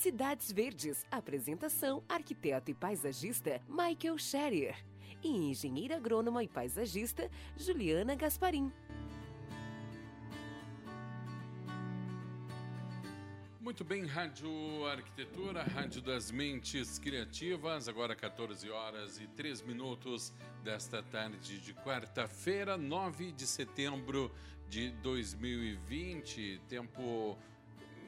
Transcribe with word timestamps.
Cidades 0.00 0.50
Verdes. 0.50 1.04
Apresentação: 1.10 2.02
arquiteto 2.08 2.70
e 2.70 2.74
paisagista 2.74 3.60
Michael 3.68 4.16
Scherer. 4.16 4.74
E 5.22 5.28
engenheira 5.28 5.96
agrônoma 5.96 6.42
e 6.42 6.48
paisagista 6.48 7.30
Juliana 7.54 8.14
Gasparim. 8.14 8.72
Muito 13.60 13.84
bem, 13.84 14.06
Rádio 14.06 14.50
Arquitetura, 14.86 15.62
Rádio 15.64 16.00
das 16.00 16.30
Mentes 16.30 16.98
Criativas, 16.98 17.86
agora 17.86 18.16
14 18.16 18.70
horas 18.70 19.20
e 19.20 19.26
3 19.26 19.60
minutos 19.60 20.32
desta 20.64 21.02
tarde 21.02 21.60
de 21.60 21.74
quarta-feira, 21.74 22.78
9 22.78 23.32
de 23.32 23.46
setembro 23.46 24.32
de 24.66 24.92
2020. 25.02 26.62
Tempo 26.68 27.36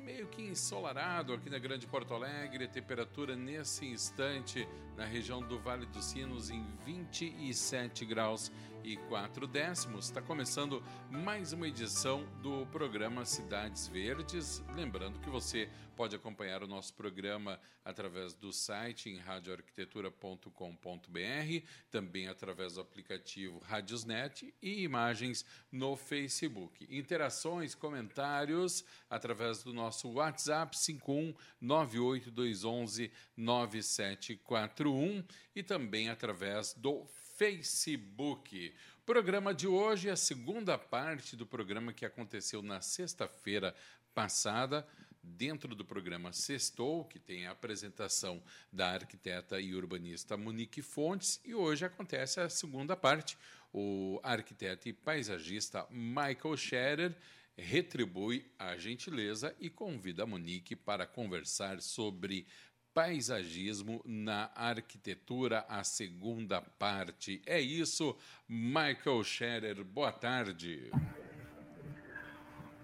meio 0.02 0.26
que 0.26 0.42
ensolarado 0.42 1.32
aqui 1.32 1.48
na 1.48 1.58
Grande 1.58 1.86
Porto 1.86 2.12
Alegre, 2.12 2.66
temperatura 2.66 3.36
nesse 3.36 3.86
instante 3.86 4.68
na 4.96 5.04
região 5.04 5.40
do 5.40 5.60
Vale 5.60 5.86
dos 5.86 6.04
Sinos 6.06 6.50
em 6.50 6.66
27 6.84 8.04
graus 8.04 8.50
e 8.84 8.96
4 9.08 9.46
décimos. 9.46 10.06
Está 10.06 10.20
começando 10.20 10.82
mais 11.10 11.52
uma 11.52 11.68
edição 11.68 12.26
do 12.42 12.66
programa 12.66 13.24
Cidades 13.24 13.86
Verdes. 13.88 14.62
Lembrando 14.74 15.20
que 15.20 15.30
você 15.30 15.68
pode 15.96 16.14
acompanhar 16.16 16.62
o 16.62 16.66
nosso 16.66 16.92
programa 16.94 17.60
através 17.84 18.34
do 18.34 18.52
site 18.52 19.10
em 19.10 19.18
radioarquitetura.com.br, 19.18 21.66
também 21.90 22.28
através 22.28 22.74
do 22.74 22.80
aplicativo 22.80 23.58
Radiosnet 23.60 24.54
e 24.62 24.82
imagens 24.82 25.44
no 25.70 25.96
Facebook. 25.96 26.86
Interações, 26.90 27.74
comentários 27.74 28.84
através 29.08 29.62
do 29.62 29.72
nosso 29.72 30.10
WhatsApp 30.10 30.78
51 30.78 31.34
98211 31.60 33.10
9741 33.36 35.24
e 35.54 35.62
também 35.62 36.08
através 36.08 36.74
do 36.74 37.04
Facebook. 37.42 38.72
Programa 39.04 39.52
de 39.52 39.66
hoje 39.66 40.08
é 40.08 40.12
a 40.12 40.16
segunda 40.16 40.78
parte 40.78 41.34
do 41.34 41.44
programa 41.44 41.92
que 41.92 42.06
aconteceu 42.06 42.62
na 42.62 42.80
sexta-feira 42.80 43.74
passada, 44.14 44.86
dentro 45.20 45.74
do 45.74 45.84
programa 45.84 46.32
Sextou, 46.32 47.04
que 47.04 47.18
tem 47.18 47.48
a 47.48 47.50
apresentação 47.50 48.40
da 48.72 48.92
arquiteta 48.92 49.60
e 49.60 49.74
urbanista 49.74 50.36
Monique 50.36 50.82
Fontes, 50.82 51.40
e 51.44 51.52
hoje 51.52 51.84
acontece 51.84 52.38
a 52.38 52.48
segunda 52.48 52.96
parte. 52.96 53.36
O 53.72 54.20
arquiteto 54.22 54.88
e 54.88 54.92
paisagista 54.92 55.84
Michael 55.90 56.56
Scherer 56.56 57.16
retribui 57.56 58.46
a 58.56 58.76
gentileza 58.76 59.52
e 59.58 59.68
convida 59.68 60.22
a 60.22 60.26
Monique 60.26 60.76
para 60.76 61.08
conversar 61.08 61.82
sobre 61.82 62.46
Paisagismo 62.94 64.02
na 64.04 64.50
Arquitetura, 64.54 65.64
a 65.66 65.82
segunda 65.82 66.62
parte. 66.78 67.40
É 67.46 67.58
isso, 67.58 68.14
Michael 68.46 69.24
Scherer. 69.24 69.82
Boa 69.82 70.12
tarde. 70.12 70.90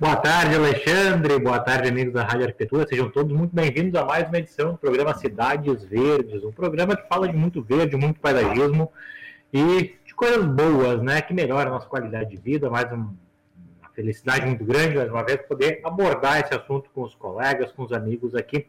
Boa 0.01 0.17
tarde, 0.17 0.55
Alexandre. 0.55 1.39
Boa 1.39 1.61
tarde, 1.61 1.91
amigos 1.91 2.15
da 2.15 2.23
Rádio 2.23 2.47
Arquitetura. 2.47 2.87
Sejam 2.89 3.11
todos 3.11 3.37
muito 3.37 3.55
bem-vindos 3.55 4.01
a 4.01 4.05
mais 4.07 4.27
uma 4.29 4.39
edição 4.39 4.73
do 4.73 4.79
programa 4.79 5.13
Cidades 5.13 5.85
Verdes, 5.85 6.43
um 6.43 6.53
programa 6.53 6.97
que 6.97 7.07
fala 7.07 7.29
de 7.29 7.37
muito 7.37 7.61
verde, 7.63 7.95
muito 7.95 8.19
paisagismo 8.19 8.91
e 9.53 9.95
de 10.07 10.15
coisas 10.15 10.43
boas, 10.47 11.03
né? 11.03 11.21
Que 11.21 11.35
melhora 11.35 11.69
a 11.69 11.73
nossa 11.73 11.87
qualidade 11.87 12.31
de 12.31 12.41
vida. 12.41 12.71
Mais 12.71 12.91
um, 12.91 12.97
uma 13.81 13.91
felicidade 13.95 14.47
muito 14.47 14.65
grande, 14.65 14.97
mais 14.97 15.11
uma 15.11 15.23
vez, 15.23 15.43
poder 15.43 15.83
abordar 15.85 16.41
esse 16.41 16.55
assunto 16.55 16.89
com 16.95 17.03
os 17.03 17.15
colegas, 17.15 17.71
com 17.73 17.83
os 17.83 17.93
amigos 17.93 18.35
aqui 18.35 18.67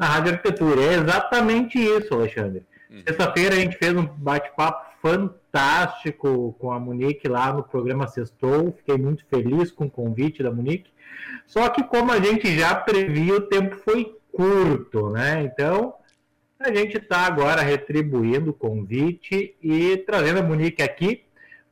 na 0.00 0.06
Rádio 0.06 0.32
Arquitetura. 0.32 0.80
É 0.80 0.94
exatamente 0.94 1.78
isso, 1.78 2.14
Alexandre. 2.14 2.64
Uhum. 2.90 3.02
Sexta-feira 3.06 3.54
a 3.54 3.58
gente 3.58 3.76
fez 3.76 3.94
um 3.94 4.06
bate-papo 4.06 4.86
fantástico 5.02 6.56
com 6.58 6.72
a 6.72 6.80
Monique 6.80 7.28
lá 7.28 7.52
no 7.52 7.62
programa 7.62 8.08
Sextou. 8.08 8.72
Fiquei 8.78 8.96
muito 8.96 9.26
feliz 9.26 9.70
com 9.70 9.84
o 9.84 9.90
convite 9.90 10.42
da 10.42 10.50
Monique. 10.50 10.90
Só 11.46 11.68
que, 11.68 11.82
como 11.84 12.12
a 12.12 12.18
gente 12.18 12.58
já 12.58 12.74
previa, 12.74 13.36
o 13.36 13.42
tempo 13.42 13.76
foi 13.76 14.16
curto, 14.32 15.10
né? 15.10 15.42
Então, 15.42 15.92
a 16.58 16.72
gente 16.72 16.96
está 16.96 17.26
agora 17.26 17.60
retribuindo 17.60 18.52
o 18.52 18.54
convite 18.54 19.54
e 19.62 19.98
trazendo 19.98 20.40
a 20.40 20.42
Monique 20.42 20.82
aqui 20.82 21.24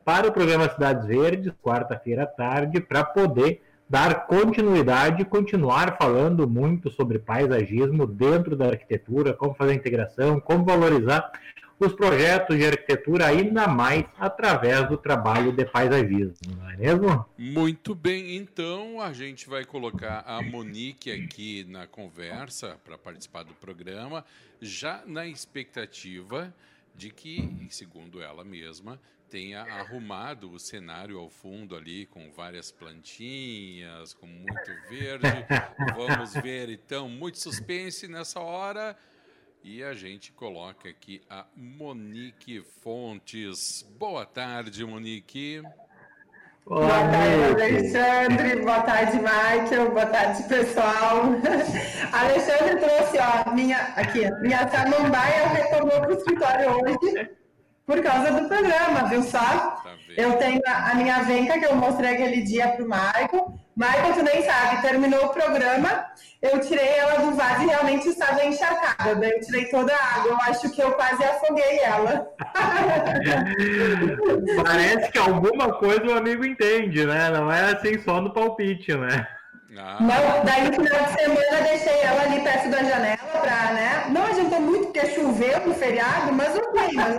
para 0.04 0.28
o 0.28 0.32
programa 0.32 0.68
Cidades 0.68 1.06
Verdes, 1.06 1.52
quarta-feira 1.62 2.24
à 2.24 2.26
tarde, 2.26 2.78
para 2.78 3.04
poder 3.04 3.62
dar 3.88 4.26
continuidade 4.26 5.24
continuar 5.24 5.96
falando 5.96 6.48
muito 6.48 6.90
sobre 6.90 7.18
paisagismo 7.18 8.06
dentro 8.06 8.54
da 8.54 8.66
arquitetura, 8.66 9.32
como 9.32 9.54
fazer 9.54 9.72
a 9.72 9.76
integração, 9.76 10.38
como 10.38 10.64
valorizar 10.64 11.32
os 11.80 11.92
projetos 11.92 12.56
de 12.56 12.66
arquitetura 12.66 13.26
ainda 13.26 13.68
mais 13.68 14.04
através 14.18 14.88
do 14.88 14.96
trabalho 14.96 15.52
de 15.52 15.64
paisagismo, 15.64 16.34
não 16.56 16.70
é 16.70 16.76
mesmo? 16.76 17.24
Muito 17.38 17.94
bem, 17.94 18.36
então 18.36 19.00
a 19.00 19.12
gente 19.12 19.48
vai 19.48 19.64
colocar 19.64 20.24
a 20.26 20.42
Monique 20.42 21.10
aqui 21.10 21.64
na 21.68 21.86
conversa 21.86 22.76
para 22.84 22.98
participar 22.98 23.44
do 23.44 23.54
programa, 23.54 24.24
já 24.60 25.02
na 25.06 25.26
expectativa 25.26 26.52
de 26.98 27.10
que, 27.10 27.68
segundo 27.70 28.20
ela 28.20 28.44
mesma, 28.44 29.00
tenha 29.30 29.62
arrumado 29.62 30.50
o 30.50 30.58
cenário 30.58 31.16
ao 31.16 31.30
fundo 31.30 31.76
ali 31.76 32.06
com 32.06 32.28
várias 32.32 32.72
plantinhas, 32.72 34.12
com 34.12 34.26
muito 34.26 34.88
verde. 34.88 35.28
Vamos 35.96 36.34
ver 36.34 36.68
então, 36.68 37.08
muito 37.08 37.38
suspense 37.38 38.08
nessa 38.08 38.40
hora. 38.40 38.98
E 39.62 39.82
a 39.82 39.94
gente 39.94 40.32
coloca 40.32 40.88
aqui 40.88 41.22
a 41.30 41.46
Monique 41.54 42.62
Fontes. 42.82 43.86
Boa 43.96 44.26
tarde, 44.26 44.84
Monique. 44.84 45.62
Boa, 46.68 46.80
Boa 46.86 46.98
tarde, 47.08 47.62
Alexandre. 47.62 48.56
Boa 48.60 48.80
tarde, 48.80 49.16
Michael. 49.16 49.90
Boa 49.90 50.06
tarde, 50.06 50.42
pessoal. 50.42 51.22
Alexandre 52.12 52.76
trouxe, 52.76 53.18
ó, 53.18 53.50
minha, 53.54 53.78
aqui, 53.96 54.30
minha 54.42 54.68
samambaia 54.68 55.48
retornou 55.48 55.98
para 56.00 56.10
o 56.10 56.12
escritório 56.12 56.70
hoje 56.70 57.38
por 57.88 58.02
causa 58.02 58.30
do 58.30 58.46
programa, 58.46 59.08
viu 59.08 59.22
só? 59.22 59.38
Tá 59.38 59.96
eu 60.14 60.34
tenho 60.34 60.60
a, 60.66 60.90
a, 60.90 60.94
minha 60.94 61.22
venca 61.22 61.58
que 61.58 61.64
eu 61.64 61.74
mostrei 61.74 62.12
aquele 62.12 62.42
dia 62.42 62.68
para 62.68 62.84
o 62.84 62.86
Michael. 62.86 63.54
Michael, 63.74 64.14
tu 64.14 64.22
nem 64.24 64.42
sabe, 64.42 64.82
terminou 64.82 65.24
o 65.24 65.28
programa, 65.30 66.04
eu 66.42 66.60
tirei 66.60 66.86
ela 66.86 67.20
do 67.20 67.34
vaso 67.34 67.62
e 67.62 67.66
realmente 67.66 68.08
estava 68.08 68.44
encharcada. 68.44 69.14
Daí 69.14 69.30
eu 69.30 69.40
tirei 69.40 69.70
toda 69.70 69.94
a 69.94 70.16
água, 70.16 70.32
eu 70.32 70.36
acho 70.36 70.70
que 70.70 70.82
eu 70.82 70.92
quase 70.92 71.24
afoguei 71.24 71.78
ela. 71.78 72.28
Parece 74.62 75.10
que 75.10 75.18
alguma 75.18 75.72
coisa 75.78 76.04
o 76.04 76.18
amigo 76.18 76.44
entende, 76.44 77.06
né? 77.06 77.30
Não 77.30 77.50
é 77.50 77.72
assim 77.72 77.98
só 78.00 78.20
no 78.20 78.34
palpite, 78.34 78.94
né? 78.94 79.26
Ah. 79.76 79.98
Não, 80.00 80.44
daí 80.44 80.64
no 80.64 80.72
final 80.72 81.04
de 81.04 81.20
semana 81.20 81.62
deixei 81.62 82.00
ela 82.00 82.22
ali 82.22 82.40
perto 82.40 82.70
da 82.70 82.82
janela 82.82 83.16
pra, 83.16 83.72
né? 83.72 84.06
Não 84.10 84.24
adiantou 84.24 84.60
muito 84.60 84.86
porque 84.86 85.06
choveu 85.08 85.66
no 85.66 85.74
feriado, 85.74 86.32
mas 86.32 86.54
foi, 86.54 86.92
mas 86.94 87.18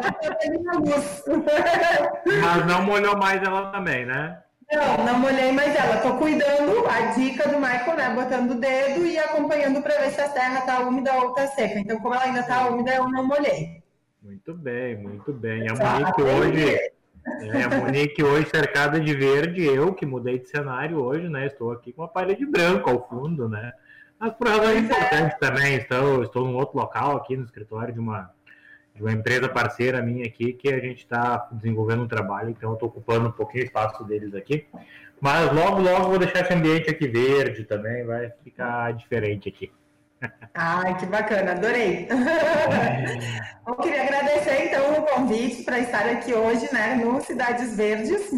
não 0.63 0.79
luz. 0.79 1.23
Mas 2.41 2.65
não 2.65 2.83
molhou 2.83 3.17
mais 3.17 3.41
ela 3.43 3.71
também, 3.71 4.05
né? 4.05 4.41
Não, 4.71 5.05
não 5.05 5.19
molhei 5.19 5.51
mais 5.51 5.75
ela. 5.75 5.97
Tô 5.97 6.15
cuidando, 6.15 6.87
a 6.87 7.11
dica 7.13 7.47
do 7.49 7.59
Michael, 7.59 7.95
né? 7.95 8.09
Botando 8.13 8.51
o 8.51 8.55
dedo 8.55 9.05
e 9.05 9.17
acompanhando 9.17 9.81
para 9.81 9.99
ver 9.99 10.11
se 10.11 10.21
a 10.21 10.29
terra 10.29 10.61
tá 10.61 10.79
úmida 10.79 11.13
ou 11.13 11.33
tá 11.33 11.47
seca. 11.47 11.79
Então, 11.79 11.99
como 11.99 12.15
ela 12.15 12.25
ainda 12.25 12.43
tá 12.43 12.67
úmida, 12.67 12.93
eu 12.93 13.07
não 13.09 13.25
molhei. 13.25 13.83
Muito 14.21 14.53
bem, 14.53 14.97
muito 14.97 15.33
bem. 15.33 15.67
A 15.69 15.73
Monique 15.73 16.21
hoje. 16.21 16.91
É, 17.25 17.63
a 17.63 17.69
Monique 17.69 18.23
hoje 18.23 18.49
cercada 18.49 18.99
de 18.99 19.13
verde, 19.13 19.63
eu 19.63 19.93
que 19.93 20.05
mudei 20.05 20.39
de 20.39 20.49
cenário 20.49 20.97
hoje, 20.97 21.29
né? 21.29 21.45
Estou 21.45 21.71
aqui 21.71 21.91
com 21.91 22.01
uma 22.01 22.07
parede 22.07 22.45
branca 22.45 22.89
ao 22.89 23.07
fundo, 23.07 23.47
né? 23.47 23.71
Mas 24.19 24.33
por 24.33 24.47
razões 24.47 24.75
é. 24.75 24.79
importantes 24.79 25.37
também, 25.39 25.75
estou, 25.75 26.23
estou 26.23 26.45
num 26.45 26.55
outro 26.55 26.77
local 26.77 27.17
aqui 27.17 27.37
no 27.37 27.45
escritório 27.45 27.93
de 27.93 27.99
uma, 27.99 28.29
de 28.93 29.01
uma 29.01 29.11
empresa 29.11 29.47
parceira 29.47 30.01
minha 30.01 30.25
aqui, 30.25 30.53
que 30.53 30.69
a 30.69 30.79
gente 30.79 30.99
está 30.99 31.47
desenvolvendo 31.51 32.03
um 32.03 32.07
trabalho, 32.07 32.49
então 32.49 32.71
eu 32.71 32.73
estou 32.73 32.89
ocupando 32.89 33.29
um 33.29 33.31
pouquinho 33.31 33.63
o 33.63 33.67
espaço 33.67 34.03
deles 34.03 34.33
aqui. 34.35 34.67
Mas 35.21 35.51
logo, 35.53 35.81
logo 35.81 36.09
vou 36.09 36.19
deixar 36.19 36.41
esse 36.41 36.53
ambiente 36.53 36.89
aqui 36.89 37.07
verde 37.07 37.63
também, 37.63 38.05
vai 38.05 38.31
ficar 38.43 38.91
diferente 38.93 39.47
aqui. 39.47 39.71
Ai, 40.53 40.97
que 40.97 41.05
bacana, 41.05 41.51
adorei. 41.51 42.07
Eu 43.67 43.75
queria 43.75 44.03
agradecer 44.03 44.65
então 44.65 44.93
o 44.93 45.01
convite 45.03 45.63
para 45.63 45.79
estar 45.79 46.05
aqui 46.05 46.33
hoje, 46.33 46.67
né, 46.73 46.95
no 46.95 47.21
Cidades 47.21 47.75
Verdes, 47.75 48.31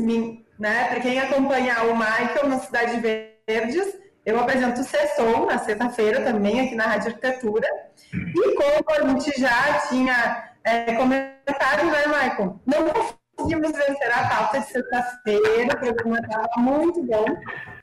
né, 0.59 0.87
para 0.89 0.99
quem 0.99 1.19
acompanha 1.19 1.83
o 1.83 1.95
Michael 1.95 2.49
no 2.49 2.59
Cidades 2.59 3.01
Verdes, 3.01 4.01
eu 4.25 4.39
apresento 4.39 4.81
o 4.81 4.83
Sessom 4.83 5.45
na 5.47 5.57
sexta-feira 5.57 6.21
também 6.21 6.61
aqui 6.61 6.75
na 6.75 6.85
Rádio 6.85 7.07
Arquitetura. 7.07 7.67
E 8.13 8.55
como 8.55 8.85
a 8.89 9.19
gente 9.19 9.39
já 9.39 9.79
tinha 9.89 10.53
é, 10.63 10.93
comentado, 10.93 11.85
né, 11.85 12.05
Michael? 12.05 12.59
Não 12.67 12.87
conseguimos 13.35 13.71
vencer 13.71 14.11
a 14.11 14.27
pauta 14.27 14.59
de 14.59 14.67
sexta-feira, 14.67 15.73
o 15.73 15.79
programa 15.79 16.19
estava 16.19 16.49
muito 16.57 17.03
bom. 17.03 17.25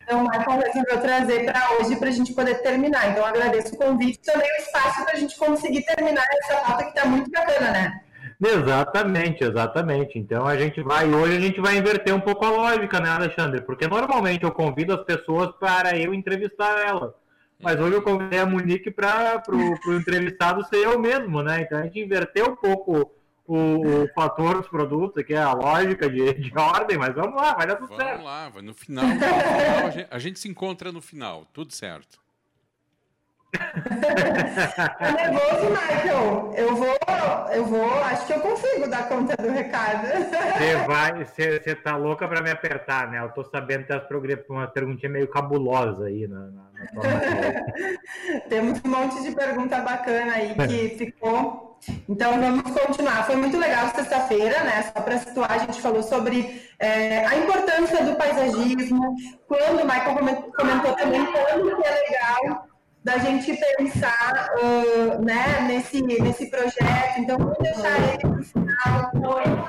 Então, 0.08 0.24
o 0.24 0.28
Michael 0.30 0.60
resolveu 0.60 1.00
trazer 1.02 1.44
para 1.44 1.60
hoje 1.74 1.94
para 1.96 2.08
a 2.08 2.10
gente 2.10 2.32
poder 2.32 2.62
terminar. 2.62 3.10
Então, 3.10 3.26
agradeço 3.26 3.74
o 3.74 3.76
convite 3.76 4.18
e 4.22 4.32
também 4.32 4.50
o 4.50 4.62
espaço 4.62 5.04
para 5.04 5.12
a 5.12 5.16
gente 5.18 5.36
conseguir 5.36 5.82
terminar 5.82 6.26
essa 6.32 6.56
pauta 6.62 6.84
que 6.84 6.98
está 6.98 7.06
muito 7.06 7.30
bacana, 7.30 7.70
né? 7.70 8.00
Exatamente, 8.42 9.44
exatamente. 9.44 10.18
Então 10.18 10.46
a 10.46 10.56
gente 10.56 10.80
vai, 10.80 11.12
hoje 11.12 11.36
a 11.36 11.40
gente 11.40 11.60
vai 11.60 11.76
inverter 11.76 12.14
um 12.14 12.20
pouco 12.20 12.44
a 12.46 12.50
lógica, 12.50 13.00
né, 13.00 13.10
Alexandre? 13.10 13.60
Porque 13.62 13.86
normalmente 13.86 14.44
eu 14.44 14.52
convido 14.52 14.94
as 14.94 15.04
pessoas 15.04 15.50
para 15.58 15.98
eu 15.98 16.14
entrevistar 16.14 16.86
ela. 16.86 17.14
Mas 17.60 17.78
hoje 17.80 17.94
eu 17.94 18.02
convidei 18.02 18.38
a 18.38 18.46
Monique 18.46 18.92
para 18.92 19.42
o 19.48 19.92
entrevistado 19.92 20.64
ser 20.68 20.84
eu 20.84 20.98
mesmo, 21.00 21.42
né? 21.42 21.62
Então 21.62 21.78
a 21.78 21.82
gente 21.82 22.00
inverteu 22.00 22.52
um 22.52 22.56
pouco 22.56 23.10
o, 23.48 24.04
o 24.04 24.08
fator 24.14 24.58
dos 24.58 24.68
produtos, 24.68 25.24
que 25.24 25.32
é 25.32 25.38
a 25.38 25.54
lógica 25.54 26.08
de, 26.08 26.34
de 26.34 26.52
ordem, 26.56 26.98
mas 26.98 27.14
vamos 27.14 27.34
lá, 27.34 27.54
vai 27.54 27.66
dar 27.66 27.76
tudo 27.76 27.88
vamos 27.88 28.04
certo. 28.04 28.22
Vamos 28.22 28.26
lá, 28.26 28.62
no 28.62 28.74
final, 28.74 29.06
no 29.06 29.14
final 29.14 29.86
a, 29.86 29.90
gente, 29.90 30.08
a 30.10 30.18
gente 30.18 30.38
se 30.38 30.48
encontra 30.48 30.92
no 30.92 31.00
final, 31.00 31.46
tudo 31.52 31.72
certo. 31.72 32.20
Tá 33.52 35.12
nervoso, 35.16 35.70
Michael? 35.70 36.52
Eu 36.54 36.76
vou, 36.76 36.98
eu 37.52 37.64
vou, 37.64 38.04
acho 38.04 38.26
que 38.26 38.32
eu 38.32 38.40
consigo 38.40 38.88
dar 38.88 39.08
conta 39.08 39.36
do 39.36 39.50
recado. 39.50 40.06
Você 40.06 40.76
vai, 40.86 41.24
você, 41.24 41.60
você 41.60 41.74
tá 41.74 41.96
louca 41.96 42.28
para 42.28 42.42
me 42.42 42.50
apertar, 42.50 43.10
né? 43.10 43.20
Eu 43.20 43.30
tô 43.30 43.44
sabendo 43.44 43.84
que 43.86 44.36
tem 44.36 44.44
uma 44.50 44.66
perguntinha 44.66 45.10
meio 45.10 45.28
cabulosa 45.28 46.06
aí 46.06 46.26
na, 46.26 46.40
na, 46.40 46.62
na 46.92 48.40
Temos 48.48 48.80
um 48.84 48.88
monte 48.88 49.22
de 49.22 49.34
pergunta 49.34 49.80
bacana 49.80 50.34
aí 50.34 50.54
que 50.54 50.96
ficou. 50.96 51.78
Então 52.08 52.40
vamos 52.40 52.70
continuar. 52.72 53.24
Foi 53.24 53.36
muito 53.36 53.56
legal 53.56 53.88
sexta-feira, 53.94 54.64
né? 54.64 54.82
Só 54.94 55.00
para 55.00 55.18
situar, 55.18 55.52
a 55.52 55.58
gente 55.58 55.80
falou 55.80 56.02
sobre 56.02 56.62
é, 56.78 57.24
a 57.24 57.36
importância 57.36 58.04
do 58.04 58.16
paisagismo. 58.16 59.14
Quando 59.46 59.82
o 59.82 59.86
Michael 59.86 60.50
comentou 60.56 60.92
também 60.94 61.24
quando 61.26 61.76
que 61.76 61.86
é 61.86 61.90
legal 61.90 62.67
da 63.02 63.16
gente 63.18 63.56
pensar 63.76 64.50
uh, 64.58 65.24
né, 65.24 65.60
nesse, 65.66 66.02
nesse 66.02 66.50
projeto. 66.50 67.18
Então, 67.18 67.38
vamos 67.38 67.56
deixar 67.58 67.96
ele 68.08 68.18
para 68.18 68.30
o 68.30 68.42
final, 68.42 69.10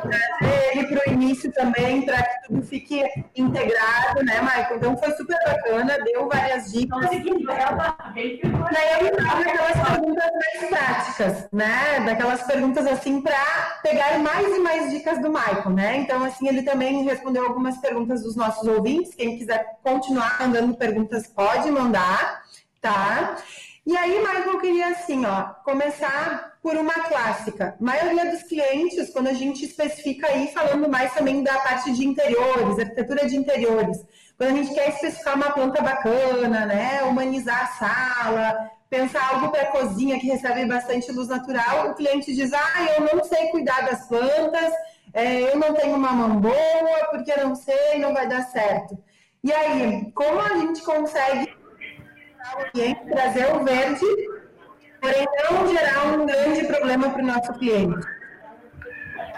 trazer 0.01 0.71
ele 0.71 0.87
para 0.87 1.09
o 1.09 1.13
início 1.13 1.51
também, 1.51 2.01
para 2.01 2.23
que 2.23 2.47
tudo 2.47 2.61
fique 2.63 3.03
integrado, 3.35 4.25
né, 4.25 4.41
Maicon? 4.41 4.75
Então, 4.75 4.97
foi 4.97 5.11
super 5.11 5.37
bacana, 5.45 5.97
deu 6.03 6.27
várias 6.27 6.71
dicas. 6.71 6.99
Daí 7.01 7.27
eu 7.29 9.07
entrava 9.07 9.39
naquelas 9.39 9.89
perguntas 9.89 10.31
mais 10.33 10.69
práticas, 10.69 11.47
né? 11.51 11.99
Daquelas 12.05 12.43
perguntas 12.43 12.87
assim 12.87 13.21
para 13.21 13.79
pegar 13.83 14.17
mais 14.19 14.47
e 14.55 14.59
mais 14.59 14.91
dicas 14.91 15.21
do 15.21 15.31
Maicon, 15.31 15.69
né? 15.69 15.97
Então, 15.97 16.23
assim, 16.23 16.47
ele 16.47 16.63
também 16.63 17.03
respondeu 17.03 17.45
algumas 17.45 17.77
perguntas 17.77 18.23
dos 18.23 18.35
nossos 18.35 18.67
ouvintes. 18.67 19.13
Quem 19.13 19.37
quiser 19.37 19.77
continuar 19.83 20.37
mandando 20.39 20.75
perguntas, 20.75 21.27
pode 21.27 21.69
mandar 21.71 22.48
tá? 22.81 23.37
E 23.85 23.97
aí, 23.97 24.19
Michael, 24.19 24.53
eu 24.53 24.59
queria 24.59 24.87
assim, 24.89 25.25
ó, 25.25 25.45
começar 25.63 26.57
por 26.61 26.75
uma 26.75 26.93
clássica. 26.93 27.75
A 27.79 27.83
maioria 27.83 28.29
dos 28.29 28.43
clientes, 28.43 29.09
quando 29.09 29.27
a 29.27 29.33
gente 29.33 29.65
especifica 29.65 30.27
aí, 30.27 30.51
falando 30.53 30.87
mais 30.87 31.13
também 31.13 31.41
da 31.41 31.57
parte 31.59 31.91
de 31.93 32.05
interiores, 32.05 32.77
arquitetura 32.77 33.27
de 33.27 33.35
interiores, 33.35 33.97
quando 34.37 34.51
a 34.51 34.53
gente 34.53 34.73
quer 34.73 34.89
especificar 34.89 35.35
uma 35.35 35.51
planta 35.51 35.81
bacana, 35.81 36.65
né, 36.65 37.01
humanizar 37.03 37.63
a 37.63 37.67
sala, 37.67 38.71
pensar 38.89 39.27
algo 39.33 39.49
para 39.49 39.67
cozinha 39.67 40.19
que 40.19 40.27
recebe 40.27 40.65
bastante 40.65 41.11
luz 41.11 41.27
natural, 41.27 41.89
o 41.89 41.95
cliente 41.95 42.35
diz, 42.35 42.51
ah, 42.53 42.87
eu 42.97 43.15
não 43.15 43.23
sei 43.23 43.47
cuidar 43.47 43.81
das 43.81 44.07
plantas, 44.07 44.71
é, 45.13 45.51
eu 45.51 45.57
não 45.57 45.73
tenho 45.73 45.95
uma 45.95 46.11
mão 46.11 46.39
boa, 46.39 47.07
porque 47.11 47.31
eu 47.31 47.47
não 47.47 47.55
sei, 47.55 47.97
não 47.99 48.13
vai 48.13 48.27
dar 48.27 48.43
certo. 48.43 48.97
E 49.43 49.51
aí, 49.53 50.11
como 50.13 50.39
a 50.39 50.57
gente 50.57 50.81
consegue 50.81 51.58
ambiente, 52.68 53.06
trazer 53.06 53.53
o 53.53 53.63
verde, 53.63 54.06
porém 55.01 55.25
não 55.50 55.68
gerar 55.68 56.07
um 56.07 56.25
grande 56.25 56.65
problema 56.65 57.09
para 57.09 57.24
o 57.24 57.25
nosso 57.25 57.53
cliente. 57.53 58.07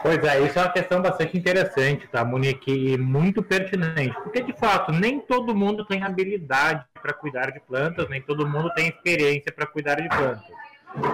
Pois 0.01 0.17
é, 0.23 0.39
isso 0.41 0.57
é 0.57 0.63
uma 0.63 0.71
questão 0.71 0.99
bastante 0.99 1.37
interessante, 1.37 2.07
tá, 2.07 2.25
Monique? 2.25 2.71
E 2.71 2.97
muito 2.97 3.43
pertinente. 3.43 4.15
Porque, 4.23 4.41
de 4.41 4.53
fato, 4.53 4.91
nem 4.91 5.19
todo 5.19 5.55
mundo 5.55 5.85
tem 5.85 6.01
habilidade 6.01 6.83
para 6.99 7.13
cuidar 7.13 7.51
de 7.51 7.59
plantas, 7.59 8.09
nem 8.09 8.19
todo 8.19 8.47
mundo 8.47 8.73
tem 8.73 8.87
experiência 8.87 9.51
para 9.51 9.67
cuidar 9.67 10.01
de 10.01 10.09
plantas. 10.09 10.43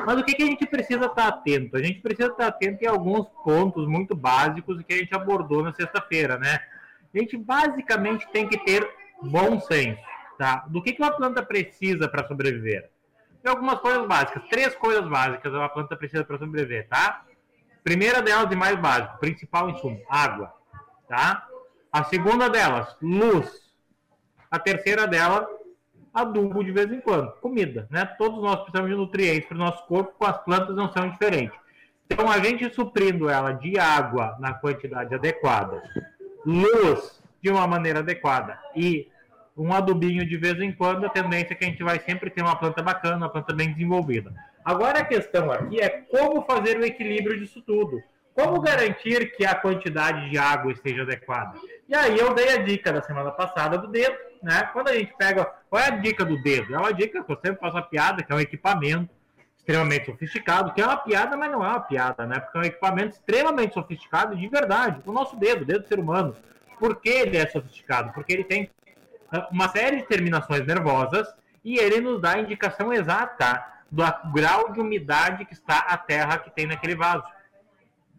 Mas 0.06 0.18
o 0.18 0.24
que, 0.24 0.33
que 0.33 0.44
a 0.44 0.45
gente 0.45 0.66
precisa 0.66 1.06
estar 1.06 1.16
tá 1.16 1.28
atento? 1.28 1.75
A 1.75 1.83
gente 1.83 2.00
precisa 2.00 2.30
estar 2.30 2.44
tá 2.44 2.48
atento 2.48 2.83
em 2.83 2.88
alguns 2.88 3.28
pontos 3.44 3.86
muito 3.88 4.16
básicos 4.16 4.81
que 4.83 4.94
a 4.94 4.98
gente 4.98 5.13
abordou 5.13 5.62
na 5.62 5.74
sexta-feira, 5.74 6.38
né? 6.38 6.60
A 7.13 7.19
gente 7.19 7.38
basicamente 7.38 8.28
tem 8.31 8.48
que 8.48 8.57
ter 8.57 8.88
bom 9.22 9.60
senso. 9.60 10.01
Tá? 10.38 10.66
Do 10.68 10.81
que, 10.81 10.94
que 10.94 11.01
uma 11.01 11.12
planta 11.12 11.42
precisa 11.44 12.07
para 12.07 12.28
sobreviver? 12.28 12.92
Tem 13.42 13.51
algumas 13.51 13.80
coisas 13.80 14.06
básicas, 14.06 14.44
três 14.50 14.75
coisas 14.75 15.07
básicas 15.07 15.54
uma 15.54 15.69
planta 15.69 15.95
precisa 15.95 16.24
para 16.24 16.38
sobreviver, 16.38 16.88
tá? 16.88 17.25
Primeira 17.84 18.22
delas 18.22 18.51
e 18.51 18.56
mais 18.56 18.78
básica, 18.78 19.18
principal 19.19 19.69
insumo, 19.69 20.01
água, 20.10 20.54
tá? 21.07 21.48
A 21.92 22.04
segunda 22.04 22.50
delas, 22.50 22.95
luz. 23.01 23.66
A 24.51 24.60
terceira 24.60 25.07
dela, 25.07 25.48
adubo 26.13 26.63
de 26.63 26.72
vez 26.72 26.92
em 26.92 27.00
quando, 27.00 27.31
comida, 27.40 27.88
né? 27.90 28.06
Todos 28.18 28.42
nós 28.42 28.60
precisamos 28.62 28.90
de 28.90 28.98
nutrientes 28.98 29.48
para 29.48 29.56
o 29.56 29.60
nosso 29.60 29.86
corpo, 29.88 30.13
com 30.18 30.25
as 30.25 30.38
plantas 30.44 30.75
não 30.75 30.92
são 30.92 31.10
diferentes. 31.10 31.57
Então, 32.10 32.30
a 32.30 32.40
gente 32.40 32.74
suprindo 32.74 33.30
ela 33.30 33.51
de 33.51 33.78
água 33.78 34.38
na 34.40 34.54
quantidade 34.54 35.13
adequada, 35.13 35.81
luz 36.45 37.22
de 37.42 37.50
uma 37.50 37.68
maneira 37.68 38.00
adequada 38.00 38.60
e 38.75 39.10
um 39.57 39.74
adubinho 39.74 40.25
de 40.25 40.38
vez 40.38 40.59
em 40.62 40.71
quando, 40.71 41.06
a 41.06 41.09
tendência 41.09 41.54
é 41.54 41.56
que 41.56 41.65
a 41.65 41.68
gente 41.68 41.83
vai 41.83 42.00
sempre 42.00 42.30
ter 42.30 42.42
uma 42.42 42.56
planta 42.56 42.83
bacana, 42.83 43.18
uma 43.18 43.30
planta 43.30 43.54
bem 43.54 43.71
desenvolvida. 43.71 44.33
Agora 44.63 45.00
a 45.00 45.06
questão 45.06 45.51
aqui 45.51 45.81
é 45.81 45.89
como 45.89 46.44
fazer 46.44 46.77
o 46.77 46.86
equilíbrio 46.86 47.39
disso 47.39 47.61
tudo. 47.61 48.02
Como 48.35 48.61
garantir 48.61 49.35
que 49.35 49.44
a 49.44 49.56
quantidade 49.56 50.30
de 50.30 50.37
água 50.37 50.71
esteja 50.71 51.02
adequada? 51.02 51.57
E 51.90 51.95
aí 51.95 52.19
eu 52.19 52.35
dei 52.35 52.49
a 52.49 52.57
dica 52.57 52.94
da 52.94 53.02
semana 53.02 53.31
passada 53.31 53.80
do 53.80 53.87
dedo, 53.87 54.16
né? 54.44 54.69
Quando 54.73 54.90
a 54.90 54.94
gente 54.94 55.11
pega, 55.18 55.44
qual 55.68 55.81
é 55.81 55.87
a 55.87 55.95
dica 55.95 56.23
do 56.23 56.40
dedo? 56.44 56.76
É 56.76 56.78
uma 56.78 56.94
dica 56.94 57.23
que 57.23 57.31
eu 57.31 57.40
sempre 57.44 57.59
faço 57.59 57.78
a 57.78 57.81
piada, 57.81 58.21
que 58.21 58.31
é 58.31 58.35
um 58.35 58.40
equipamento 58.40 59.09
extremamente 59.57 60.06
sofisticado, 60.06 60.71
que 60.71 60.81
é 60.81 60.85
uma 60.85 60.97
piada, 60.97 61.35
mas 61.35 61.52
não 61.52 61.66
é 61.66 61.68
uma 61.68 61.80
piada, 61.80 62.28
né? 62.28 62.40
Porque 62.40 62.57
é 62.59 62.61
um 62.61 62.66
equipamento 62.66 63.16
extremamente 63.16 63.73
sofisticado 63.73 64.35
de 64.35 64.47
verdade. 64.47 65.02
O 65.07 65.11
nosso 65.11 65.35
dedo, 65.35 65.64
o 65.64 65.66
dedo 65.66 65.81
do 65.81 65.87
ser 65.87 65.99
humano. 65.99 66.35
Por 66.80 66.97
que 66.97 67.09
ele 67.09 67.37
é 67.37 67.47
sofisticado? 67.47 68.14
Porque 68.14 68.31
ele 68.33 68.44
tem 68.44 68.69
uma 69.52 69.69
série 69.69 69.98
de 69.98 70.04
terminações 70.04 70.66
nervosas 70.66 71.28
e 71.64 71.78
ele 71.78 72.00
nos 72.00 72.22
dá 72.22 72.34
a 72.34 72.40
indicação 72.40 72.94
exata 72.94 73.66
do 73.92 74.04
grau 74.34 74.72
de 74.72 74.80
umidade 74.80 75.46
que 75.46 75.54
está 75.54 75.80
a 75.80 75.98
terra 75.98 76.38
que 76.38 76.50
tem 76.52 76.66
naquele 76.66 76.96
vaso. 76.96 77.24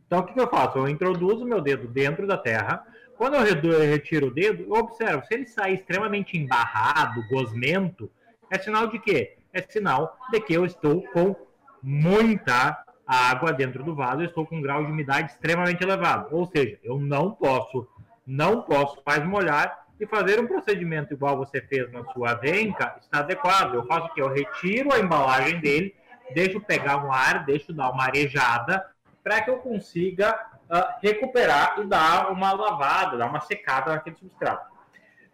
Então, 0.07 0.21
o 0.21 0.23
que, 0.23 0.33
que 0.33 0.41
eu 0.41 0.49
faço? 0.49 0.79
Eu 0.79 0.89
introduzo 0.89 1.45
meu 1.45 1.61
dedo 1.61 1.87
dentro 1.87 2.27
da 2.27 2.37
terra. 2.37 2.85
Quando 3.17 3.35
eu 3.35 3.81
retiro 3.91 4.29
o 4.29 4.31
dedo, 4.31 4.63
eu 4.63 4.73
observo. 4.73 5.25
Se 5.27 5.35
ele 5.35 5.47
sair 5.47 5.75
extremamente 5.75 6.39
embarrado, 6.39 7.27
gosmento, 7.29 8.11
é 8.51 8.59
sinal 8.59 8.87
de 8.87 8.99
quê? 8.99 9.37
É 9.53 9.61
sinal 9.61 10.17
de 10.31 10.41
que 10.41 10.55
eu 10.55 10.65
estou 10.65 11.03
com 11.09 11.37
muita 11.83 12.83
água 13.07 13.53
dentro 13.53 13.83
do 13.83 13.95
vaso, 13.95 14.21
eu 14.21 14.27
estou 14.27 14.47
com 14.47 14.57
um 14.57 14.63
grau 14.63 14.85
de 14.85 14.93
umidade 14.93 15.33
extremamente 15.33 15.83
elevado. 15.83 16.29
Ou 16.35 16.47
seja, 16.47 16.79
eu 16.83 16.99
não 16.99 17.33
posso, 17.33 17.89
não 18.27 18.63
posso 18.63 19.03
mais 19.07 19.25
molhar 19.25 19.88
e 20.01 20.07
fazer 20.07 20.41
um 20.41 20.47
procedimento 20.47 21.13
igual 21.13 21.37
você 21.37 21.61
fez 21.61 21.91
na 21.91 22.05
sua 22.13 22.35
venca 22.35 22.97
está 23.01 23.19
adequado. 23.19 23.75
Eu 23.75 23.87
faço 23.87 24.07
o 24.07 24.15
que? 24.15 24.21
Eu 24.21 24.33
retiro 24.33 24.93
a 24.93 24.99
embalagem 24.99 25.61
dele, 25.61 25.95
deixo 26.33 26.61
pegar 26.61 27.05
um 27.05 27.13
ar, 27.13 27.45
deixo 27.45 27.73
dar 27.73 27.91
uma 27.91 28.05
arejada, 28.05 28.87
para 29.23 29.41
que 29.41 29.51
eu 29.51 29.59
consiga 29.59 30.35
uh, 30.71 30.99
recuperar 31.03 31.81
e 31.81 31.85
dar 31.85 32.31
uma 32.31 32.53
lavada, 32.53 33.17
dar 33.17 33.27
uma 33.27 33.41
secada 33.41 33.93
naquele 33.93 34.17
substrato. 34.17 34.67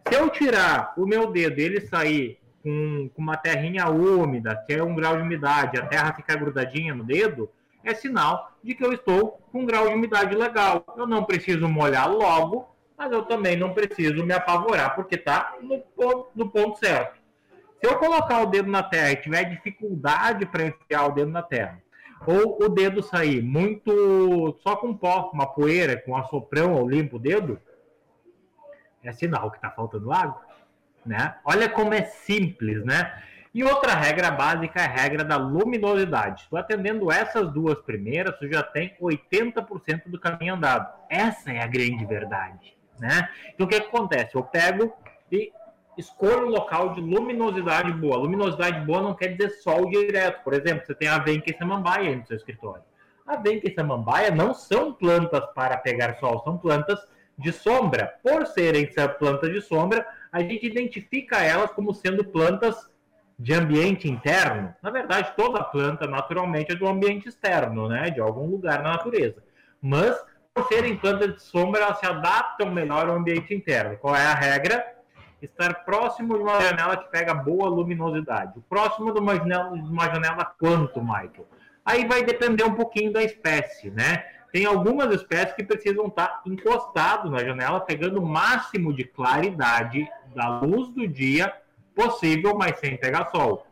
Se 0.09 0.15
eu 0.15 0.29
tirar 0.31 0.93
o 0.97 1.07
meu 1.07 1.31
dedo 1.31 1.59
e 1.59 1.63
ele 1.63 1.81
sair 1.81 2.39
com, 2.63 3.11
com 3.15 3.23
uma 3.23 3.37
terrinha 3.37 3.89
úmida, 3.89 4.63
que 4.67 4.73
é 4.73 4.83
um 4.83 4.95
grau 4.95 5.17
de 5.17 5.23
umidade, 5.23 5.79
a 5.79 5.87
terra 5.87 6.15
ficar 6.15 6.37
grudadinha 6.37 6.95
no 6.95 7.05
dedo, 7.05 7.51
é 7.85 7.95
sinal 7.95 8.53
de 8.63 8.75
que 8.75 8.85
eu 8.85 8.93
estou 8.93 9.39
com 9.53 9.61
um 9.61 9.67
grau 9.67 9.89
de 9.89 9.95
umidade 9.95 10.35
legal. 10.35 10.85
Eu 10.97 11.07
não 11.07 11.25
preciso 11.25 11.69
molhar 11.69 12.11
logo, 12.11 12.74
mas 12.97 13.13
eu 13.13 13.23
também 13.23 13.57
não 13.57 13.75
preciso 13.75 14.25
me 14.25 14.33
apavorar, 14.33 14.95
porque 14.95 15.17
está 15.17 15.57
no, 15.61 15.83
no, 16.35 16.51
ponto 16.51 16.79
certo. 16.79 17.21
Se 17.81 17.87
eu 17.87 17.99
colocar 17.99 18.43
o 18.43 18.47
dedo 18.47 18.71
na 18.71 18.83
terra 18.83 19.13
e 19.13 19.17
tiver 19.17 19.45
dificuldade 19.45 20.47
para 20.47 20.67
enfiar 20.67 21.07
o 21.07 21.13
dedo 21.13 21.31
na 21.31 21.43
terra, 21.43 21.83
ou 22.27 22.63
o 22.63 22.69
dedo 22.69 23.03
sair 23.03 23.43
muito 23.43 24.57
só 24.63 24.77
com 24.77 24.97
pó, 24.97 25.31
uma 25.35 25.47
poeira, 25.47 25.97
com 25.97 26.17
assoprão 26.17 26.75
ou 26.75 26.89
limpo 26.89 27.17
o 27.17 27.21
dedo, 27.21 27.61
é 29.03 29.13
sinal 29.13 29.51
que 29.51 29.59
está 29.59 29.71
faltando 29.71 30.13
água, 30.13 30.41
né? 31.05 31.37
Olha 31.45 31.69
como 31.69 31.93
é 31.93 32.03
simples, 32.03 32.83
né? 32.85 33.23
E 33.55 33.63
outra 33.63 33.95
regra 33.95 34.33
básica 34.33 34.81
é 34.81 34.85
a 34.85 34.89
regra 34.89 35.23
da 35.23 35.37
luminosidade. 35.37 36.43
Estou 36.43 36.59
atendendo 36.59 37.13
essas 37.13 37.53
duas 37.53 37.79
primeiras, 37.83 38.37
você 38.37 38.51
já 38.51 38.65
tem 38.65 38.97
80% 39.01 40.09
do 40.09 40.19
caminho 40.19 40.55
andado. 40.55 40.93
Essa 41.09 41.53
é 41.53 41.63
a 41.63 41.67
grande 41.67 42.05
verdade, 42.05 42.74
né? 42.99 43.29
Então 43.53 43.67
o 43.67 43.69
que, 43.69 43.81
que 43.81 43.87
acontece? 43.87 44.35
Eu 44.35 44.43
pego 44.43 44.93
e 45.31 45.53
escolha 45.97 46.39
um 46.45 46.49
local 46.49 46.93
de 46.95 47.01
luminosidade 47.01 47.93
boa. 47.93 48.17
Luminosidade 48.17 48.85
boa 48.85 49.03
não 49.03 49.15
quer 49.15 49.29
dizer 49.29 49.51
sol 49.61 49.89
direto. 49.89 50.43
Por 50.43 50.55
exemplo, 50.55 50.87
você 50.87 50.95
tem 50.95 51.09
a 51.09 51.19
venca 51.19 51.51
e 51.51 51.57
samambaia 51.57 52.17
no 52.17 52.27
seu 52.27 52.37
escritório. 52.37 52.83
A 53.27 53.37
venca 53.37 53.69
e 53.69 53.75
samambaia 53.75 54.31
não 54.31 54.53
são 54.53 54.93
plantas 54.93 55.45
para 55.55 55.77
pegar 55.79 56.19
sol, 56.19 56.43
são 56.45 56.59
plantas 56.59 57.01
de 57.39 57.53
sombra. 57.53 58.15
Por 58.23 58.47
serem 58.47 58.89
plantas 59.19 59.51
de 59.51 59.61
sombra, 59.61 60.07
a 60.31 60.41
gente 60.41 60.67
identifica 60.67 61.43
elas 61.43 61.71
como 61.73 61.95
sendo 61.95 62.25
plantas 62.25 62.91
de 63.39 63.53
ambiente 63.53 64.09
interno. 64.09 64.75
Na 64.83 64.91
verdade, 64.91 65.33
toda 65.37 65.65
planta 65.65 66.07
naturalmente 66.07 66.73
é 66.73 66.75
do 66.75 66.87
ambiente 66.87 67.29
externo, 67.29 67.89
né? 67.89 68.11
De 68.11 68.21
algum 68.21 68.47
lugar 68.47 68.83
na 68.83 68.91
natureza. 68.93 69.43
Mas, 69.81 70.17
serem 70.63 70.97
plantas 70.97 71.35
de 71.35 71.43
sombra, 71.43 71.83
elas 71.83 71.99
se 71.99 72.07
adaptam 72.07 72.71
melhor 72.71 73.09
ao 73.09 73.17
ambiente 73.17 73.53
interno. 73.53 73.97
Qual 73.99 74.15
é 74.15 74.25
a 74.25 74.35
regra? 74.35 74.95
estar 75.43 75.85
próximo 75.85 76.37
de 76.37 76.43
uma 76.43 76.61
janela 76.61 76.97
que 76.97 77.11
pega 77.11 77.35
boa 77.35 77.69
luminosidade. 77.69 78.59
Próximo 78.69 79.13
de 79.13 79.21
uma 79.21 79.37
janela, 79.37 79.77
de 79.77 79.91
uma 79.91 80.07
janela 80.07 80.45
quanto, 80.59 81.03
Michael? 81.03 81.47
Aí 81.85 82.07
vai 82.07 82.23
depender 82.23 82.65
um 82.65 82.75
pouquinho 82.75 83.13
da 83.13 83.23
espécie, 83.23 83.91
né? 83.91 84.25
Tem 84.51 84.65
algumas 84.65 85.13
espécies 85.15 85.55
que 85.55 85.63
precisam 85.63 86.07
estar 86.07 86.41
encostados 86.47 87.31
na 87.31 87.45
janela, 87.45 87.81
pegando 87.81 88.21
o 88.21 88.27
máximo 88.27 88.93
de 88.93 89.05
claridade 89.05 90.09
da 90.35 90.61
luz 90.61 90.89
do 90.95 91.07
dia 91.07 91.53
possível, 91.95 92.57
mas 92.57 92.79
sem 92.79 92.97
pegar 92.97 93.31
sol. 93.31 93.67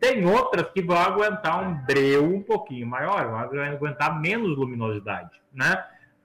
Tem 0.00 0.24
outras 0.24 0.70
que 0.70 0.82
vão 0.82 0.96
aguentar 0.96 1.62
um 1.62 1.74
breu 1.84 2.24
um 2.24 2.42
pouquinho 2.42 2.86
maior, 2.86 3.28
vão 3.28 3.62
aguentar 3.62 4.18
menos 4.20 4.56
luminosidade, 4.56 5.40
né? 5.52 5.84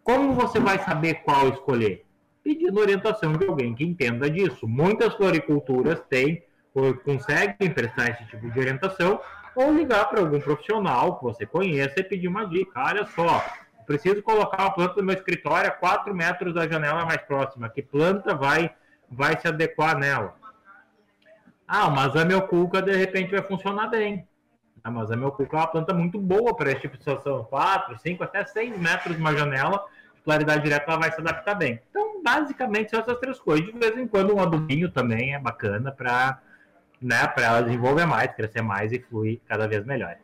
Como 0.09 0.33
você 0.33 0.59
vai 0.59 0.79
saber 0.79 1.21
qual 1.21 1.49
escolher? 1.49 2.03
pedindo 2.43 2.79
orientação 2.79 3.33
de 3.33 3.45
alguém 3.45 3.75
que 3.75 3.83
entenda 3.83 4.27
disso. 4.27 4.67
Muitas 4.67 5.13
floriculturas 5.13 6.01
têm, 6.09 6.43
ou 6.73 6.95
conseguem 6.95 7.69
prestar 7.71 8.09
esse 8.09 8.25
tipo 8.25 8.49
de 8.49 8.59
orientação, 8.59 9.21
ou 9.55 9.71
ligar 9.71 10.09
para 10.09 10.21
algum 10.21 10.39
profissional 10.39 11.19
que 11.19 11.23
você 11.25 11.45
conheça 11.45 11.99
e 11.99 12.03
pedir 12.03 12.27
uma 12.27 12.45
dica. 12.45 12.71
Olha 12.83 13.05
só, 13.05 13.45
preciso 13.85 14.23
colocar 14.23 14.63
uma 14.63 14.71
planta 14.71 14.95
no 14.97 15.03
meu 15.03 15.13
escritório 15.13 15.69
a 15.69 15.73
4 15.73 16.11
metros 16.15 16.55
da 16.55 16.67
janela 16.67 17.05
mais 17.05 17.21
próxima. 17.21 17.69
Que 17.69 17.83
planta 17.83 18.33
vai, 18.33 18.71
vai 19.11 19.39
se 19.39 19.47
adequar 19.47 19.95
nela? 19.95 20.33
Ah, 21.67 21.87
mas 21.91 22.15
a 22.15 22.25
meu 22.25 22.47
cuca 22.47 22.81
de 22.81 22.95
repente 22.95 23.29
vai 23.29 23.43
funcionar 23.43 23.85
bem. 23.89 24.27
Ah, 24.83 24.89
mas 24.89 25.11
a 25.11 25.15
meu 25.15 25.31
cuca 25.31 25.55
é 25.55 25.59
uma 25.59 25.67
planta 25.67 25.93
muito 25.93 26.19
boa 26.19 26.55
para 26.55 26.71
esse 26.71 26.81
tipo 26.81 26.97
de 26.97 27.03
situação. 27.03 27.43
4, 27.43 27.99
5, 27.99 28.23
até 28.23 28.43
6 28.43 28.75
metros 28.75 29.15
de 29.15 29.21
uma 29.21 29.37
janela, 29.37 29.85
claridade 30.29 30.63
direta 30.63 30.85
ela 30.87 30.99
vai 30.99 31.11
se 31.11 31.19
adaptar 31.19 31.55
bem. 31.55 31.81
Então, 31.89 32.21
basicamente 32.23 32.91
são 32.91 32.99
essas 32.99 33.17
três 33.19 33.39
coisas. 33.39 33.65
De 33.65 33.71
vez 33.71 33.97
em 33.97 34.07
quando 34.07 34.35
um 34.35 34.39
adubinho 34.39 34.91
também 34.91 35.33
é 35.33 35.39
bacana 35.39 35.91
para 35.91 36.39
né, 37.01 37.33
ela 37.37 37.61
desenvolver 37.61 38.05
mais, 38.05 38.31
crescer 38.33 38.61
mais 38.61 38.91
e 38.91 38.99
fluir 38.99 39.39
cada 39.47 39.67
vez 39.67 39.83
melhor. 39.85 40.15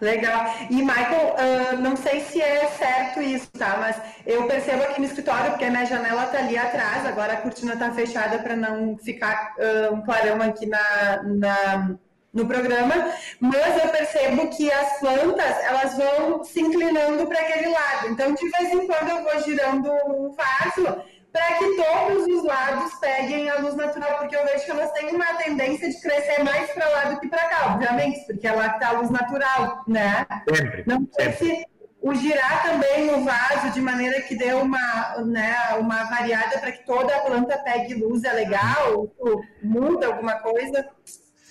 Legal. 0.00 0.52
E, 0.68 0.82
Michael, 0.82 1.34
uh, 1.34 1.76
não 1.80 1.96
sei 1.96 2.20
se 2.20 2.40
é 2.40 2.66
certo 2.66 3.22
isso, 3.22 3.50
tá? 3.52 3.76
Mas 3.78 3.96
eu 4.26 4.46
percebo 4.46 4.82
aqui 4.82 5.00
no 5.00 5.06
escritório, 5.06 5.50
porque 5.50 5.64
a 5.64 5.70
minha 5.70 5.86
janela 5.86 6.26
tá 6.26 6.38
ali 6.38 6.58
atrás, 6.58 7.06
agora 7.06 7.34
a 7.34 7.36
cortina 7.36 7.76
tá 7.76 7.92
fechada 7.92 8.38
para 8.40 8.56
não 8.56 8.98
ficar 8.98 9.54
uh, 9.56 9.94
um 9.94 10.02
clarão 10.02 10.42
aqui 10.42 10.66
na, 10.66 11.22
na, 11.22 11.96
no 12.34 12.46
programa, 12.46 13.12
mas 13.40 13.82
eu 13.82 13.88
percebo 13.90 14.48
que 14.48 14.70
as 14.70 14.98
plantas 14.98 15.64
elas 15.64 15.96
vão 15.96 16.42
se 16.42 16.60
inclinando 16.60 17.26
para 17.26 17.40
aquele 17.40 17.68
lado. 17.68 18.08
Então, 18.08 18.34
de 18.34 18.50
vez 18.50 18.72
em 18.72 18.86
quando 18.86 19.08
eu 19.08 19.22
vou 19.22 19.42
girando 19.42 19.90
o 20.08 20.34
vaso 20.34 21.00
para 21.32 21.54
que 21.54 21.76
todos 21.76 22.26
os 22.26 22.44
lados 22.44 22.94
peguem 23.00 23.48
a 23.50 23.58
luz 23.58 23.74
natural, 23.74 24.18
porque 24.18 24.36
eu 24.36 24.44
vejo 24.44 24.64
que 24.64 24.70
elas 24.70 24.92
têm 24.92 25.14
uma 25.14 25.34
tendência 25.34 25.88
de 25.88 26.00
crescer 26.00 26.44
mais 26.44 26.70
para 26.70 26.88
lá 26.88 27.04
do 27.06 27.20
que 27.20 27.28
para 27.28 27.48
cá, 27.48 27.72
obviamente, 27.72 28.24
porque 28.26 28.46
ela 28.46 28.66
está 28.66 28.88
a 28.88 28.92
luz 28.92 29.10
natural, 29.10 29.82
né? 29.86 30.26
Sempre. 30.48 30.84
Não 30.86 31.08
sei 31.12 31.32
se 31.32 31.66
o 32.00 32.14
girar 32.14 32.62
também 32.62 33.12
o 33.14 33.24
vaso 33.24 33.70
de 33.70 33.80
maneira 33.80 34.20
que 34.20 34.36
dê 34.36 34.52
uma, 34.52 35.16
né, 35.24 35.56
uma 35.80 36.04
variada 36.04 36.58
para 36.58 36.70
que 36.70 36.84
toda 36.84 37.16
a 37.16 37.20
planta 37.20 37.58
pegue 37.58 37.94
luz 37.94 38.22
é 38.24 38.32
legal, 38.32 39.10
ou 39.18 39.40
muda 39.62 40.08
alguma 40.08 40.34
coisa. 40.34 40.86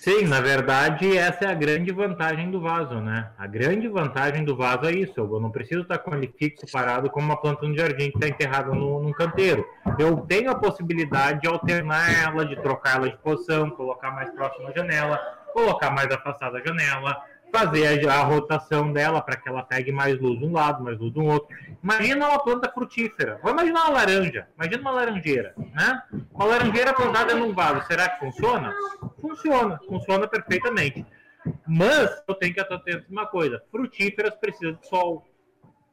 Sim, 0.04 0.26
na 0.26 0.38
verdade, 0.38 1.16
essa 1.16 1.46
é 1.46 1.48
a 1.50 1.54
grande 1.54 1.90
vantagem 1.90 2.50
do 2.50 2.60
vaso, 2.60 3.00
né? 3.00 3.30
A 3.38 3.46
grande 3.46 3.88
vantagem 3.88 4.44
do 4.44 4.54
vaso 4.54 4.84
é 4.84 4.92
isso. 4.92 5.18
Eu 5.18 5.40
não 5.40 5.50
preciso 5.50 5.80
estar 5.80 5.96
com 5.96 6.14
ele 6.14 6.30
fixo, 6.38 6.66
parado, 6.70 7.08
como 7.08 7.24
uma 7.24 7.40
planta 7.40 7.66
no 7.66 7.74
jardim 7.74 8.10
que 8.10 8.18
está 8.18 8.28
enterrada 8.28 8.74
no, 8.74 9.02
num 9.02 9.12
canteiro. 9.12 9.66
Eu 9.98 10.18
tenho 10.18 10.50
a 10.50 10.56
possibilidade 10.56 11.40
de 11.40 11.48
alternar 11.48 12.22
ela, 12.22 12.44
de 12.44 12.54
trocar 12.56 12.96
ela 12.96 13.08
de 13.08 13.16
posição, 13.16 13.70
colocar 13.70 14.10
mais 14.10 14.28
próximo 14.28 14.66
da 14.66 14.74
janela, 14.74 15.18
colocar 15.54 15.90
mais 15.90 16.12
afastada 16.12 16.58
da 16.58 16.62
janela, 16.62 17.16
fazer 17.54 18.08
a, 18.08 18.14
a 18.14 18.24
rotação 18.24 18.92
dela 18.92 19.22
para 19.22 19.36
que 19.36 19.48
ela 19.48 19.62
pegue 19.62 19.92
mais 19.92 20.18
luz 20.20 20.40
de 20.40 20.44
um 20.44 20.52
lado, 20.52 20.82
mais 20.82 20.98
luz 20.98 21.12
do 21.12 21.24
outro. 21.24 21.56
Imagina 21.82 22.28
uma 22.28 22.42
planta 22.42 22.68
frutífera. 22.72 23.38
Vou 23.40 23.52
imaginar 23.52 23.84
uma 23.84 23.90
laranja. 23.90 24.48
Imagina 24.56 24.80
uma 24.80 24.90
laranjeira, 24.90 25.54
né? 25.56 26.02
Uma 26.32 26.46
laranjeira 26.46 26.92
plantada 26.92 27.34
num 27.36 27.54
vaso. 27.54 27.86
Será 27.86 28.08
que 28.08 28.18
funciona? 28.18 28.74
Funciona. 29.20 29.78
Funciona 29.86 30.26
perfeitamente. 30.26 31.06
Mas 31.66 32.10
eu 32.26 32.34
tenho 32.34 32.54
que 32.54 32.60
atender 32.60 33.06
uma 33.08 33.26
coisa. 33.26 33.62
Frutíferas 33.70 34.34
precisam 34.34 34.72
de 34.72 34.88
sol. 34.88 35.24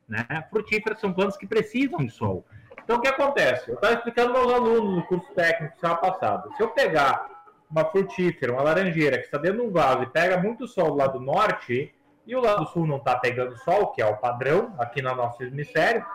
Né? 0.09 0.25
Frutíferas 0.49 0.99
são 0.99 1.13
plantas 1.13 1.37
que 1.37 1.45
precisam 1.45 1.99
de 1.99 2.09
sol. 2.09 2.43
Então 2.83 2.97
o 2.97 3.01
que 3.01 3.07
acontece? 3.07 3.69
Eu 3.69 3.75
estava 3.75 3.93
explicando 3.93 4.35
aos 4.35 4.51
alunos 4.51 4.95
no 4.95 5.03
curso 5.03 5.31
técnico 5.35 5.79
semana 5.79 5.99
passado. 5.99 6.51
Se 6.57 6.63
eu 6.63 6.69
pegar 6.69 7.29
uma 7.71 7.85
frutífera, 7.85 8.51
uma 8.51 8.61
laranjeira 8.61 9.17
que 9.17 9.25
está 9.25 9.37
dentro 9.37 9.61
de 9.61 9.67
um 9.67 9.71
vaso 9.71 10.03
e 10.03 10.07
pega 10.07 10.37
muito 10.37 10.67
sol 10.67 10.91
do 10.91 10.97
lado 10.97 11.19
norte 11.19 11.93
e 12.27 12.35
o 12.35 12.41
lado 12.41 12.67
sul 12.67 12.85
não 12.85 12.97
está 12.97 13.15
pegando 13.15 13.57
sol, 13.59 13.87
que 13.87 14.01
é 14.01 14.05
o 14.05 14.17
padrão 14.17 14.75
aqui 14.77 15.01
no 15.01 15.15
nosso 15.15 15.41
hemisfério, 15.41 16.05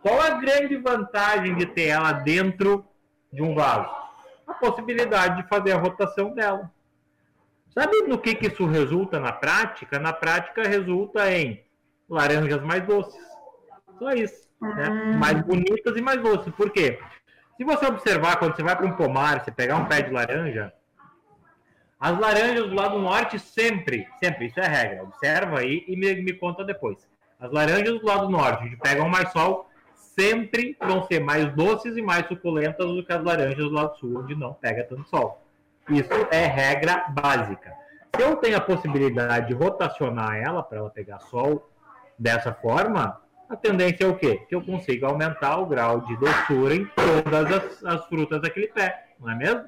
qual 0.00 0.20
a 0.20 0.30
grande 0.30 0.76
vantagem 0.76 1.54
de 1.56 1.66
ter 1.66 1.88
ela 1.88 2.12
dentro 2.12 2.84
de 3.32 3.42
um 3.42 3.54
vaso? 3.54 3.90
A 4.46 4.54
possibilidade 4.54 5.42
de 5.42 5.48
fazer 5.48 5.72
a 5.72 5.78
rotação 5.78 6.34
dela. 6.34 6.70
Sabe 7.70 8.02
no 8.02 8.18
que, 8.18 8.34
que 8.34 8.46
isso 8.46 8.66
resulta 8.66 9.18
na 9.18 9.32
prática? 9.32 9.98
Na 9.98 10.12
prática 10.12 10.62
resulta 10.62 11.32
em 11.32 11.64
laranjas 12.08 12.62
mais 12.62 12.86
doces. 12.86 13.20
Só 13.98 14.12
isso. 14.12 14.46
Né? 14.60 14.88
Hum. 14.90 15.16
Mais 15.16 15.42
bonitas 15.42 15.96
e 15.96 16.02
mais 16.02 16.22
doces. 16.22 16.54
Por 16.54 16.70
quê? 16.70 17.00
Se 17.56 17.64
você 17.64 17.86
observar, 17.86 18.36
quando 18.38 18.56
você 18.56 18.62
vai 18.62 18.76
para 18.76 18.86
um 18.86 18.96
pomar, 18.96 19.42
você 19.42 19.50
pegar 19.50 19.76
um 19.76 19.86
pé 19.86 20.02
de 20.02 20.10
laranja, 20.10 20.72
as 22.00 22.18
laranjas 22.18 22.68
do 22.68 22.74
lado 22.74 22.98
norte 22.98 23.38
sempre, 23.38 24.06
sempre, 24.22 24.46
isso 24.46 24.60
é 24.60 24.66
regra, 24.66 25.04
observa 25.04 25.60
aí 25.60 25.84
e 25.86 25.96
me, 25.96 26.14
me 26.22 26.32
conta 26.32 26.64
depois. 26.64 26.98
As 27.38 27.50
laranjas 27.50 28.00
do 28.00 28.06
lado 28.06 28.28
norte, 28.28 28.64
onde 28.64 28.76
pegam 28.76 29.08
mais 29.08 29.30
sol, 29.30 29.68
sempre 29.94 30.76
vão 30.80 31.02
ser 31.04 31.20
mais 31.20 31.52
doces 31.54 31.96
e 31.96 32.02
mais 32.02 32.26
suculentas 32.26 32.86
do 32.86 33.04
que 33.04 33.12
as 33.12 33.22
laranjas 33.22 33.56
do 33.56 33.70
lado 33.70 33.96
sul, 33.96 34.20
onde 34.20 34.34
não 34.34 34.52
pega 34.52 34.84
tanto 34.84 35.08
sol. 35.08 35.42
Isso 35.88 36.12
é 36.30 36.46
regra 36.46 37.06
básica. 37.08 37.72
Se 38.14 38.22
eu 38.22 38.36
tenho 38.36 38.56
a 38.56 38.60
possibilidade 38.60 39.48
de 39.48 39.54
rotacionar 39.54 40.36
ela 40.36 40.62
para 40.62 40.78
ela 40.78 40.90
pegar 40.90 41.20
sol 41.20 41.68
dessa 42.18 42.52
forma, 42.52 43.20
a 43.48 43.56
tendência 43.56 44.04
é 44.04 44.08
o 44.08 44.16
quê? 44.16 44.42
Que 44.48 44.54
eu 44.54 44.62
consiga 44.62 45.06
aumentar 45.06 45.58
o 45.58 45.66
grau 45.66 46.00
de 46.00 46.16
doçura 46.16 46.74
em 46.74 46.84
todas 46.86 47.52
as, 47.52 47.84
as 47.84 48.06
frutas 48.06 48.40
daquele 48.40 48.68
pé, 48.68 49.08
não 49.20 49.30
é 49.30 49.34
mesmo? 49.34 49.64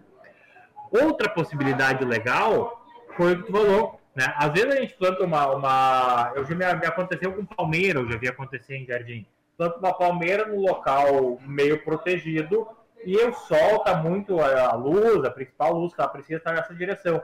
Outra 0.90 1.28
possibilidade 1.28 2.04
legal 2.04 2.84
foi 3.16 3.34
o 3.34 3.38
que 3.38 3.46
tu 3.46 3.52
falou, 3.52 4.00
né? 4.14 4.32
Às 4.36 4.52
vezes 4.52 4.74
a 4.74 4.80
gente 4.80 4.94
planta 4.94 5.24
uma. 5.24 5.54
uma 5.54 6.32
eu 6.34 6.44
já 6.44 6.54
me, 6.54 6.80
me 6.80 6.86
aconteceu 6.86 7.32
com 7.32 7.44
palmeira, 7.44 8.00
eu 8.00 8.10
já 8.10 8.16
vi 8.16 8.28
acontecer 8.28 8.76
em 8.76 8.86
jardim. 8.86 9.26
Planta 9.56 9.78
uma 9.78 9.92
palmeira 9.92 10.46
no 10.46 10.60
local 10.60 11.38
meio 11.42 11.82
protegido 11.82 12.66
e 13.04 13.16
o 13.16 13.32
sol 13.32 13.76
está 13.76 13.96
muito. 13.96 14.40
A 14.40 14.74
luz, 14.74 15.24
a 15.24 15.30
principal 15.30 15.72
luz 15.72 15.94
que 15.94 16.00
ela 16.00 16.10
precisa 16.10 16.38
estar 16.38 16.52
nessa 16.52 16.74
direção. 16.74 17.22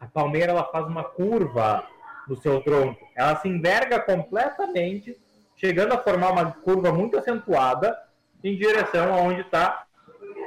A 0.00 0.06
palmeira 0.06 0.52
ela 0.52 0.64
faz 0.64 0.86
uma 0.86 1.04
curva 1.04 1.84
no 2.28 2.36
seu 2.36 2.60
tronco, 2.62 3.06
ela 3.14 3.36
se 3.36 3.48
enverga 3.48 4.00
completamente 4.00 5.16
chegando 5.56 5.92
a 5.92 5.98
formar 5.98 6.32
uma 6.32 6.52
curva 6.52 6.92
muito 6.92 7.18
acentuada 7.18 7.96
em 8.42 8.56
direção 8.56 9.14
aonde 9.14 9.40
está 9.40 9.84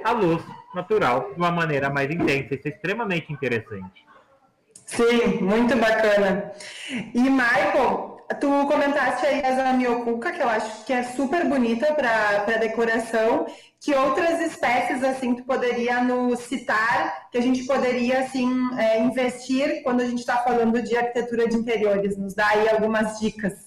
a 0.03 0.11
luz 0.11 0.43
natural 0.73 1.31
de 1.31 1.37
uma 1.37 1.51
maneira 1.51 1.89
mais 1.89 2.09
intensa. 2.09 2.55
Isso 2.55 2.67
é 2.67 2.71
extremamente 2.71 3.31
interessante. 3.31 4.05
Sim, 4.85 5.41
muito 5.41 5.75
bacana. 5.75 6.51
E, 7.13 7.19
Michael, 7.19 8.25
tu 8.39 8.67
comentaste 8.67 9.25
aí 9.25 9.43
a 9.43 9.55
zamioculca, 9.55 10.31
que 10.31 10.41
eu 10.41 10.47
acho 10.47 10.85
que 10.85 10.93
é 10.93 11.03
super 11.03 11.45
bonita 11.45 11.93
para 11.93 12.57
decoração. 12.57 13.47
Que 13.79 13.93
outras 13.93 14.39
espécies, 14.41 15.03
assim, 15.03 15.35
tu 15.35 15.43
poderia 15.43 16.01
nos 16.01 16.39
citar, 16.39 17.29
que 17.29 17.37
a 17.37 17.41
gente 17.41 17.65
poderia, 17.65 18.21
assim, 18.21 18.49
é, 18.77 18.99
investir 18.99 19.83
quando 19.83 20.01
a 20.01 20.05
gente 20.05 20.19
está 20.19 20.37
falando 20.37 20.81
de 20.81 20.95
arquitetura 20.95 21.47
de 21.47 21.57
interiores? 21.57 22.17
Nos 22.17 22.33
dá 22.33 22.47
aí 22.47 22.69
algumas 22.69 23.19
dicas. 23.19 23.66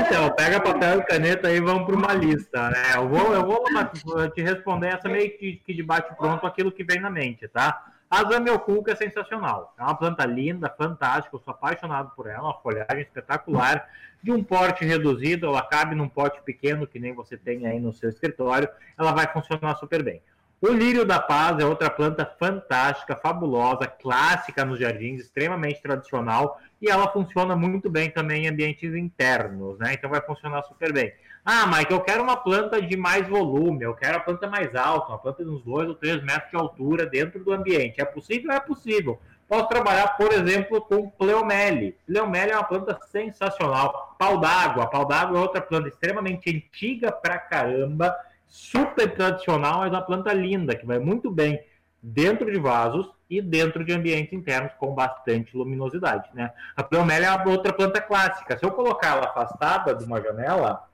Então, 0.00 0.30
pega 0.36 0.60
papel 0.60 1.00
e 1.00 1.04
caneta 1.04 1.48
aí 1.48 1.60
vamos 1.60 1.86
para 1.86 1.96
uma 1.96 2.12
lista. 2.14 2.70
Né? 2.70 2.96
Eu 2.96 3.08
vou, 3.08 3.34
eu 3.34 3.46
vou 3.46 3.64
te 4.30 4.42
responder 4.42 4.88
essa 4.88 5.08
meio 5.08 5.36
que, 5.38 5.56
que 5.64 5.74
de 5.74 5.82
bate 5.82 6.14
pronto 6.16 6.46
aquilo 6.46 6.72
que 6.72 6.84
vem 6.84 7.00
na 7.00 7.10
mente, 7.10 7.48
tá? 7.48 7.84
A 8.10 8.22
zamioculca 8.30 8.92
é 8.92 8.94
sensacional. 8.94 9.74
É 9.78 9.82
uma 9.82 9.96
planta 9.96 10.24
linda, 10.24 10.72
fantástica. 10.78 11.34
Eu 11.34 11.40
sou 11.40 11.52
apaixonado 11.52 12.12
por 12.14 12.28
ela. 12.28 12.44
Uma 12.44 12.54
folhagem 12.60 13.00
espetacular, 13.00 13.88
de 14.22 14.30
um 14.30 14.42
porte 14.42 14.84
reduzido. 14.84 15.46
Ela 15.46 15.62
cabe 15.62 15.96
num 15.96 16.08
pote 16.08 16.40
pequeno 16.42 16.86
que 16.86 17.00
nem 17.00 17.12
você 17.12 17.36
tem 17.36 17.66
aí 17.66 17.80
no 17.80 17.92
seu 17.92 18.08
escritório. 18.08 18.68
Ela 18.96 19.10
vai 19.10 19.26
funcionar 19.32 19.74
super 19.76 20.02
bem. 20.02 20.22
O 20.60 20.68
lírio 20.68 21.04
da 21.04 21.20
paz 21.20 21.58
é 21.58 21.66
outra 21.66 21.90
planta 21.90 22.24
fantástica, 22.38 23.14
fabulosa, 23.16 23.86
clássica 23.86 24.64
nos 24.64 24.78
jardins, 24.78 25.20
extremamente 25.20 25.82
tradicional 25.82 26.58
e 26.80 26.88
ela 26.88 27.10
funciona 27.12 27.54
muito 27.54 27.90
bem 27.90 28.10
também 28.10 28.44
em 28.44 28.48
ambientes 28.48 28.94
internos, 28.94 29.78
né? 29.78 29.92
Então 29.92 30.08
vai 30.08 30.22
funcionar 30.22 30.62
super 30.62 30.92
bem. 30.92 31.12
Ah, 31.44 31.66
Mike, 31.66 31.92
eu 31.92 32.00
quero 32.00 32.22
uma 32.22 32.36
planta 32.36 32.80
de 32.80 32.96
mais 32.96 33.28
volume, 33.28 33.84
eu 33.84 33.94
quero 33.94 34.16
a 34.16 34.20
planta 34.20 34.48
mais 34.48 34.74
alta, 34.74 35.08
uma 35.08 35.18
planta 35.18 35.44
de 35.44 35.50
uns 35.50 35.62
2 35.62 35.88
ou 35.88 35.94
3 35.94 36.22
metros 36.22 36.50
de 36.50 36.56
altura 36.56 37.04
dentro 37.04 37.44
do 37.44 37.52
ambiente. 37.52 38.00
É 38.00 38.04
possível? 38.04 38.50
É 38.50 38.60
possível. 38.60 39.20
Posso 39.46 39.68
trabalhar, 39.68 40.16
por 40.16 40.32
exemplo, 40.32 40.80
com 40.80 41.10
pleomele. 41.10 41.94
Pleomele 42.06 42.52
é 42.52 42.56
uma 42.56 42.64
planta 42.64 42.98
sensacional. 43.10 44.16
Pau 44.18 44.40
d'água. 44.40 44.86
Pau 44.86 45.06
d'água 45.06 45.38
é 45.38 45.42
outra 45.42 45.60
planta 45.60 45.88
extremamente 45.88 46.48
antiga 46.48 47.12
pra 47.12 47.38
caramba 47.38 48.16
super 48.48 49.14
tradicional, 49.14 49.80
mas 49.80 49.90
uma 49.90 50.02
planta 50.02 50.32
linda, 50.32 50.76
que 50.76 50.86
vai 50.86 50.98
muito 50.98 51.30
bem 51.30 51.62
dentro 52.02 52.50
de 52.52 52.58
vasos 52.58 53.10
e 53.30 53.40
dentro 53.40 53.84
de 53.84 53.92
ambientes 53.92 54.32
internos 54.32 54.72
com 54.78 54.94
bastante 54.94 55.56
luminosidade. 55.56 56.28
Né? 56.34 56.52
A 56.76 56.82
pleomélia 56.82 57.28
é 57.28 57.48
outra 57.48 57.72
planta 57.72 58.00
clássica. 58.00 58.58
Se 58.58 58.64
eu 58.64 58.70
colocar 58.70 59.16
ela 59.16 59.26
afastada 59.26 59.94
de 59.94 60.04
uma 60.04 60.20
janela, 60.20 60.86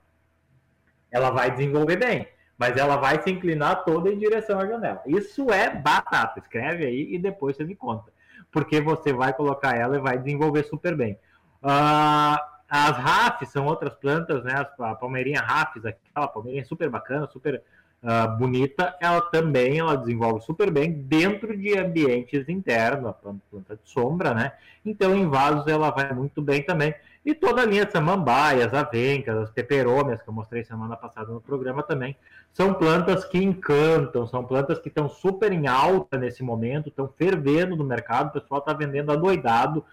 ela 1.11 1.29
vai 1.29 1.51
desenvolver 1.51 1.97
bem, 1.97 2.27
mas 2.57 2.77
ela 2.77 2.95
vai 2.95 3.21
se 3.21 3.29
inclinar 3.29 3.83
toda 3.83 4.09
em 4.09 4.17
direção 4.17 4.59
à 4.59 4.65
janela. 4.65 5.01
Isso 5.05 5.51
é 5.51 5.69
batata. 5.69 6.39
Escreve 6.39 6.85
aí 6.85 7.13
e 7.13 7.19
depois 7.19 7.57
você 7.57 7.65
me 7.65 7.75
conta. 7.75 8.11
Porque 8.49 8.79
você 8.79 9.11
vai 9.11 9.33
colocar 9.33 9.75
ela 9.75 9.97
e 9.97 10.01
vai 10.01 10.17
desenvolver 10.17 10.63
super 10.63 10.95
bem. 10.95 11.19
Uh, 11.61 12.50
as 12.73 12.95
rafes 12.95 13.49
são 13.49 13.65
outras 13.65 13.93
plantas, 13.95 14.45
né? 14.45 14.65
A 14.79 14.95
palmeirinha 14.95 15.41
rafes, 15.41 15.83
aquela 15.85 16.25
palmeirinha 16.25 16.63
super 16.63 16.89
bacana, 16.89 17.27
super 17.27 17.61
uh, 18.01 18.37
bonita, 18.37 18.95
ela 19.01 19.19
também 19.19 19.79
ela 19.79 19.97
desenvolve 19.97 20.39
super 20.45 20.71
bem 20.71 20.89
dentro 20.89 21.57
de 21.57 21.77
ambientes 21.77 22.47
internos, 22.47 23.09
a 23.09 23.13
planta 23.13 23.75
de 23.75 23.89
sombra, 23.89 24.33
né? 24.33 24.53
Então, 24.85 25.13
em 25.13 25.27
vasos 25.27 25.67
ela 25.67 25.89
vai 25.89 26.13
muito 26.13 26.41
bem 26.41 26.63
também. 26.63 26.95
E 27.25 27.35
toda 27.35 27.61
a 27.61 27.65
linha 27.65 27.85
de 27.85 27.91
samambaias, 27.91 28.73
avencas, 28.73 29.35
as 29.35 29.51
peperômias, 29.51 30.21
que 30.21 30.29
eu 30.29 30.33
mostrei 30.33 30.63
semana 30.63 30.95
passada 30.95 31.29
no 31.29 31.41
programa 31.41 31.83
também, 31.83 32.15
são 32.53 32.73
plantas 32.73 33.25
que 33.25 33.37
encantam, 33.37 34.25
são 34.25 34.45
plantas 34.45 34.79
que 34.79 34.87
estão 34.87 35.09
super 35.09 35.51
em 35.51 35.67
alta 35.67 36.17
nesse 36.17 36.41
momento, 36.41 36.87
estão 36.87 37.09
fervendo 37.17 37.75
no 37.75 37.83
mercado, 37.83 38.29
o 38.29 38.41
pessoal 38.41 38.61
está 38.61 38.71
vendendo 38.71 39.11
adoidado. 39.11 39.83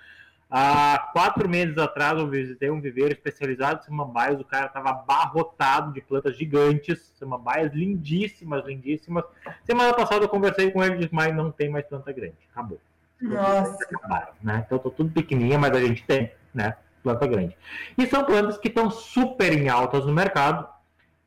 Há 0.51 1.11
quatro 1.13 1.47
meses 1.47 1.77
atrás 1.77 2.19
eu 2.19 2.27
visitei 2.27 2.71
um 2.71 2.81
viveiro 2.81 3.13
especializado 3.13 3.81
em 3.81 3.85
samambaias, 3.85 4.41
o 4.41 4.45
cara 4.45 4.67
estava 4.67 4.91
abarrotado 4.91 5.93
de 5.93 6.01
plantas 6.01 6.39
gigantes, 6.39 7.13
samambaias 7.19 7.73
lindíssimas, 7.75 8.65
lindíssimas. 8.65 9.25
Semana 9.65 9.93
passada 9.93 10.25
eu 10.25 10.29
conversei 10.29 10.71
com 10.71 10.83
ele 10.83 10.95
e 10.95 10.99
disse, 11.01 11.15
mas 11.15 11.35
não 11.35 11.53
tem 11.53 11.69
mais 11.69 11.85
planta 11.87 12.11
grande, 12.13 12.37
acabou. 12.51 12.81
Nossa. 13.21 13.85
Acabaram, 13.85 14.33
né? 14.43 14.63
Então 14.65 14.79
tô 14.79 14.91
tudo 14.91 15.13
pequenininha, 15.13 15.59
mas 15.59 15.73
a 15.73 15.81
gente 15.81 16.03
tem, 16.05 16.33
né? 16.55 16.77
Planta 17.03 17.27
grande. 17.27 17.55
E 17.99 18.07
são 18.07 18.25
plantas 18.25 18.57
que 18.57 18.69
estão 18.69 18.91
super 18.91 19.53
em 19.53 19.69
altas 19.69 20.07
no 20.07 20.15
mercado, 20.15 20.67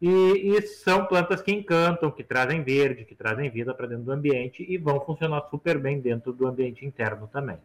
e, 0.02 0.58
e, 0.58 0.62
são 0.64 1.06
plantas 1.06 1.44
que 1.44 1.52
encantam, 1.52 2.10
que 2.10 2.24
trazem 2.24 2.64
verde, 2.64 3.06
que 3.06 3.14
trazem 3.14 3.52
vida 3.52 3.72
para 3.72 3.86
dentro 3.86 4.06
do 4.06 4.12
ambiente 4.12 4.66
e 4.68 4.76
vão 4.76 5.00
funcionar 5.00 5.48
super 5.52 5.78
bem 5.78 6.00
dentro 6.00 6.34
do 6.34 6.48
ambiente 6.48 6.84
interno 6.84 7.30
também. 7.32 7.60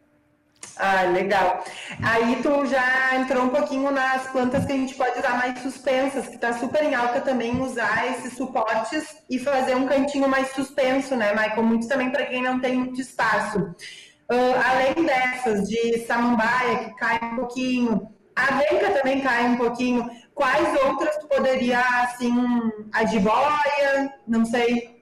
Ah, 0.79 1.03
legal. 1.03 1.63
Aí 2.03 2.35
tu 2.43 2.65
já 2.67 3.15
entrou 3.15 3.45
um 3.45 3.49
pouquinho 3.49 3.89
nas 3.89 4.27
plantas 4.27 4.63
que 4.65 4.71
a 4.71 4.75
gente 4.75 4.93
pode 4.93 5.17
usar 5.17 5.37
mais 5.37 5.59
suspensas, 5.59 6.27
que 6.27 6.35
está 6.35 6.53
super 6.53 6.83
em 6.83 6.93
alta 6.93 7.19
também 7.21 7.59
usar 7.59 8.05
esses 8.11 8.33
suportes 8.37 9.17
e 9.29 9.39
fazer 9.39 9.75
um 9.75 9.87
cantinho 9.87 10.27
mais 10.29 10.51
suspenso, 10.51 11.15
né, 11.15 11.31
Michael? 11.33 11.63
Muito 11.63 11.87
também 11.87 12.11
para 12.11 12.25
quem 12.25 12.43
não 12.43 12.59
tem 12.59 12.77
muito 12.77 13.01
espaço. 13.01 13.59
Uh, 13.59 14.55
além 14.69 15.05
dessas, 15.05 15.67
de 15.67 16.05
samambaia, 16.05 16.79
que 16.79 16.95
cai 16.95 17.19
um 17.23 17.35
pouquinho, 17.37 18.11
a 18.35 18.45
venca 18.57 18.91
também 18.91 19.21
cai 19.21 19.47
um 19.47 19.57
pouquinho, 19.57 20.07
quais 20.35 20.67
outras 20.83 21.17
tu 21.17 21.27
poderia, 21.27 21.79
assim, 22.03 22.31
a 22.93 23.03
jiboia, 23.05 24.13
não 24.27 24.45
sei, 24.45 24.96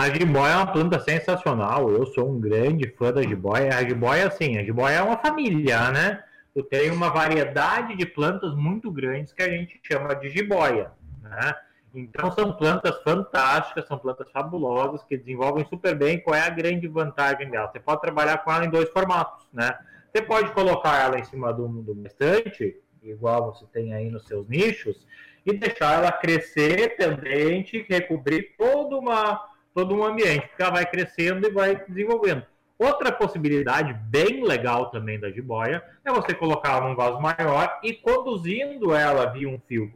a 0.00 0.08
jiboia 0.08 0.52
é 0.52 0.56
uma 0.56 0.72
planta 0.72 0.98
sensacional. 0.98 1.90
Eu 1.90 2.06
sou 2.06 2.30
um 2.30 2.40
grande 2.40 2.88
fã 2.96 3.12
da 3.12 3.20
jiboia. 3.20 3.76
A 3.76 3.84
jiboia, 3.84 4.28
assim, 4.28 4.56
a 4.56 4.64
jiboia 4.64 4.94
é 4.94 5.02
uma 5.02 5.18
família, 5.18 5.90
né? 5.90 6.24
Tu 6.54 6.62
tem 6.62 6.90
uma 6.90 7.10
variedade 7.10 7.94
de 7.94 8.06
plantas 8.06 8.54
muito 8.54 8.90
grandes 8.90 9.34
que 9.34 9.42
a 9.42 9.50
gente 9.50 9.78
chama 9.82 10.14
de 10.14 10.30
jiboia, 10.30 10.90
né? 11.22 11.54
Então 11.94 12.32
são 12.32 12.50
plantas 12.54 12.98
fantásticas, 13.02 13.86
são 13.86 13.98
plantas 13.98 14.30
fabulosas 14.32 15.04
que 15.04 15.18
desenvolvem 15.18 15.66
super 15.66 15.94
bem. 15.94 16.18
Qual 16.18 16.34
é 16.34 16.46
a 16.46 16.48
grande 16.50 16.88
vantagem 16.88 17.50
dela? 17.50 17.70
Você 17.70 17.78
pode 17.78 18.00
trabalhar 18.00 18.38
com 18.38 18.50
ela 18.50 18.64
em 18.64 18.70
dois 18.70 18.88
formatos, 18.88 19.46
né? 19.52 19.76
Você 20.10 20.22
pode 20.22 20.50
colocar 20.52 20.98
ela 20.98 21.18
em 21.18 21.24
cima 21.24 21.52
do, 21.52 21.68
do 21.68 22.06
estante, 22.06 22.74
igual 23.02 23.52
você 23.52 23.66
tem 23.66 23.92
aí 23.92 24.08
nos 24.08 24.26
seus 24.26 24.48
nichos, 24.48 25.06
e 25.44 25.52
deixar 25.52 25.98
ela 25.98 26.10
crescer 26.10 26.96
tendente, 26.96 27.84
recobrir 27.86 28.54
toda 28.56 28.96
uma 28.96 29.49
todo 29.80 29.94
um 29.94 30.04
ambiente, 30.04 30.46
porque 30.48 30.62
ela 30.62 30.72
vai 30.72 30.86
crescendo 30.86 31.46
e 31.46 31.50
vai 31.50 31.84
desenvolvendo. 31.88 32.44
Outra 32.78 33.12
possibilidade 33.12 33.94
bem 34.08 34.44
legal 34.44 34.90
também 34.90 35.18
da 35.18 35.30
jiboia 35.30 35.82
é 36.04 36.10
você 36.10 36.34
colocar 36.34 36.76
ela 36.76 36.88
num 36.88 36.96
vaso 36.96 37.20
maior 37.20 37.78
e 37.82 37.92
conduzindo 37.94 38.94
ela 38.94 39.26
via 39.26 39.48
um 39.48 39.58
fio 39.66 39.90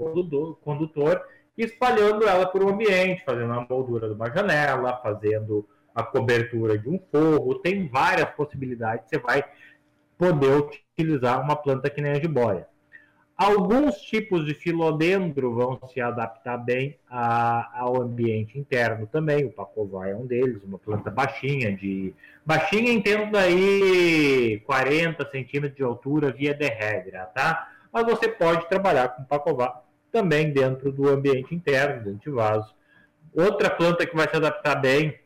condutor, 0.63 1.23
espalhando 1.57 2.27
ela 2.27 2.47
por 2.47 2.63
um 2.63 2.71
ambiente, 2.71 3.25
fazendo 3.25 3.53
a 3.53 3.67
moldura 3.69 4.09
de 4.09 4.15
uma 4.15 4.31
janela, 4.31 5.01
fazendo 5.03 5.67
a 5.95 6.03
cobertura 6.03 6.79
de 6.79 6.89
um 6.89 6.99
forro. 7.11 7.57
Tem 7.57 7.89
várias 7.89 8.31
possibilidades. 8.31 9.07
Você 9.09 9.19
vai 9.19 9.45
poder 10.19 10.71
utilizar 10.97 11.41
uma 11.43 11.57
planta 11.57 11.91
que 11.91 12.01
nem 12.01 12.13
a 12.13 12.21
jiboia. 12.21 12.67
Alguns 13.37 13.97
tipos 13.97 14.47
de 14.47 14.55
filodendro 14.55 15.53
vão 15.53 15.81
se 15.89 16.01
adaptar 16.01 16.57
bem 16.57 16.97
a, 17.11 17.81
ao 17.81 18.01
ambiente 18.01 18.57
interno 18.57 19.09
também. 19.09 19.45
O 19.45 19.51
pacová 19.51 20.09
é 20.09 20.15
um 20.15 20.25
deles, 20.25 20.63
uma 20.63 20.79
planta 20.79 21.11
baixinha, 21.11 21.77
de 21.77 22.15
baixinha 22.47 22.93
entendo 22.93 23.33
daí 23.33 24.63
40 24.65 25.29
centímetros 25.31 25.77
de 25.77 25.83
altura 25.83 26.31
via 26.31 26.55
de 26.55 26.69
regra, 26.69 27.27
tá? 27.27 27.73
Mas 27.93 28.05
você 28.05 28.29
pode 28.29 28.69
trabalhar 28.69 29.09
com 29.09 29.25
pacová 29.25 29.83
também 30.13 30.53
dentro 30.53 30.93
do 30.93 31.09
ambiente 31.09 31.53
interno, 31.53 32.05
dentro 32.05 32.31
de 32.31 32.31
vaso. 32.31 32.73
Outra 33.35 33.69
planta 33.69 34.07
que 34.07 34.15
vai 34.15 34.29
se 34.31 34.37
adaptar 34.37 34.77
bem, 34.77 35.19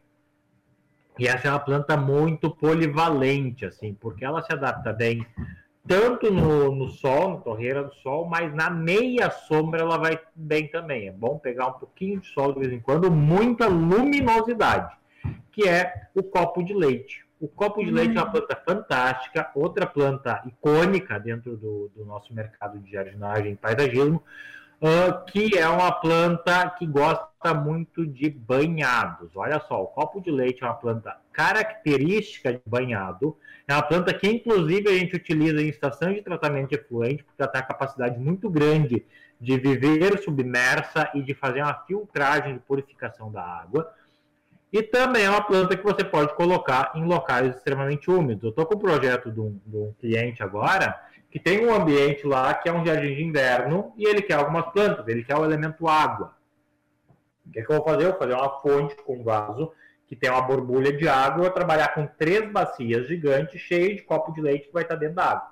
e 1.19 1.29
essa 1.29 1.49
é 1.49 1.51
uma 1.51 1.61
planta 1.61 1.95
muito 1.95 2.51
polivalente, 2.51 3.67
assim, 3.67 3.93
porque 3.93 4.25
ela 4.25 4.41
se 4.41 4.51
adapta 4.51 4.95
bem 4.95 5.27
tanto 5.87 6.31
no, 6.31 6.75
no 6.75 6.89
sol, 6.89 7.31
na 7.31 7.37
torreira 7.39 7.85
do 7.85 7.95
sol, 7.97 8.27
mas 8.27 8.55
na 8.55 8.69
meia 8.69 9.31
sombra 9.31 9.81
ela 9.81 9.97
vai 9.97 10.19
bem 10.35 10.69
também. 10.69 11.09
É 11.09 11.13
bom 11.13 11.39
pegar 11.39 11.69
um 11.69 11.73
pouquinho 11.73 12.21
de 12.21 12.27
sol 12.29 12.53
de 12.53 12.61
vez 12.61 12.73
em 12.73 12.81
quando, 12.81 13.11
muita 13.11 13.67
luminosidade, 13.67 14.95
que 15.53 15.69
é 15.69 16.09
o 16.15 16.23
copo 16.23 16.63
de 16.63 16.75
leite. 16.75 17.27
O 17.41 17.47
copo 17.47 17.85
de 17.85 17.91
leite 17.91 18.17
é 18.17 18.21
uma 18.21 18.31
planta 18.31 18.57
fantástica, 18.57 19.51
outra 19.55 19.87
planta 19.87 20.43
icônica 20.45 21.21
dentro 21.21 21.57
do, 21.57 21.91
do 21.95 22.05
nosso 22.05 22.35
mercado 22.35 22.81
de 22.81 22.91
jardinagem 22.91 23.53
e 23.53 23.57
paisagismo. 23.57 24.23
Uh, 24.81 25.25
que 25.27 25.57
é 25.57 25.69
uma 25.69 25.93
planta 25.93 26.71
que 26.79 26.87
gosta 26.87 27.55
muito 27.55 28.07
de 28.07 28.31
banhados. 28.31 29.31
Olha 29.37 29.61
só, 29.61 29.83
o 29.83 29.87
copo 29.87 30.21
de 30.21 30.31
leite 30.31 30.63
é 30.63 30.67
uma 30.67 30.75
planta 30.75 31.17
característica 31.33 32.53
de 32.53 32.63
banhado. 32.67 33.37
É 33.67 33.75
uma 33.75 33.83
planta 33.83 34.13
que, 34.15 34.27
inclusive, 34.27 34.89
a 34.89 34.95
gente 34.95 35.15
utiliza 35.15 35.61
em 35.61 35.69
estação 35.69 36.13
de 36.13 36.23
tratamento 36.23 36.71
de 36.71 36.77
efluente, 36.77 37.23
porque 37.23 37.43
ela 37.43 37.51
tem 37.51 37.61
a 37.61 37.65
capacidade 37.65 38.19
muito 38.19 38.49
grande 38.49 39.05
de 39.41 39.57
viver 39.57 40.19
submersa 40.19 41.11
e 41.15 41.23
de 41.23 41.35
fazer 41.35 41.63
uma 41.63 41.75
filtragem 41.87 42.55
de 42.55 42.61
purificação 42.61 43.31
da 43.31 43.43
água. 43.43 43.93
E 44.73 44.83
também 44.83 45.25
é 45.25 45.31
uma 45.31 45.41
planta 45.41 45.77
que 45.77 45.83
você 45.83 46.05
pode 46.05 46.35
colocar 46.35 46.93
em 46.95 47.05
locais 47.05 47.57
extremamente 47.57 48.11
úmidos. 48.11 48.45
Eu 48.45 48.51
estou 48.51 48.67
com 48.67 48.75
um 48.75 48.79
projeto 48.79 49.31
de 49.31 49.41
um, 49.41 49.59
de 49.65 49.77
um, 49.77 49.93
cliente 49.99 50.43
agora 50.43 51.01
que 51.31 51.39
tem 51.39 51.67
um 51.67 51.75
ambiente 51.75 52.27
lá 52.27 52.55
que 52.55 52.69
é 52.69 52.73
um 52.73 52.85
jardim 52.85 53.15
de 53.15 53.23
inverno 53.23 53.93
e 53.97 54.07
ele 54.07 54.23
quer 54.23 54.35
algumas 54.35 54.67
plantas, 54.73 55.07
ele 55.09 55.25
quer 55.25 55.37
o 55.37 55.45
elemento 55.45 55.87
água. 55.87 56.35
O 57.47 57.51
que, 57.51 57.61
é 57.61 57.63
que 57.63 57.71
eu 57.71 57.77
vou 57.77 57.85
fazer? 57.85 58.05
Eu 58.05 58.11
vou 58.11 58.19
fazer 58.19 58.35
uma 58.35 58.61
fonte 58.61 58.97
com 58.97 59.23
vaso 59.23 59.73
que 60.07 60.17
tem 60.17 60.31
uma 60.31 60.41
borbulha 60.41 60.91
de 60.91 61.07
água, 61.07 61.41
eu 61.41 61.45
vou 61.45 61.53
trabalhar 61.53 61.89
com 61.95 62.07
três 62.07 62.51
bacias 62.51 63.07
gigantes 63.07 63.61
cheias 63.61 63.97
de 63.97 64.03
copo 64.03 64.33
de 64.33 64.41
leite 64.41 64.69
que 64.69 64.73
vai 64.73 64.83
estar 64.83 64.97
dentro 64.97 65.17
da 65.17 65.25
água. 65.25 65.51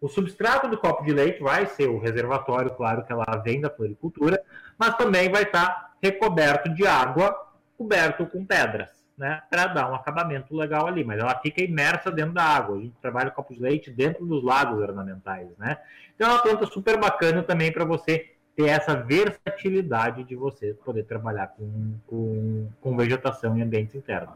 O 0.00 0.08
substrato 0.08 0.68
do 0.68 0.78
copo 0.78 1.04
de 1.04 1.12
leite 1.12 1.42
vai 1.42 1.66
ser 1.66 1.88
o 1.88 1.98
reservatório, 1.98 2.70
claro 2.76 3.04
que 3.04 3.12
ela 3.12 3.24
vem 3.42 3.60
da 3.60 3.68
floricultura, 3.68 4.40
mas 4.78 4.96
também 4.96 5.28
vai 5.28 5.42
estar 5.42 5.96
recoberto 6.00 6.72
de 6.72 6.86
água, 6.86 7.34
coberto 7.76 8.26
com 8.26 8.46
pedras, 8.46 8.90
né, 9.16 9.42
para 9.48 9.66
dar 9.66 9.90
um 9.90 9.94
acabamento 9.94 10.54
legal 10.54 10.86
ali, 10.86 11.02
mas 11.02 11.18
ela 11.18 11.38
fica 11.40 11.62
imersa 11.62 12.10
dentro 12.10 12.34
da 12.34 12.42
água. 12.42 12.76
A 12.76 12.80
gente 12.80 12.96
trabalha 13.00 13.30
copo 13.30 13.54
de 13.54 13.60
leite 13.60 13.90
dentro 13.90 14.26
dos 14.26 14.44
lagos 14.44 14.78
ornamentais, 14.80 15.48
né? 15.58 15.78
Então 16.14 16.28
é 16.28 16.32
uma 16.32 16.42
planta 16.42 16.66
super 16.66 16.98
bacana 16.98 17.42
também 17.42 17.72
para 17.72 17.84
você 17.84 18.32
ter 18.54 18.68
essa 18.68 18.94
versatilidade 18.94 20.24
de 20.24 20.34
você 20.34 20.74
poder 20.84 21.04
trabalhar 21.04 21.48
com, 21.48 21.94
com, 22.06 22.68
com 22.80 22.96
vegetação 22.96 23.56
em 23.56 23.62
ambientes 23.62 23.94
internos. 23.94 24.34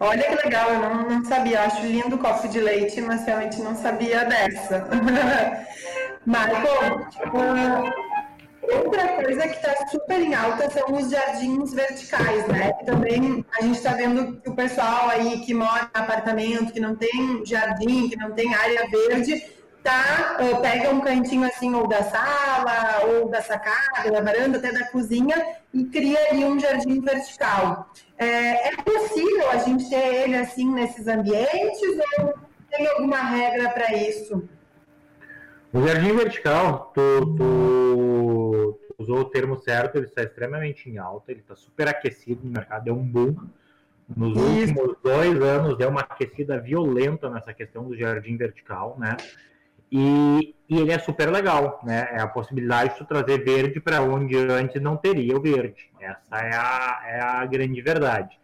Olha 0.00 0.22
que 0.22 0.44
legal, 0.44 0.70
eu 0.70 0.80
não, 0.80 1.08
não 1.08 1.24
sabia. 1.24 1.62
Acho 1.62 1.84
lindo 1.84 2.16
o 2.16 2.18
copo 2.18 2.48
de 2.48 2.60
leite, 2.60 3.00
mas 3.00 3.26
realmente 3.26 3.60
não 3.60 3.74
sabia 3.74 4.24
dessa. 4.24 4.86
Uh, 6.28 8.07
outra 8.76 9.08
coisa 9.08 9.48
que 9.48 9.56
está 9.56 9.74
super 9.88 10.20
em 10.20 10.34
alta 10.34 10.70
são 10.70 10.92
os 10.92 11.10
jardins 11.10 11.72
verticais, 11.72 12.46
né? 12.48 12.72
também 12.84 13.44
a 13.58 13.62
gente 13.62 13.76
está 13.76 13.92
vendo 13.92 14.40
que 14.40 14.48
o 14.48 14.54
pessoal 14.54 15.08
aí 15.08 15.40
que 15.40 15.54
mora 15.54 15.90
em 15.94 16.00
apartamento, 16.00 16.72
que 16.72 16.80
não 16.80 16.94
tem 16.96 17.44
jardim, 17.44 18.08
que 18.08 18.16
não 18.16 18.32
tem 18.32 18.54
área 18.54 18.88
verde, 18.88 19.42
tá, 19.82 20.36
pega 20.60 20.90
um 20.90 21.00
cantinho 21.00 21.46
assim, 21.46 21.74
ou 21.74 21.86
da 21.86 22.02
sala, 22.02 23.06
ou 23.06 23.28
da 23.28 23.40
sacada, 23.40 24.10
da 24.10 24.20
varanda, 24.20 24.58
até 24.58 24.72
da 24.72 24.86
cozinha, 24.88 25.56
e 25.72 25.84
cria 25.84 26.18
ali 26.30 26.44
um 26.44 26.58
jardim 26.58 27.00
vertical. 27.00 27.90
É, 28.16 28.68
é 28.68 28.76
possível 28.76 29.50
a 29.50 29.58
gente 29.58 29.88
ter 29.88 30.24
ele 30.24 30.36
assim 30.36 30.70
nesses 30.72 31.06
ambientes 31.06 31.98
ou 32.18 32.34
tem 32.70 32.86
alguma 32.88 33.18
regra 33.18 33.70
para 33.70 33.94
isso? 33.94 34.48
O 35.72 35.86
jardim 35.86 36.16
vertical, 36.16 36.92
tu, 36.94 37.34
tu, 37.36 38.27
usou 38.98 39.20
o 39.20 39.24
termo 39.24 39.56
certo, 39.56 39.96
ele 39.96 40.06
está 40.06 40.22
extremamente 40.22 40.90
em 40.90 40.98
alta, 40.98 41.30
ele 41.30 41.40
está 41.40 41.54
super 41.54 41.88
aquecido 41.88 42.44
no 42.44 42.50
mercado, 42.50 42.84
deu 42.84 42.94
um 42.94 43.06
boom. 43.06 43.36
Nos 44.14 44.36
Isso. 44.36 44.74
últimos 44.74 44.96
dois 45.02 45.40
anos 45.40 45.78
deu 45.78 45.88
uma 45.88 46.00
aquecida 46.00 46.58
violenta 46.58 47.30
nessa 47.30 47.54
questão 47.54 47.84
do 47.84 47.96
jardim 47.96 48.36
vertical, 48.36 48.96
né? 48.98 49.16
E, 49.90 50.54
e, 50.68 50.78
ele 50.78 50.92
é 50.92 50.98
super 50.98 51.30
legal, 51.30 51.80
né? 51.82 52.08
É 52.12 52.20
a 52.20 52.26
possibilidade 52.26 52.92
de 52.92 52.98
tu 52.98 53.04
trazer 53.06 53.42
verde 53.42 53.80
para 53.80 54.02
onde 54.02 54.36
antes 54.36 54.80
não 54.82 54.96
teria 54.96 55.36
o 55.36 55.40
verde. 55.40 55.90
Essa 56.00 56.36
é 56.36 56.54
a, 56.54 57.02
é 57.06 57.20
a 57.20 57.46
grande 57.46 57.80
verdade. 57.80 58.38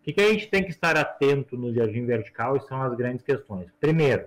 O 0.00 0.02
que, 0.02 0.12
que, 0.14 0.20
a 0.20 0.28
gente 0.28 0.48
tem 0.48 0.64
que 0.64 0.70
estar 0.70 0.96
atento 0.96 1.56
no 1.56 1.72
jardim 1.72 2.04
vertical 2.04 2.56
e 2.56 2.60
são 2.60 2.82
as 2.82 2.94
grandes 2.94 3.24
questões. 3.24 3.66
Primeiro, 3.78 4.26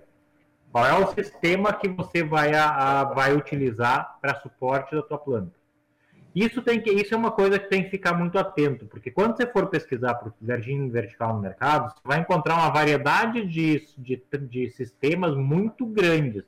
qual 0.72 0.86
é 0.86 0.94
o 0.94 1.06
sistema 1.12 1.72
que 1.72 1.88
você 1.88 2.22
vai, 2.22 2.54
a, 2.54 3.00
a 3.00 3.04
vai 3.04 3.34
utilizar 3.34 4.18
para 4.20 4.40
suporte 4.40 4.94
da 4.94 5.02
tua 5.02 5.18
planta? 5.18 5.63
Isso, 6.34 6.60
tem 6.62 6.80
que, 6.80 6.90
isso 6.90 7.14
é 7.14 7.16
uma 7.16 7.30
coisa 7.30 7.58
que 7.58 7.68
tem 7.68 7.84
que 7.84 7.90
ficar 7.90 8.12
muito 8.14 8.38
atento, 8.38 8.86
porque 8.86 9.10
quando 9.10 9.36
você 9.36 9.46
for 9.46 9.66
pesquisar 9.66 10.20
o 10.26 10.46
jardim 10.46 10.88
vertical 10.88 11.34
no 11.34 11.40
mercado, 11.40 11.92
você 11.92 12.00
vai 12.04 12.18
encontrar 12.18 12.56
uma 12.56 12.70
variedade 12.70 13.46
de, 13.46 13.86
de, 13.96 14.20
de 14.48 14.70
sistemas 14.70 15.36
muito 15.36 15.86
grandes 15.86 16.44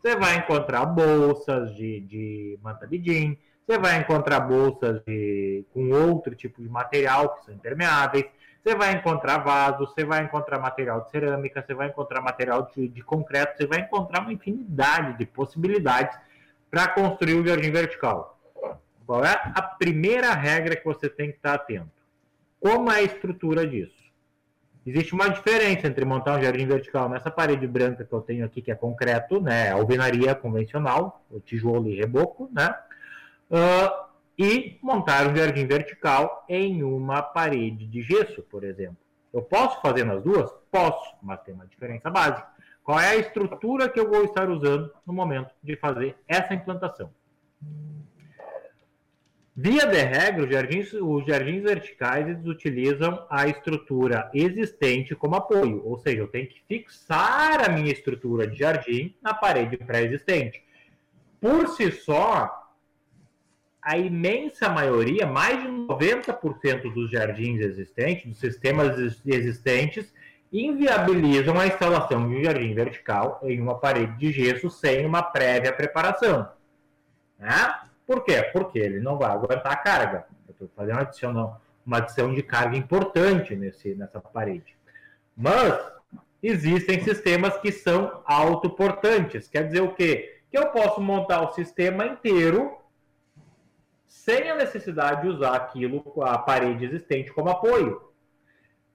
você 0.00 0.16
vai 0.16 0.36
encontrar 0.36 0.84
bolsas 0.86 1.74
de, 1.74 2.00
de 2.00 2.58
manta 2.62 2.86
bidim, 2.86 3.36
você 3.66 3.78
vai 3.78 3.98
encontrar 3.98 4.40
bolsas 4.40 5.02
de, 5.06 5.64
com 5.72 5.90
outro 5.90 6.34
tipo 6.34 6.62
de 6.62 6.68
material 6.68 7.34
que 7.34 7.44
são 7.44 7.54
impermeáveis, 7.54 8.24
você 8.62 8.74
vai 8.74 8.92
encontrar 8.92 9.38
vasos, 9.38 9.92
você 9.92 10.04
vai 10.04 10.24
encontrar 10.24 10.58
material 10.58 11.02
de 11.02 11.10
cerâmica, 11.10 11.64
você 11.64 11.74
vai 11.74 11.88
encontrar 11.88 12.20
material 12.20 12.70
de, 12.74 12.88
de 12.88 13.02
concreto, 13.02 13.56
você 13.56 13.66
vai 13.66 13.80
encontrar 13.80 14.20
uma 14.20 14.32
infinidade 14.32 15.18
de 15.18 15.26
possibilidades 15.26 16.18
para 16.70 16.88
construir 16.88 17.34
o 17.34 17.46
jardim 17.46 17.70
vertical. 17.70 18.37
Qual 19.08 19.24
é 19.24 19.40
a 19.54 19.62
primeira 19.62 20.34
regra 20.34 20.76
que 20.76 20.84
você 20.84 21.08
tem 21.08 21.30
que 21.30 21.38
estar 21.38 21.54
atento? 21.54 21.88
Como 22.60 22.92
é 22.92 22.96
a 22.96 23.02
estrutura 23.02 23.66
disso? 23.66 23.96
Existe 24.84 25.14
uma 25.14 25.30
diferença 25.30 25.86
entre 25.86 26.04
montar 26.04 26.38
um 26.38 26.42
jardim 26.42 26.66
vertical 26.66 27.08
nessa 27.08 27.30
parede 27.30 27.66
branca 27.66 28.04
que 28.04 28.12
eu 28.12 28.20
tenho 28.20 28.44
aqui, 28.44 28.60
que 28.60 28.70
é 28.70 28.74
concreto, 28.74 29.40
né, 29.40 29.70
alvenaria 29.70 30.34
convencional, 30.34 31.24
o 31.30 31.40
tijolo 31.40 31.88
e 31.88 31.96
reboco, 31.96 32.50
né, 32.52 32.68
uh, 33.50 34.08
e 34.38 34.78
montar 34.82 35.26
um 35.26 35.34
jardim 35.34 35.66
vertical 35.66 36.44
em 36.46 36.82
uma 36.82 37.22
parede 37.22 37.86
de 37.86 38.02
gesso, 38.02 38.42
por 38.42 38.62
exemplo. 38.62 38.98
Eu 39.32 39.40
posso 39.40 39.80
fazer 39.80 40.04
nas 40.04 40.22
duas? 40.22 40.52
Posso, 40.70 41.16
mas 41.22 41.40
tem 41.40 41.54
uma 41.54 41.66
diferença 41.66 42.10
básica. 42.10 42.46
Qual 42.84 43.00
é 43.00 43.08
a 43.08 43.16
estrutura 43.16 43.88
que 43.88 43.98
eu 43.98 44.06
vou 44.06 44.22
estar 44.24 44.50
usando 44.50 44.92
no 45.06 45.14
momento 45.14 45.54
de 45.62 45.76
fazer 45.76 46.14
essa 46.28 46.52
implantação? 46.52 47.10
Via 49.60 49.86
de 49.86 50.00
regra, 50.00 50.44
os 50.44 50.48
jardins, 50.48 50.92
os 50.92 51.26
jardins 51.26 51.64
verticais 51.64 52.46
utilizam 52.46 53.26
a 53.28 53.48
estrutura 53.48 54.30
existente 54.32 55.16
como 55.16 55.34
apoio, 55.34 55.82
ou 55.84 55.98
seja, 55.98 56.18
eu 56.18 56.28
tenho 56.28 56.46
que 56.46 56.62
fixar 56.68 57.68
a 57.68 57.68
minha 57.68 57.90
estrutura 57.90 58.46
de 58.46 58.56
jardim 58.56 59.16
na 59.20 59.34
parede 59.34 59.76
pré-existente. 59.76 60.62
Por 61.40 61.66
si 61.70 61.90
só, 61.90 62.70
a 63.82 63.98
imensa 63.98 64.68
maioria, 64.68 65.26
mais 65.26 65.60
de 65.60 65.68
90% 65.68 66.94
dos 66.94 67.10
jardins 67.10 67.58
existentes, 67.60 68.28
dos 68.28 68.38
sistemas 68.38 68.96
existentes, 69.26 70.14
inviabilizam 70.52 71.58
a 71.58 71.66
instalação 71.66 72.28
de 72.28 72.36
um 72.36 72.44
jardim 72.44 72.72
vertical 72.74 73.40
em 73.42 73.60
uma 73.60 73.76
parede 73.76 74.16
de 74.18 74.30
gesso 74.30 74.70
sem 74.70 75.04
uma 75.04 75.20
prévia 75.20 75.72
preparação. 75.72 76.48
Né? 77.36 77.87
Por 78.08 78.24
quê? 78.24 78.42
Porque 78.54 78.78
ele 78.78 79.00
não 79.00 79.18
vai 79.18 79.30
aguentar 79.30 79.70
a 79.70 79.76
carga. 79.76 80.24
Eu 80.48 80.52
estou 80.52 80.70
fazendo 80.74 80.96
uma 81.84 81.98
adição, 81.98 82.34
de 82.34 82.42
carga 82.42 82.74
importante 82.74 83.54
nesse, 83.54 83.94
nessa 83.94 84.18
parede. 84.18 84.74
Mas 85.36 85.78
existem 86.42 87.02
sistemas 87.02 87.58
que 87.58 87.70
são 87.70 88.22
autoportantes. 88.24 89.46
Quer 89.46 89.66
dizer 89.66 89.82
o 89.82 89.94
quê? 89.94 90.40
Que 90.50 90.56
eu 90.56 90.68
posso 90.68 91.02
montar 91.02 91.42
o 91.42 91.52
sistema 91.52 92.06
inteiro 92.06 92.78
sem 94.06 94.48
a 94.48 94.56
necessidade 94.56 95.20
de 95.20 95.28
usar 95.28 95.54
aquilo, 95.54 96.02
a 96.22 96.38
parede 96.38 96.86
existente, 96.86 97.30
como 97.30 97.50
apoio. 97.50 98.10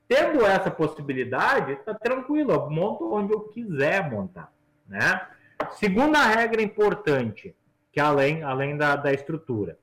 Tendo 0.07 0.43
essa 0.43 0.71
possibilidade, 0.71 1.75
tá 1.85 1.93
tranquilo, 1.93 2.51
eu 2.51 2.67
monto 2.67 3.13
onde 3.13 3.31
eu 3.31 3.41
quiser 3.41 4.09
montar. 4.09 4.51
Né? 4.87 5.21
Segunda 5.73 6.19
regra 6.25 6.63
importante: 6.63 7.55
que 7.93 7.99
além, 7.99 8.41
além 8.41 8.75
da, 8.75 8.95
da 8.95 9.13
estrutura. 9.13 9.77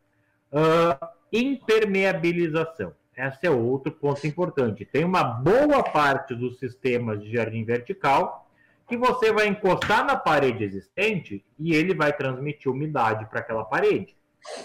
Uh, 0.53 1.07
impermeabilização. 1.33 2.93
Esse 3.17 3.47
é 3.47 3.51
outro 3.51 3.93
ponto 3.93 4.27
importante. 4.27 4.85
Tem 4.85 5.05
uma 5.05 5.23
boa 5.23 5.83
parte 5.83 6.35
dos 6.35 6.59
sistemas 6.59 7.23
de 7.23 7.33
jardim 7.33 7.65
vertical 7.65 8.49
que 8.89 8.97
você 8.97 9.33
vai 9.33 9.47
encostar 9.47 10.05
na 10.05 10.17
parede 10.17 10.65
existente 10.65 11.45
e 11.57 11.73
ele 11.73 11.95
vai 11.95 12.13
transmitir 12.13 12.73
umidade 12.73 13.25
para 13.27 13.39
aquela 13.39 13.65
parede. 13.65 14.17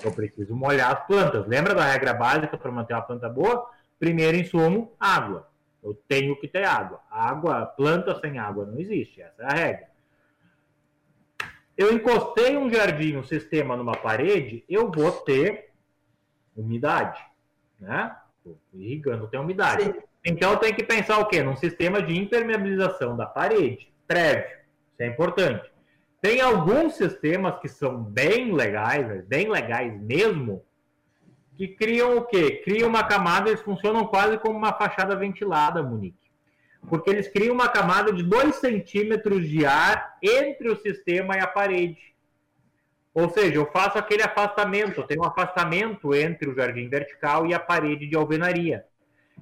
Eu 0.03 0.11
preciso 0.11 0.55
molhar 0.55 0.91
as 0.91 1.05
plantas. 1.05 1.45
Lembra 1.45 1.75
da 1.75 1.85
regra 1.85 2.13
básica 2.13 2.57
para 2.57 2.71
manter 2.71 2.95
uma 2.95 3.03
planta 3.03 3.29
boa? 3.29 3.69
Primeiro 3.99 4.37
insumo, 4.37 4.91
água. 4.99 5.47
Eu 5.83 5.93
tenho 6.07 6.35
que 6.37 6.47
ter 6.47 6.65
água. 6.65 6.99
Água, 7.11 7.65
planta 7.67 8.19
sem 8.19 8.39
água 8.39 8.65
não 8.65 8.79
existe. 8.79 9.21
Essa 9.21 9.43
é 9.43 9.45
a 9.45 9.55
regra 9.55 9.94
eu 11.77 11.93
encostei 11.93 12.57
um 12.57 12.71
jardim, 12.71 13.17
um 13.17 13.23
sistema 13.23 13.75
numa 13.75 13.95
parede, 13.95 14.63
eu 14.69 14.91
vou 14.91 15.11
ter 15.11 15.71
umidade, 16.55 17.19
né? 17.79 18.15
irrigando 18.73 19.27
tem 19.27 19.39
umidade. 19.39 19.83
Sim. 19.83 19.93
Então 20.23 20.55
tem 20.57 20.73
que 20.73 20.83
pensar 20.83 21.19
o 21.19 21.27
quê? 21.27 21.43
Num 21.43 21.55
sistema 21.55 22.01
de 22.01 22.17
impermeabilização 22.17 23.15
da 23.15 23.25
parede, 23.25 23.93
prévio. 24.07 24.57
Isso 24.93 25.01
é 25.01 25.07
importante. 25.07 25.69
Tem 26.21 26.41
alguns 26.41 26.95
sistemas 26.95 27.59
que 27.59 27.67
são 27.67 28.01
bem 28.01 28.51
legais, 28.53 29.23
bem 29.25 29.49
legais 29.49 29.99
mesmo, 30.01 30.63
que 31.55 31.67
criam 31.67 32.17
o 32.17 32.25
quê? 32.25 32.61
Criam 32.63 32.89
uma 32.89 33.03
camada, 33.03 33.49
eles 33.49 33.61
funcionam 33.61 34.07
quase 34.07 34.37
como 34.39 34.57
uma 34.57 34.73
fachada 34.73 35.15
ventilada, 35.15 35.83
Monique. 35.83 36.24
Porque 36.87 37.09
eles 37.09 37.27
criam 37.27 37.53
uma 37.53 37.67
camada 37.67 38.11
de 38.11 38.23
2 38.23 38.55
centímetros 38.55 39.47
de 39.49 39.65
ar 39.65 40.17
entre 40.21 40.69
o 40.69 40.79
sistema 40.79 41.35
e 41.35 41.39
a 41.39 41.47
parede. 41.47 42.15
Ou 43.13 43.29
seja, 43.29 43.55
eu 43.55 43.65
faço 43.71 43.97
aquele 43.97 44.23
afastamento, 44.23 44.99
eu 44.99 45.07
tenho 45.07 45.21
um 45.21 45.25
afastamento 45.25 46.13
entre 46.13 46.49
o 46.49 46.55
jardim 46.55 46.89
vertical 46.89 47.47
e 47.47 47.53
a 47.53 47.59
parede 47.59 48.07
de 48.07 48.15
alvenaria. 48.15 48.85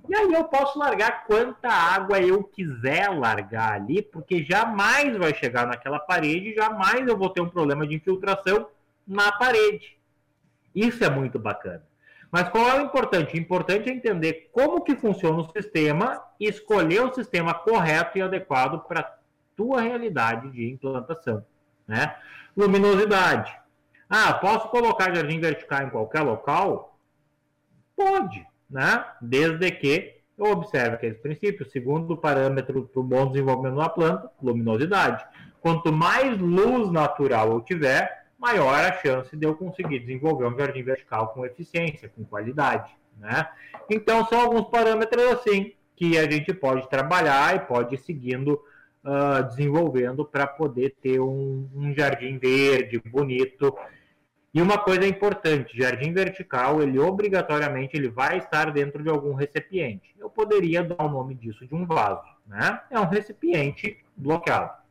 E 0.07 0.15
aí 0.15 0.31
eu 0.31 0.43
posso 0.43 0.77
largar 0.77 1.25
quanta 1.25 1.69
água 1.69 2.19
eu 2.19 2.43
quiser 2.43 3.09
largar 3.09 3.73
ali, 3.73 4.01
porque 4.01 4.43
jamais 4.43 5.17
vai 5.17 5.33
chegar 5.33 5.65
naquela 5.65 5.99
parede, 5.99 6.53
jamais 6.53 7.07
eu 7.07 7.17
vou 7.17 7.29
ter 7.29 7.41
um 7.41 7.49
problema 7.49 7.87
de 7.87 7.95
infiltração 7.95 8.67
na 9.07 9.31
parede. 9.31 9.97
Isso 10.75 11.03
é 11.03 11.09
muito 11.09 11.39
bacana. 11.39 11.83
Mas 12.33 12.49
qual 12.49 12.67
é 12.67 12.81
o 12.81 12.85
importante? 12.85 13.35
O 13.35 13.39
importante 13.39 13.91
é 13.91 13.93
entender 13.93 14.49
como 14.51 14.83
que 14.83 14.95
funciona 14.95 15.37
o 15.37 15.51
sistema 15.51 16.19
e 16.39 16.47
escolher 16.47 17.03
o 17.03 17.13
sistema 17.13 17.53
correto 17.53 18.17
e 18.17 18.23
adequado 18.23 18.79
para 18.87 19.01
a 19.01 19.11
tua 19.55 19.81
realidade 19.81 20.49
de 20.49 20.67
implantação. 20.67 21.45
Né? 21.87 22.15
Luminosidade. 22.57 23.55
Ah, 24.09 24.33
posso 24.33 24.67
colocar 24.69 25.13
jardim 25.13 25.39
vertical 25.39 25.83
em 25.83 25.91
qualquer 25.91 26.21
local? 26.21 26.97
Pode 27.95 28.43
né? 28.67 29.05
desde 29.21 29.69
que 29.69 30.15
eu 30.35 30.45
observe 30.45 30.95
aqueles 30.95 31.19
princípios. 31.19 31.71
Segundo 31.71 32.17
parâmetro 32.17 32.89
para 32.91 32.99
o 32.99 33.03
bom 33.03 33.27
desenvolvimento 33.27 33.77
da 33.77 33.89
planta, 33.89 34.31
luminosidade. 34.41 35.23
Quanto 35.61 35.93
mais 35.93 36.39
luz 36.39 36.91
natural 36.91 37.51
eu 37.51 37.61
tiver, 37.61 38.22
maior 38.43 38.75
a 38.75 38.91
chance 39.01 39.35
de 39.35 39.45
eu 39.47 39.55
conseguir 39.55 39.99
desenvolver 39.99 40.45
um 40.45 40.57
jardim 40.57 40.83
vertical 40.83 41.29
com 41.29 41.45
eficiência, 41.45 42.09
com 42.09 42.25
qualidade. 42.25 42.91
Né? 43.17 43.47
Então, 43.89 44.25
são 44.25 44.41
alguns 44.41 44.65
parâmetros 44.69 45.23
assim 45.31 45.71
que 45.95 46.17
a 46.17 46.29
gente 46.29 46.53
pode 46.53 46.89
trabalhar 46.89 47.55
e 47.55 47.59
pode 47.61 47.95
ir 47.95 47.99
seguindo, 47.99 48.61
uh, 49.03 49.43
desenvolvendo 49.47 50.25
para 50.25 50.45
poder 50.45 50.95
ter 51.01 51.21
um, 51.21 51.69
um 51.73 51.93
jardim 51.93 52.37
verde, 52.37 53.01
bonito 53.05 53.73
e 54.53 54.61
uma 54.61 54.77
coisa 54.77 55.07
importante, 55.07 55.75
jardim 55.75 56.13
vertical, 56.13 56.83
ele 56.83 56.99
obrigatoriamente 56.99 57.97
ele 57.97 58.07
vai 58.07 58.37
estar 58.37 58.71
dentro 58.71 59.01
de 59.01 59.09
algum 59.09 59.33
recipiente. 59.33 60.13
Eu 60.19 60.29
poderia 60.29 60.83
dar 60.83 61.03
o 61.03 61.09
nome 61.09 61.33
disso 61.33 61.65
de 61.65 61.73
um 61.73 61.87
vaso, 61.87 62.27
né? 62.45 62.81
É 62.91 62.99
um 62.99 63.07
recipiente 63.07 63.97
bloqueado. 64.15 64.82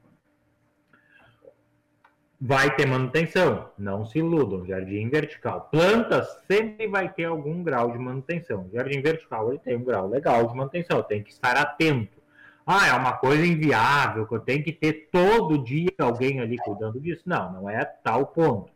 Vai 2.44 2.74
ter 2.74 2.86
manutenção, 2.86 3.70
não 3.78 4.04
se 4.04 4.18
iludam, 4.18 4.66
jardim 4.66 5.08
vertical. 5.08 5.68
Plantas 5.70 6.26
sempre 6.50 6.88
vai 6.88 7.08
ter 7.08 7.26
algum 7.26 7.62
grau 7.62 7.92
de 7.92 7.98
manutenção. 7.98 8.68
Jardim 8.72 9.00
vertical 9.00 9.50
ele 9.50 9.60
tem 9.60 9.76
um 9.76 9.84
grau 9.84 10.08
legal 10.08 10.48
de 10.48 10.56
manutenção, 10.56 11.02
tem 11.04 11.22
que 11.22 11.30
estar 11.30 11.56
atento. 11.56 12.20
Ah, 12.66 12.88
é 12.88 12.92
uma 12.94 13.12
coisa 13.12 13.46
inviável, 13.46 14.26
que 14.26 14.34
eu 14.34 14.40
tenho 14.40 14.64
que 14.64 14.72
ter 14.72 15.08
todo 15.12 15.62
dia 15.62 15.92
alguém 15.98 16.40
ali 16.40 16.56
cuidando 16.58 17.00
disso. 17.00 17.22
Não, 17.26 17.52
não 17.52 17.70
é 17.70 17.84
tal 17.84 18.26
ponto 18.26 18.72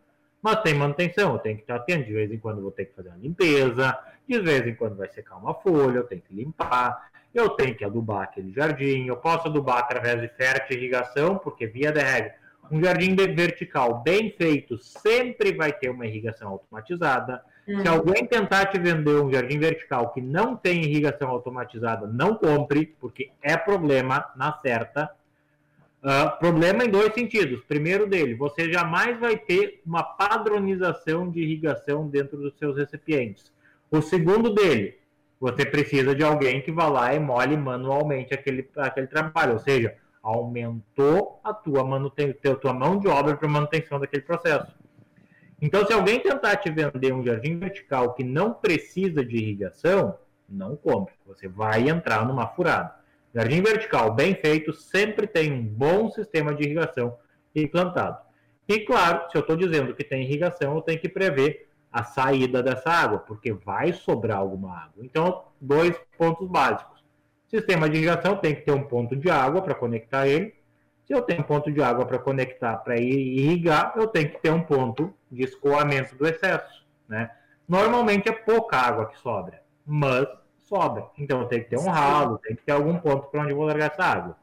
mas 0.46 0.62
tem 0.62 0.74
manutenção, 0.74 1.32
eu 1.32 1.38
tenho 1.40 1.56
que 1.56 1.62
estar 1.62 1.74
atento, 1.74 2.06
de 2.06 2.12
vez 2.12 2.30
em 2.30 2.38
quando 2.38 2.62
vou 2.62 2.70
ter 2.70 2.84
que 2.84 2.94
fazer 2.94 3.08
uma 3.08 3.18
limpeza, 3.18 3.98
de 4.28 4.38
vez 4.38 4.64
em 4.64 4.76
quando 4.76 4.94
vai 4.94 5.08
secar 5.08 5.36
uma 5.38 5.52
folha, 5.54 5.98
eu 5.98 6.04
tenho 6.04 6.22
que 6.22 6.32
limpar, 6.32 7.10
eu 7.34 7.50
tenho 7.50 7.74
que 7.74 7.84
adubar 7.84 8.22
aquele 8.22 8.52
jardim, 8.52 9.06
eu 9.06 9.16
posso 9.16 9.48
adubar 9.48 9.78
através 9.78 10.20
de 10.20 10.28
fértil 10.28 10.76
irrigação, 10.76 11.36
porque 11.36 11.66
via 11.66 11.90
de 11.90 12.00
regra, 12.00 12.32
um 12.70 12.82
jardim 12.82 13.14
vertical 13.14 14.02
bem 14.02 14.30
feito 14.30 14.78
sempre 14.78 15.52
vai 15.52 15.72
ter 15.72 15.88
uma 15.88 16.06
irrigação 16.06 16.48
automatizada. 16.48 17.42
Hum. 17.66 17.80
Se 17.80 17.88
alguém 17.88 18.26
tentar 18.26 18.66
te 18.66 18.78
vender 18.78 19.20
um 19.20 19.32
jardim 19.32 19.58
vertical 19.58 20.12
que 20.12 20.20
não 20.20 20.56
tem 20.56 20.84
irrigação 20.84 21.28
automatizada, 21.28 22.06
não 22.06 22.34
compre, 22.34 22.94
porque 23.00 23.30
é 23.42 23.56
problema 23.56 24.24
na 24.36 24.52
certa. 24.60 25.10
Uh, 26.02 26.38
problema 26.38 26.84
em 26.84 26.88
dois 26.88 27.12
sentidos. 27.14 27.64
Primeiro 27.64 28.06
dele, 28.06 28.34
você 28.34 28.72
jamais 28.72 29.18
vai 29.18 29.36
ter 29.36 29.80
uma 29.84 30.02
padronização 30.04 31.28
de 31.28 31.40
irrigação 31.40 32.06
dentro 32.06 32.36
dos 32.36 32.56
seus 32.58 32.76
recipientes. 32.76 33.50
O 33.90 34.00
segundo 34.00 34.54
dele, 34.54 34.98
você 35.40 35.66
precisa 35.66 36.14
de 36.14 36.22
alguém 36.22 36.62
que 36.62 36.70
vá 36.70 36.88
lá 36.88 37.14
e 37.14 37.18
molhe 37.18 37.56
manualmente 37.56 38.32
aquele, 38.32 38.68
aquele 38.76 39.06
trabalho, 39.06 39.54
ou 39.54 39.58
seja, 39.58 39.96
aumentou 40.26 41.40
a 41.44 41.54
tua, 41.54 41.84
manutenção, 41.84 42.56
tua 42.56 42.72
mão 42.72 42.98
de 42.98 43.06
obra 43.06 43.36
para 43.36 43.48
manutenção 43.48 44.00
daquele 44.00 44.22
processo. 44.22 44.74
Então, 45.62 45.86
se 45.86 45.92
alguém 45.92 46.18
tentar 46.18 46.56
te 46.56 46.68
vender 46.68 47.14
um 47.14 47.24
jardim 47.24 47.56
vertical 47.56 48.12
que 48.12 48.24
não 48.24 48.52
precisa 48.52 49.24
de 49.24 49.36
irrigação, 49.36 50.18
não 50.48 50.74
compre. 50.74 51.14
Você 51.26 51.46
vai 51.46 51.88
entrar 51.88 52.26
numa 52.26 52.48
furada. 52.48 52.92
Jardim 53.32 53.62
vertical 53.62 54.12
bem 54.14 54.34
feito 54.34 54.72
sempre 54.72 55.28
tem 55.28 55.52
um 55.52 55.62
bom 55.62 56.10
sistema 56.10 56.52
de 56.52 56.64
irrigação 56.64 57.16
implantado. 57.54 58.18
E 58.68 58.80
claro, 58.80 59.30
se 59.30 59.36
eu 59.36 59.42
estou 59.42 59.56
dizendo 59.56 59.94
que 59.94 60.02
tem 60.02 60.24
irrigação, 60.24 60.74
eu 60.74 60.82
tenho 60.82 61.00
que 61.00 61.08
prever 61.08 61.68
a 61.92 62.02
saída 62.02 62.64
dessa 62.64 62.90
água, 62.90 63.20
porque 63.20 63.52
vai 63.52 63.92
sobrar 63.92 64.38
alguma 64.38 64.76
água. 64.76 65.04
Então, 65.04 65.44
dois 65.60 65.96
pontos 66.18 66.48
básicos. 66.48 66.95
Sistema 67.48 67.88
de 67.88 67.96
irrigação 67.96 68.36
tem 68.36 68.54
que 68.54 68.62
ter 68.62 68.72
um 68.72 68.82
ponto 68.82 69.14
de 69.14 69.30
água 69.30 69.62
para 69.62 69.74
conectar 69.74 70.26
ele. 70.26 70.54
Se 71.06 71.14
eu 71.14 71.22
tenho 71.22 71.40
um 71.40 71.44
ponto 71.44 71.70
de 71.70 71.80
água 71.80 72.04
para 72.04 72.18
conectar 72.18 72.76
para 72.78 72.96
irrigar, 72.96 73.92
eu 73.96 74.08
tenho 74.08 74.30
que 74.30 74.40
ter 74.40 74.50
um 74.50 74.62
ponto 74.62 75.14
de 75.30 75.44
escoamento 75.44 76.16
do 76.16 76.26
excesso. 76.26 76.84
Né? 77.08 77.30
Normalmente 77.68 78.28
é 78.28 78.32
pouca 78.32 78.76
água 78.76 79.06
que 79.06 79.18
sobra, 79.18 79.62
mas 79.86 80.26
sobra. 80.64 81.06
Então 81.16 81.46
tem 81.46 81.62
que 81.62 81.70
ter 81.70 81.78
um 81.78 81.88
ralo, 81.88 82.38
tem 82.38 82.56
que 82.56 82.62
ter 82.62 82.72
algum 82.72 82.98
ponto 82.98 83.28
para 83.28 83.42
onde 83.42 83.52
eu 83.52 83.56
vou 83.56 83.66
largar 83.66 83.92
essa 83.92 84.02
água. 84.02 84.36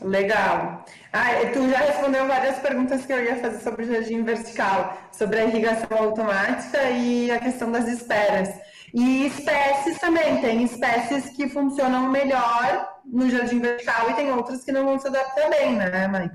Legal. 0.00 0.84
Ah, 1.12 1.28
tu 1.52 1.68
já 1.68 1.78
respondeu 1.78 2.26
várias 2.26 2.58
perguntas 2.58 3.04
que 3.04 3.12
eu 3.12 3.22
ia 3.22 3.36
fazer 3.36 3.58
sobre 3.58 3.84
o 3.84 3.92
jardim 3.92 4.22
vertical, 4.24 4.96
sobre 5.12 5.38
a 5.38 5.44
irrigação 5.44 5.96
automática 5.96 6.90
e 6.90 7.30
a 7.30 7.38
questão 7.38 7.70
das 7.70 7.86
esperas. 7.86 8.48
E 8.94 9.26
espécies 9.26 9.98
também, 9.98 10.40
tem 10.40 10.62
espécies 10.64 11.30
que 11.30 11.48
funcionam 11.48 12.10
melhor 12.10 12.88
no 13.04 13.30
jardim 13.30 13.58
vertical 13.58 14.10
e 14.10 14.14
tem 14.14 14.30
outras 14.30 14.62
que 14.64 14.72
não 14.72 14.84
vão 14.84 14.98
se 14.98 15.08
adaptar 15.08 15.48
bem, 15.48 15.76
né, 15.76 16.06
mãe? 16.06 16.30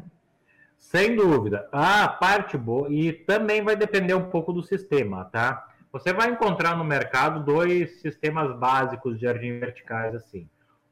Sem 0.77 1.15
dúvida. 1.15 1.67
A 1.71 2.07
parte 2.07 2.57
boa, 2.57 2.87
e 2.89 3.13
também 3.13 3.61
vai 3.61 3.75
depender 3.75 4.13
um 4.15 4.29
pouco 4.29 4.51
do 4.51 4.63
sistema, 4.63 5.25
tá? 5.25 5.67
Você 5.91 6.11
vai 6.13 6.29
encontrar 6.29 6.75
no 6.75 6.83
mercado 6.83 7.43
dois 7.43 8.01
sistemas 8.01 8.57
básicos 8.57 9.15
de 9.15 9.25
jardim 9.25 9.59
verticais 9.59 10.15
assim. 10.15 10.49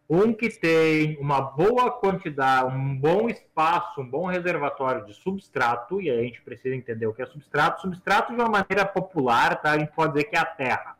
Um 0.07 0.31
que 0.33 0.49
tem 0.49 1.17
uma 1.19 1.41
boa 1.41 1.91
quantidade, 1.91 2.75
um 2.75 2.95
bom 2.95 3.27
espaço, 3.27 4.01
um 4.01 4.07
bom 4.07 4.27
reservatório 4.27 5.03
de 5.05 5.15
substrato, 5.15 5.99
e 5.99 6.11
aí 6.11 6.19
a 6.19 6.23
gente 6.23 6.41
precisa 6.43 6.75
entender 6.75 7.07
o 7.07 7.13
que 7.13 7.23
é 7.23 7.25
substrato. 7.25 7.81
Substrato, 7.81 8.33
de 8.33 8.39
uma 8.39 8.49
maneira 8.49 8.85
popular, 8.85 9.59
tá? 9.61 9.71
a 9.71 9.79
gente 9.79 9.91
pode 9.93 10.13
dizer 10.13 10.25
que 10.25 10.35
é 10.35 10.39
a 10.39 10.45
terra. 10.45 10.94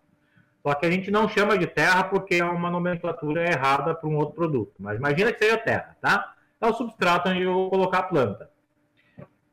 Só 0.65 0.73
que 0.73 0.87
a 0.87 0.89
gente 0.89 1.11
não 1.11 1.29
chama 1.29 1.59
de 1.59 1.67
terra 1.67 2.05
porque 2.05 2.37
é 2.37 2.43
uma 2.43 2.71
nomenclatura 2.71 3.47
errada 3.47 3.93
para 3.93 4.09
um 4.09 4.15
outro 4.15 4.33
produto. 4.33 4.73
Mas 4.79 4.97
imagina 4.97 5.31
que 5.31 5.37
seja 5.37 5.59
terra, 5.59 5.95
tá? 6.01 6.33
É 6.59 6.65
o 6.65 6.73
substrato 6.73 7.29
onde 7.29 7.43
eu 7.43 7.53
vou 7.53 7.69
colocar 7.69 7.99
a 7.99 8.03
planta. 8.03 8.49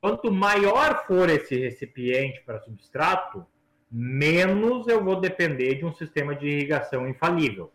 Quanto 0.00 0.32
maior 0.32 1.06
for 1.06 1.28
esse 1.28 1.54
recipiente 1.54 2.40
para 2.46 2.62
substrato, 2.62 3.46
menos 3.90 4.88
eu 4.88 5.04
vou 5.04 5.20
depender 5.20 5.74
de 5.74 5.84
um 5.84 5.92
sistema 5.92 6.34
de 6.34 6.46
irrigação 6.46 7.06
infalível. 7.06 7.70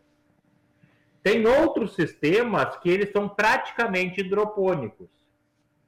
Tem 1.22 1.46
outros 1.46 1.94
sistemas 1.94 2.76
que 2.78 2.90
eles 2.90 3.12
são 3.12 3.28
praticamente 3.28 4.20
hidropônicos, 4.20 5.08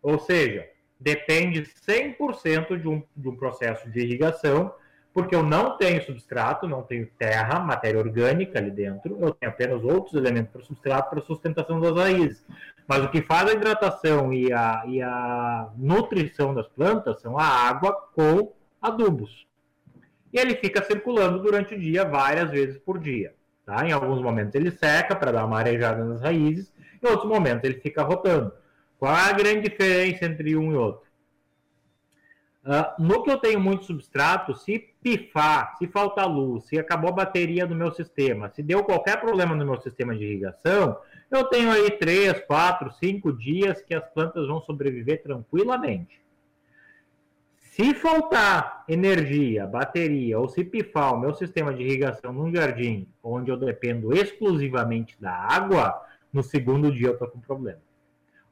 ou 0.01 0.21
seja, 0.21 0.69
depende 1.01 1.63
100% 1.63 2.81
de 2.81 2.87
um, 2.87 3.03
de 3.17 3.29
um 3.29 3.35
processo 3.35 3.91
de 3.91 3.99
irrigação, 3.99 4.73
porque 5.13 5.35
eu 5.35 5.43
não 5.43 5.77
tenho 5.77 6.03
substrato, 6.05 6.69
não 6.69 6.83
tenho 6.83 7.07
terra, 7.19 7.59
matéria 7.59 7.99
orgânica 7.99 8.59
ali 8.59 8.71
dentro, 8.71 9.19
eu 9.21 9.33
tenho 9.33 9.51
apenas 9.51 9.83
outros 9.83 10.15
elementos 10.15 10.53
para 10.53 10.63
substrato 10.63 11.11
para 11.11 11.21
sustentação 11.21 11.81
das 11.81 11.97
raízes. 11.97 12.45
Mas 12.87 13.05
o 13.05 13.11
que 13.11 13.23
faz 13.23 13.49
a 13.49 13.53
hidratação 13.53 14.33
e 14.33 14.53
a, 14.53 14.83
e 14.87 15.01
a 15.03 15.69
nutrição 15.77 16.55
das 16.55 16.69
plantas 16.69 17.21
são 17.21 17.39
a 17.39 17.45
água 17.45 17.93
com 18.15 18.53
adubos 18.81 19.51
e 20.33 20.39
ele 20.39 20.55
fica 20.57 20.83
circulando 20.83 21.41
durante 21.41 21.75
o 21.75 21.79
dia 21.79 22.05
várias 22.05 22.51
vezes 22.51 22.79
por 22.79 22.99
dia. 22.99 23.35
Tá? 23.67 23.87
Em 23.87 23.93
alguns 23.93 24.23
momentos 24.23 24.55
ele 24.55 24.71
seca 24.71 25.15
para 25.15 25.33
dar 25.33 25.45
uma 25.45 25.59
arejada 25.59 26.05
nas 26.05 26.21
raízes, 26.21 26.73
em 27.03 27.09
outros 27.09 27.29
momentos 27.29 27.65
ele 27.65 27.81
fica 27.81 28.03
rotando. 28.03 28.53
Qual 28.99 29.13
a 29.13 29.33
grande 29.33 29.69
diferença 29.69 30.25
entre 30.25 30.57
um 30.57 30.73
e 30.73 30.77
outro? 30.77 31.09
Uh, 32.63 33.03
no 33.03 33.23
que 33.23 33.31
eu 33.31 33.39
tenho 33.39 33.59
muito 33.59 33.87
substrato, 33.87 34.55
se 34.55 34.79
pifar, 35.03 35.77
se 35.79 35.87
faltar 35.87 36.29
luz, 36.29 36.65
se 36.65 36.79
acabou 36.79 37.09
a 37.09 37.15
bateria 37.15 37.67
do 37.67 37.75
meu 37.75 37.91
sistema, 37.91 38.51
se 38.51 38.63
deu 38.63 38.85
qualquer 38.85 39.19
problema 39.19 39.55
no 39.55 39.65
meu 39.65 39.81
sistema 39.81 40.15
de 40.15 40.25
irrigação, 40.25 40.99
eu 41.31 41.45
tenho 41.45 41.71
aí 41.71 41.91
3, 41.91 42.41
4, 42.41 42.93
5 42.93 43.33
dias 43.33 43.81
que 43.81 43.95
as 43.95 44.07
plantas 44.13 44.47
vão 44.47 44.61
sobreviver 44.61 45.23
tranquilamente. 45.23 46.21
Se 47.57 47.95
faltar 47.95 48.85
energia, 48.87 49.67
bateria, 49.67 50.39
ou 50.39 50.47
se 50.47 50.63
pifar 50.63 51.15
o 51.15 51.19
meu 51.19 51.33
sistema 51.33 51.73
de 51.73 51.83
irrigação 51.83 52.31
num 52.31 52.55
jardim 52.55 53.09
onde 53.23 53.51
eu 53.51 53.57
dependo 53.57 54.13
exclusivamente 54.13 55.17
da 55.19 55.33
água, 55.33 55.99
no 56.31 56.43
segundo 56.43 56.93
dia 56.93 57.07
eu 57.07 57.13
estou 57.15 57.29
com 57.29 57.41
problema. 57.41 57.81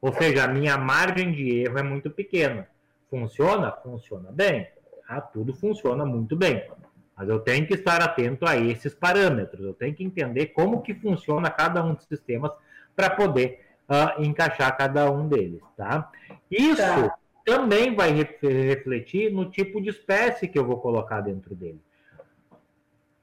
Ou 0.01 0.11
seja, 0.13 0.45
a 0.45 0.47
minha 0.47 0.77
margem 0.77 1.31
de 1.31 1.59
erro 1.59 1.77
é 1.77 1.83
muito 1.83 2.09
pequena. 2.09 2.67
Funciona? 3.09 3.71
Funciona 3.71 4.31
bem. 4.31 4.67
Ah, 5.07 5.21
tudo 5.21 5.53
funciona 5.55 6.05
muito 6.05 6.35
bem. 6.35 6.69
Mas 7.17 7.27
eu 7.27 7.39
tenho 7.39 7.65
que 7.67 7.73
estar 7.73 8.01
atento 8.01 8.47
a 8.47 8.55
esses 8.55 8.93
parâmetros. 8.93 9.65
Eu 9.65 9.73
tenho 9.73 9.93
que 9.93 10.03
entender 10.03 10.47
como 10.47 10.81
que 10.81 10.93
funciona 10.93 11.49
cada 11.49 11.83
um 11.83 11.93
dos 11.93 12.05
sistemas 12.05 12.51
para 12.95 13.09
poder 13.09 13.65
uh, 13.89 14.21
encaixar 14.23 14.77
cada 14.77 15.11
um 15.11 15.27
deles, 15.27 15.61
tá? 15.75 16.09
Isso 16.49 16.77
tá. 16.77 17.17
também 17.43 17.95
vai 17.95 18.11
refletir 18.11 19.33
no 19.33 19.49
tipo 19.49 19.81
de 19.81 19.89
espécie 19.89 20.47
que 20.47 20.57
eu 20.57 20.65
vou 20.65 20.79
colocar 20.79 21.21
dentro 21.21 21.55
dele. 21.55 21.81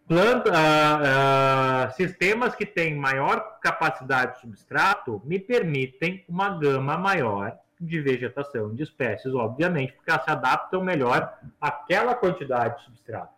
Planta, 0.08 0.50
uh, 0.50 1.88
uh, 1.88 1.92
sistemas 1.94 2.54
que 2.54 2.66
têm 2.66 2.94
maior 2.94 3.58
capacidade 3.60 4.34
de 4.34 4.40
substrato 4.40 5.20
me 5.24 5.38
permitem 5.38 6.24
uma 6.28 6.50
gama 6.50 6.96
maior 6.96 7.58
de 7.80 8.00
vegetação 8.00 8.74
de 8.74 8.82
espécies, 8.82 9.34
obviamente, 9.34 9.92
porque 9.92 10.10
elas 10.10 10.24
se 10.24 10.30
adaptam 10.30 10.82
melhor 10.82 11.38
àquela 11.60 12.14
quantidade 12.14 12.78
de 12.78 12.84
substrato. 12.84 13.34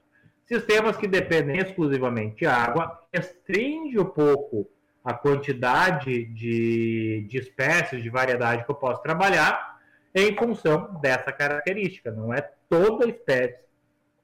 Sistemas 0.46 0.96
que 0.96 1.06
dependem 1.06 1.58
exclusivamente 1.58 2.38
de 2.38 2.46
água 2.46 3.02
restringe 3.12 3.98
um 3.98 4.04
pouco 4.04 4.68
a 5.04 5.12
quantidade 5.12 6.24
de, 6.26 7.26
de 7.28 7.38
espécies, 7.38 8.02
de 8.02 8.10
variedade 8.10 8.64
que 8.64 8.70
eu 8.70 8.74
posso 8.74 9.02
trabalhar 9.02 9.78
em 10.14 10.36
função 10.36 10.98
dessa 11.00 11.32
característica. 11.32 12.10
Não 12.10 12.32
é 12.32 12.40
toda 12.68 13.08
espécie 13.08 13.58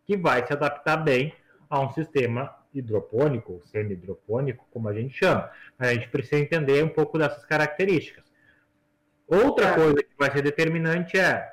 que 0.06 0.16
vai 0.16 0.46
se 0.46 0.52
adaptar 0.52 0.96
bem 0.96 1.34
a 1.68 1.80
um 1.80 1.90
sistema 1.90 2.54
hidropônico 2.74 3.62
semi-hidropônico, 3.66 4.66
como 4.70 4.88
a 4.88 4.94
gente 4.94 5.16
chama. 5.16 5.50
A 5.78 5.92
gente 5.92 6.08
precisa 6.08 6.40
entender 6.40 6.82
um 6.84 6.88
pouco 6.88 7.18
dessas 7.18 7.44
características. 7.44 8.23
Outra 9.26 9.68
é. 9.68 9.74
coisa 9.74 10.02
que 10.02 10.16
vai 10.18 10.30
ser 10.30 10.42
determinante 10.42 11.18
é 11.18 11.52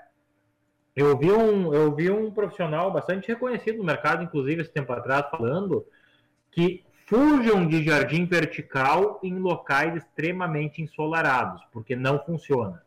eu 0.96 1.18
vi 1.18 1.32
um 1.32 1.74
eu 1.74 1.96
vi 1.96 2.10
um 2.12 2.32
profissional 2.32 2.92
bastante 2.92 3.28
reconhecido 3.28 3.78
no 3.78 3.84
mercado, 3.84 4.24
inclusive 4.24 4.62
esse 4.62 4.72
tempo 4.72 4.92
atrás, 4.92 5.26
falando 5.30 5.86
que 6.52 6.84
fujam 7.06 7.68
de 7.68 7.84
jardim 7.84 8.26
vertical 8.26 9.20
em 9.24 9.38
locais 9.38 9.96
extremamente 9.96 10.82
ensolarados, 10.82 11.62
porque 11.72 11.96
não 11.96 12.24
funciona. 12.24 12.84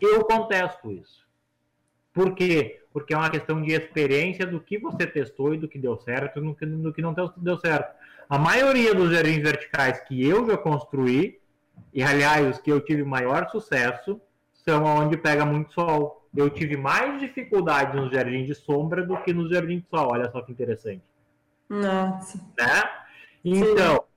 Eu 0.00 0.24
contesto 0.24 0.90
isso. 0.92 1.26
Por 2.12 2.34
quê? 2.34 2.82
Porque 2.92 3.12
é 3.12 3.16
uma 3.16 3.30
questão 3.30 3.60
de 3.62 3.72
experiência 3.72 4.46
do 4.46 4.60
que 4.60 4.78
você 4.78 5.06
testou 5.06 5.54
e 5.54 5.58
do 5.58 5.68
que 5.68 5.78
deu 5.78 5.96
certo 5.98 6.38
e 6.38 6.42
do 6.42 6.54
que, 6.54 6.66
do 6.66 6.92
que 6.92 7.02
não 7.02 7.14
deu 7.36 7.58
certo. 7.58 7.94
A 8.28 8.38
maioria 8.38 8.94
dos 8.94 9.10
jardins 9.10 9.42
verticais 9.42 10.00
que 10.00 10.26
eu 10.26 10.46
já 10.46 10.56
construí, 10.56 11.38
e 11.92 12.02
aliás, 12.02 12.48
os 12.48 12.60
que 12.60 12.70
eu 12.70 12.80
tive 12.80 13.02
maior 13.04 13.48
sucesso, 13.48 14.20
são 14.52 14.84
onde 14.84 15.16
pega 15.16 15.44
muito 15.44 15.72
sol. 15.72 16.28
Eu 16.36 16.50
tive 16.50 16.76
mais 16.76 17.20
dificuldade 17.20 17.96
nos 17.96 18.10
jardins 18.12 18.46
de 18.46 18.54
sombra 18.54 19.04
do 19.04 19.16
que 19.22 19.32
nos 19.32 19.50
jardins 19.50 19.82
de 19.82 19.88
sol. 19.88 20.10
Olha 20.12 20.30
só 20.30 20.42
que 20.42 20.52
interessante. 20.52 21.02
Nossa. 21.68 22.38
Né? 22.58 22.82
Então, 23.44 23.94
Sim. 23.94 24.16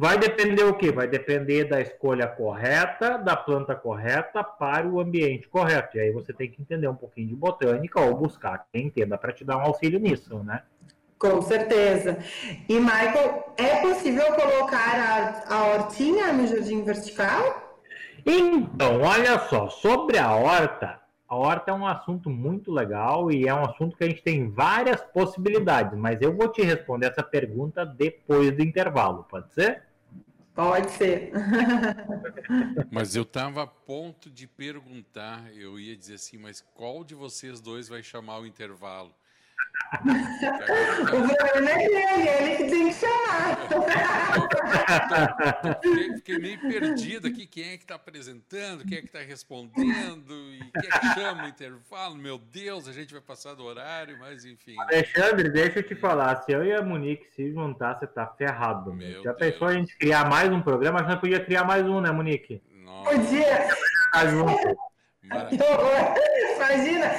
Vai 0.00 0.16
depender 0.16 0.64
o 0.64 0.72
quê? 0.72 0.90
Vai 0.90 1.06
depender 1.06 1.64
da 1.64 1.78
escolha 1.78 2.26
correta, 2.26 3.18
da 3.18 3.36
planta 3.36 3.74
correta 3.74 4.42
para 4.42 4.88
o 4.88 4.98
ambiente 4.98 5.46
correto. 5.46 5.98
E 5.98 6.00
aí 6.00 6.10
você 6.10 6.32
tem 6.32 6.50
que 6.50 6.62
entender 6.62 6.88
um 6.88 6.94
pouquinho 6.94 7.28
de 7.28 7.36
botânica 7.36 8.00
ou 8.00 8.16
buscar 8.16 8.66
quem 8.72 8.86
entenda 8.86 9.18
para 9.18 9.30
te 9.30 9.44
dar 9.44 9.58
um 9.58 9.60
auxílio 9.60 10.00
nisso, 10.00 10.42
né? 10.42 10.62
Com 11.20 11.42
certeza. 11.42 12.18
E, 12.66 12.80
Michael, 12.80 13.52
é 13.58 13.82
possível 13.82 14.24
colocar 14.32 15.44
a, 15.48 15.54
a 15.54 15.66
hortinha 15.66 16.32
no 16.32 16.46
jardim 16.46 16.82
vertical? 16.82 17.78
Então, 18.24 19.02
olha 19.02 19.38
só, 19.40 19.68
sobre 19.68 20.16
a 20.16 20.34
horta, 20.34 20.98
a 21.28 21.36
horta 21.36 21.72
é 21.72 21.74
um 21.74 21.86
assunto 21.86 22.30
muito 22.30 22.72
legal 22.72 23.30
e 23.30 23.46
é 23.46 23.54
um 23.54 23.66
assunto 23.66 23.98
que 23.98 24.04
a 24.04 24.08
gente 24.08 24.22
tem 24.22 24.48
várias 24.48 25.02
possibilidades, 25.02 25.96
mas 25.98 26.22
eu 26.22 26.34
vou 26.34 26.48
te 26.48 26.62
responder 26.62 27.08
essa 27.08 27.22
pergunta 27.22 27.84
depois 27.84 28.56
do 28.56 28.62
intervalo, 28.62 29.24
pode 29.24 29.52
ser? 29.52 29.82
Pode 30.54 30.90
ser. 30.90 31.32
mas 32.90 33.14
eu 33.14 33.24
estava 33.24 33.64
a 33.64 33.66
ponto 33.66 34.30
de 34.30 34.46
perguntar, 34.46 35.54
eu 35.54 35.78
ia 35.78 35.94
dizer 35.94 36.14
assim, 36.14 36.38
mas 36.38 36.64
qual 36.74 37.04
de 37.04 37.14
vocês 37.14 37.60
dois 37.60 37.90
vai 37.90 38.02
chamar 38.02 38.40
o 38.40 38.46
intervalo? 38.46 39.14
O 39.90 41.04
problema 41.04 41.70
é 41.70 41.88
dele, 41.88 42.28
ele 42.28 42.56
que 42.56 42.64
tem 42.70 42.88
que 42.88 42.94
chamar. 42.94 43.56
Fiquei, 45.82 46.14
fiquei, 46.14 46.38
meio 46.38 46.60
perdido 46.60 47.26
aqui. 47.26 47.46
Quem 47.46 47.72
é 47.72 47.76
que 47.76 47.82
está 47.82 47.96
apresentando? 47.96 48.84
Quem 48.84 48.98
é 48.98 49.00
que 49.00 49.08
está 49.08 49.18
respondendo? 49.18 50.32
E 50.52 50.70
quem 50.80 50.88
é 50.88 50.98
que 50.98 51.14
chama 51.14 51.44
o 51.44 51.48
intervalo? 51.48 52.14
Meu 52.16 52.38
Deus, 52.38 52.86
a 52.86 52.92
gente 52.92 53.12
vai 53.12 53.20
passar 53.20 53.54
do 53.54 53.64
horário, 53.64 54.16
mas 54.20 54.44
enfim. 54.44 54.76
Né? 54.76 54.84
Alexandre, 54.84 55.50
deixa 55.50 55.80
eu 55.80 55.82
te 55.82 55.96
falar. 55.96 56.36
Se 56.42 56.52
eu 56.52 56.64
e 56.64 56.72
a 56.72 56.82
Monique 56.82 57.26
se 57.34 57.52
juntar, 57.52 57.98
você 57.98 58.06
tá 58.06 58.28
ferrado. 58.38 58.94
Meu 58.94 59.24
Já 59.24 59.32
Deus. 59.32 59.38
pensou 59.38 59.66
a 59.66 59.72
gente 59.72 59.98
criar 59.98 60.28
mais 60.28 60.52
um 60.52 60.62
programa? 60.62 61.00
A 61.00 61.10
gente 61.10 61.20
podia 61.20 61.44
criar 61.44 61.64
mais 61.64 61.84
um, 61.84 62.00
né, 62.00 62.12
Monique? 62.12 62.62
Nossa. 62.84 63.10
Podia. 63.10 63.68
Tá 64.12 64.26
junto. 64.26 64.90
Imagina, 66.56 67.12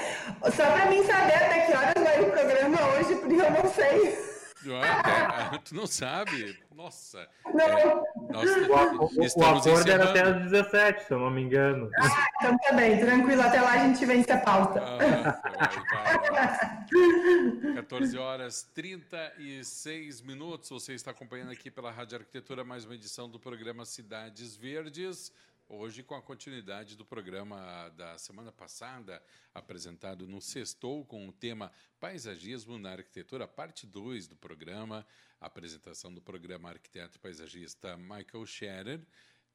só 0.52 0.72
para 0.72 0.86
mim 0.88 1.04
saber 1.04 1.36
até 1.36 1.66
que 1.66 1.74
horas 1.74 2.01
o 2.22 2.32
programa 2.32 2.78
hoje, 2.94 3.16
porque 3.16 3.36
eu 3.36 3.52
não 3.52 3.74
sei. 3.74 4.32
Ah, 4.84 5.58
tu 5.58 5.74
não 5.74 5.88
sabe? 5.88 6.60
Nossa. 6.76 7.28
Não. 7.46 7.62
É, 7.62 8.04
nós, 8.30 8.50
o, 8.50 9.40
o, 9.40 9.42
o 9.42 9.46
acordo 9.46 9.92
era 9.92 10.10
até 10.10 10.22
às 10.22 10.52
17, 10.52 11.06
se 11.06 11.12
eu 11.14 11.20
não 11.20 11.32
me 11.32 11.42
engano. 11.42 11.90
Ah, 12.00 12.28
então 12.38 12.58
tá 12.60 12.74
bem, 12.74 13.00
tranquilo. 13.00 13.42
Até 13.42 13.60
lá 13.60 13.72
a 13.74 13.88
gente 13.88 14.06
vence 14.06 14.32
a 14.32 14.38
pauta. 14.38 14.80
Ah, 14.84 14.98
vai, 15.92 16.30
vai. 16.30 17.74
14 17.76 18.18
horas 18.18 18.70
36 18.76 20.22
minutos. 20.22 20.70
Você 20.70 20.94
está 20.94 21.10
acompanhando 21.10 21.52
aqui 21.52 21.72
pela 21.72 21.90
Rádio 21.90 22.20
Arquitetura 22.20 22.64
mais 22.64 22.86
uma 22.86 22.94
edição 22.94 23.28
do 23.28 23.40
programa 23.40 23.84
Cidades 23.84 24.56
Verdes. 24.56 25.32
Hoje, 25.74 26.04
com 26.04 26.16
a 26.16 26.22
continuidade 26.22 26.98
do 26.98 27.06
programa 27.06 27.88
da 27.96 28.18
semana 28.18 28.52
passada, 28.52 29.24
apresentado 29.54 30.28
no 30.28 30.42
Sextou, 30.42 31.06
com 31.06 31.30
o 31.30 31.32
tema 31.32 31.72
Paisagismo 31.98 32.78
na 32.78 32.92
Arquitetura, 32.92 33.48
parte 33.48 33.88
2 33.88 34.28
do 34.28 34.36
programa, 34.36 35.08
apresentação 35.40 36.14
do 36.14 36.22
programa 36.22 36.68
arquiteto 36.68 37.22
paisagista 37.22 37.96
Michael 37.96 38.46
Scherer, 38.46 39.02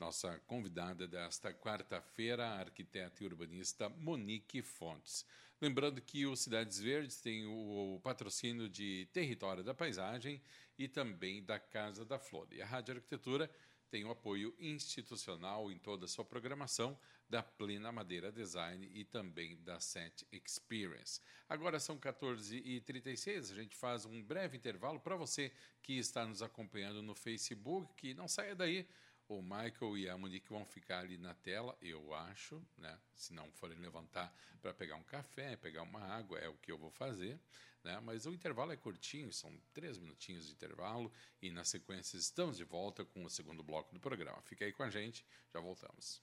nossa 0.01 0.39
convidada 0.47 1.07
desta 1.07 1.53
quarta-feira, 1.53 2.47
arquiteta 2.47 3.23
e 3.23 3.27
urbanista 3.27 3.91
Monique 3.91 4.63
Fontes. 4.63 5.27
Lembrando 5.61 6.01
que 6.01 6.25
o 6.25 6.35
Cidades 6.35 6.81
Verdes 6.81 7.21
tem 7.21 7.45
o 7.45 8.01
patrocínio 8.03 8.71
de 8.71 9.07
Território 9.13 9.63
da 9.63 9.75
Paisagem 9.75 10.41
e 10.79 10.89
também 10.89 11.45
da 11.45 11.59
Casa 11.59 12.07
da 12.07 12.19
Flor. 12.19 12.49
E 12.53 12.63
a 12.63 12.67
Rádio 12.67 12.95
Arquitetura 12.95 13.51
tem 13.91 14.05
o 14.05 14.11
apoio 14.11 14.55
institucional 14.59 15.71
em 15.71 15.79
toda 15.79 16.05
a 16.05 16.09
sua 16.09 16.25
programação 16.25 16.99
da 17.29 17.43
Plena 17.43 17.91
Madeira 17.91 18.31
Design 18.31 18.89
e 18.93 19.05
também 19.05 19.57
da 19.63 19.81
Set 19.81 20.27
Experience. 20.31 21.21
Agora 21.49 21.81
são 21.81 21.99
14h36, 21.99 23.53
a 23.53 23.55
gente 23.55 23.77
faz 23.77 24.05
um 24.05 24.23
breve 24.23 24.57
intervalo 24.57 25.01
para 25.01 25.17
você 25.17 25.53
que 25.83 25.99
está 25.99 26.27
nos 26.27 26.43
acompanhando 26.43 27.03
no 27.03 27.15
Facebook, 27.15 27.95
que 27.95 28.15
não 28.15 28.29
saia 28.29 28.55
daí. 28.55 28.87
O 29.29 29.43
Michael 29.43 29.99
e 29.99 30.09
a 30.09 30.17
Monique 30.17 30.49
vão 30.49 30.65
ficar 30.65 31.01
ali 31.01 31.19
na 31.19 31.35
tela, 31.35 31.77
eu 31.83 32.15
acho, 32.15 32.63
né? 32.79 32.97
Se 33.17 33.35
não 33.35 33.51
forem 33.51 33.77
levantar 33.79 34.33
para 34.63 34.73
pegar 34.73 34.95
um 34.95 35.03
café, 35.03 35.57
pegar 35.57 35.83
uma 35.83 36.01
água, 36.01 36.39
é 36.39 36.49
o 36.49 36.55
que 36.55 36.71
eu 36.71 36.79
vou 36.79 36.91
fazer. 36.91 37.41
Né? 37.83 38.01
Mas 38.01 38.27
o 38.27 38.33
intervalo 38.33 38.73
é 38.73 38.77
curtinho, 38.77 39.33
são 39.33 39.53
três 39.73 39.99
minutinhos 39.99 40.47
de 40.47 40.53
intervalo 40.53 41.13
e 41.43 41.51
na 41.51 41.65
sequência 41.65 42.17
estamos 42.17 42.57
de 42.57 42.65
volta 42.65 43.05
com 43.05 43.25
o 43.25 43.31
segundo 43.31 43.63
bloco 43.65 43.93
do 43.93 44.01
programa. 44.01 44.41
Fica 44.43 44.65
aí 44.65 44.73
com 44.73 44.83
a 44.83 44.91
gente, 44.91 45.27
já 45.53 45.61
voltamos. 45.61 46.23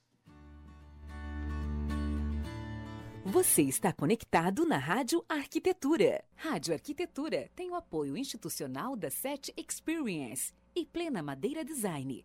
Você 3.26 3.62
está 3.62 3.92
conectado 3.92 4.66
na 4.66 4.76
Rádio 4.76 5.24
Arquitetura. 5.26 6.22
Rádio 6.36 6.74
Arquitetura 6.74 7.50
tem 7.54 7.70
o 7.70 7.74
apoio 7.74 8.16
institucional 8.16 8.94
da 8.94 9.10
SET 9.10 9.52
Experience 9.56 10.52
e 10.76 10.84
Plena 10.84 11.22
Madeira 11.22 11.64
Design. 11.64 12.24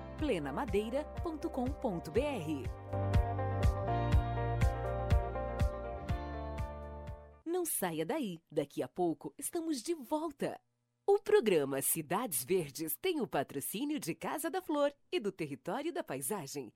plenamadeira.com.br. 0.21 2.69
Não 7.43 7.65
saia 7.65 8.05
daí, 8.05 8.39
daqui 8.51 8.83
a 8.83 8.87
pouco 8.87 9.33
estamos 9.35 9.81
de 9.81 9.95
volta. 9.95 10.61
O 11.07 11.17
programa 11.17 11.81
Cidades 11.81 12.45
Verdes 12.45 12.95
tem 13.01 13.19
o 13.19 13.27
patrocínio 13.27 13.99
de 13.99 14.13
Casa 14.13 14.51
da 14.51 14.61
Flor 14.61 14.93
e 15.11 15.19
do 15.19 15.31
Território 15.31 15.91
da 15.91 16.03
Paisagem. 16.03 16.71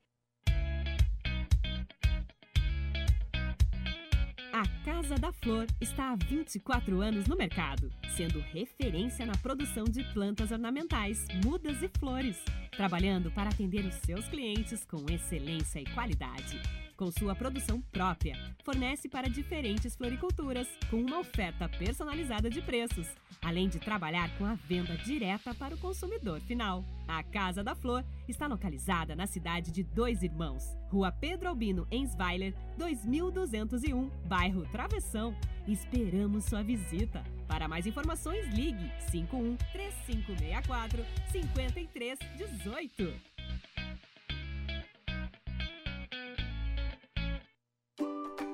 A 4.55 4.63
Casa 4.85 5.15
da 5.15 5.33
Flor 5.33 5.67
está 5.81 6.13
há 6.13 6.15
24 6.15 7.01
anos 7.01 7.27
no 7.27 7.35
mercado, 7.35 7.91
sendo 8.15 8.39
referência 8.39 9.25
na 9.25 9.33
produção 9.33 9.83
de 9.83 10.01
plantas 10.13 10.49
ornamentais, 10.49 11.27
mudas 11.43 11.83
e 11.83 11.89
flores, 11.99 12.37
trabalhando 12.71 13.29
para 13.31 13.49
atender 13.49 13.85
os 13.85 13.95
seus 13.95 14.25
clientes 14.29 14.85
com 14.85 15.05
excelência 15.11 15.81
e 15.81 15.93
qualidade. 15.93 16.84
Com 16.95 17.11
sua 17.11 17.35
produção 17.35 17.81
própria, 17.91 18.37
fornece 18.63 19.09
para 19.09 19.29
diferentes 19.29 19.97
floriculturas, 19.97 20.65
com 20.89 21.01
uma 21.01 21.19
oferta 21.19 21.67
personalizada 21.67 22.49
de 22.49 22.61
preços, 22.61 23.05
além 23.41 23.67
de 23.67 23.79
trabalhar 23.79 24.29
com 24.37 24.45
a 24.45 24.53
venda 24.53 24.95
direta 24.97 25.53
para 25.53 25.75
o 25.75 25.77
consumidor 25.77 26.39
final. 26.39 26.85
A 27.05 27.21
Casa 27.21 27.61
da 27.61 27.75
Flor 27.75 28.05
está 28.29 28.47
localizada 28.47 29.13
na 29.13 29.27
cidade 29.27 29.71
de 29.71 29.83
Dois 29.83 30.23
Irmãos, 30.23 30.63
Rua 30.89 31.11
Pedro 31.11 31.49
Albino 31.49 31.85
Ensweiler, 31.91 32.55
2201, 32.77 34.09
bairro 34.25 34.65
Travessão. 34.71 35.35
Esperamos 35.67 36.45
sua 36.45 36.63
visita. 36.63 37.21
Para 37.45 37.67
mais 37.67 37.85
informações, 37.85 38.47
ligue 38.53 38.89
51 39.11 39.57
3564 39.73 41.05
5318. 41.33 43.34
you 47.99 48.44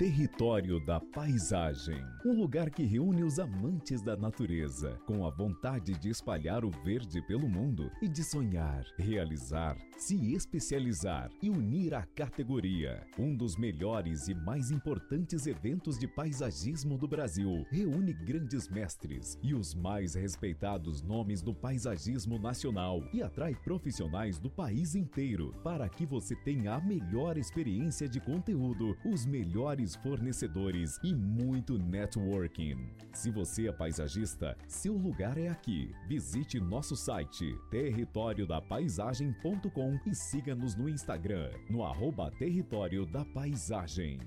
Território 0.00 0.80
da 0.80 0.98
Paisagem. 0.98 2.02
Um 2.24 2.32
lugar 2.32 2.70
que 2.70 2.84
reúne 2.84 3.22
os 3.22 3.38
amantes 3.38 4.00
da 4.00 4.16
natureza, 4.16 4.98
com 5.06 5.26
a 5.26 5.30
vontade 5.30 5.92
de 5.92 6.08
espalhar 6.08 6.64
o 6.64 6.70
verde 6.70 7.20
pelo 7.26 7.46
mundo 7.46 7.90
e 8.00 8.08
de 8.08 8.24
sonhar, 8.24 8.82
realizar, 8.98 9.76
se 9.98 10.32
especializar 10.32 11.30
e 11.42 11.50
unir 11.50 11.92
a 11.92 12.06
categoria. 12.14 13.06
Um 13.18 13.36
dos 13.36 13.58
melhores 13.58 14.26
e 14.28 14.34
mais 14.34 14.70
importantes 14.70 15.46
eventos 15.46 15.98
de 15.98 16.08
paisagismo 16.08 16.96
do 16.96 17.06
Brasil. 17.06 17.66
Reúne 17.70 18.14
grandes 18.14 18.70
mestres 18.70 19.38
e 19.42 19.52
os 19.52 19.74
mais 19.74 20.14
respeitados 20.14 21.02
nomes 21.02 21.42
do 21.42 21.52
paisagismo 21.52 22.38
nacional 22.38 23.02
e 23.12 23.22
atrai 23.22 23.54
profissionais 23.54 24.38
do 24.38 24.48
país 24.48 24.94
inteiro 24.94 25.54
para 25.62 25.86
que 25.90 26.06
você 26.06 26.34
tenha 26.36 26.72
a 26.72 26.80
melhor 26.80 27.36
experiência 27.36 28.08
de 28.08 28.18
conteúdo, 28.18 28.96
os 29.04 29.26
melhores 29.26 29.89
fornecedores 29.96 30.98
e 31.02 31.14
muito 31.14 31.78
networking. 31.78 32.90
Se 33.12 33.30
você 33.30 33.68
é 33.68 33.72
paisagista, 33.72 34.56
seu 34.66 34.94
lugar 34.94 35.38
é 35.38 35.48
aqui. 35.48 35.94
Visite 36.08 36.58
nosso 36.60 36.96
site 36.96 37.54
territoriodapaisagem.com 37.70 39.98
e 40.06 40.14
siga-nos 40.14 40.74
no 40.74 40.88
Instagram, 40.88 41.50
no 41.68 41.84
arroba 41.84 42.30
Território 42.30 43.04
da 43.06 43.22
Paisagem. 43.24 44.18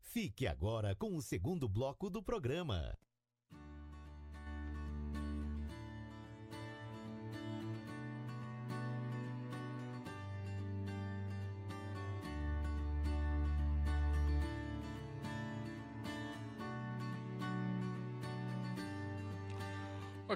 Fique 0.00 0.46
agora 0.46 0.94
com 0.94 1.16
o 1.16 1.22
segundo 1.22 1.68
bloco 1.68 2.08
do 2.10 2.22
programa. 2.22 2.94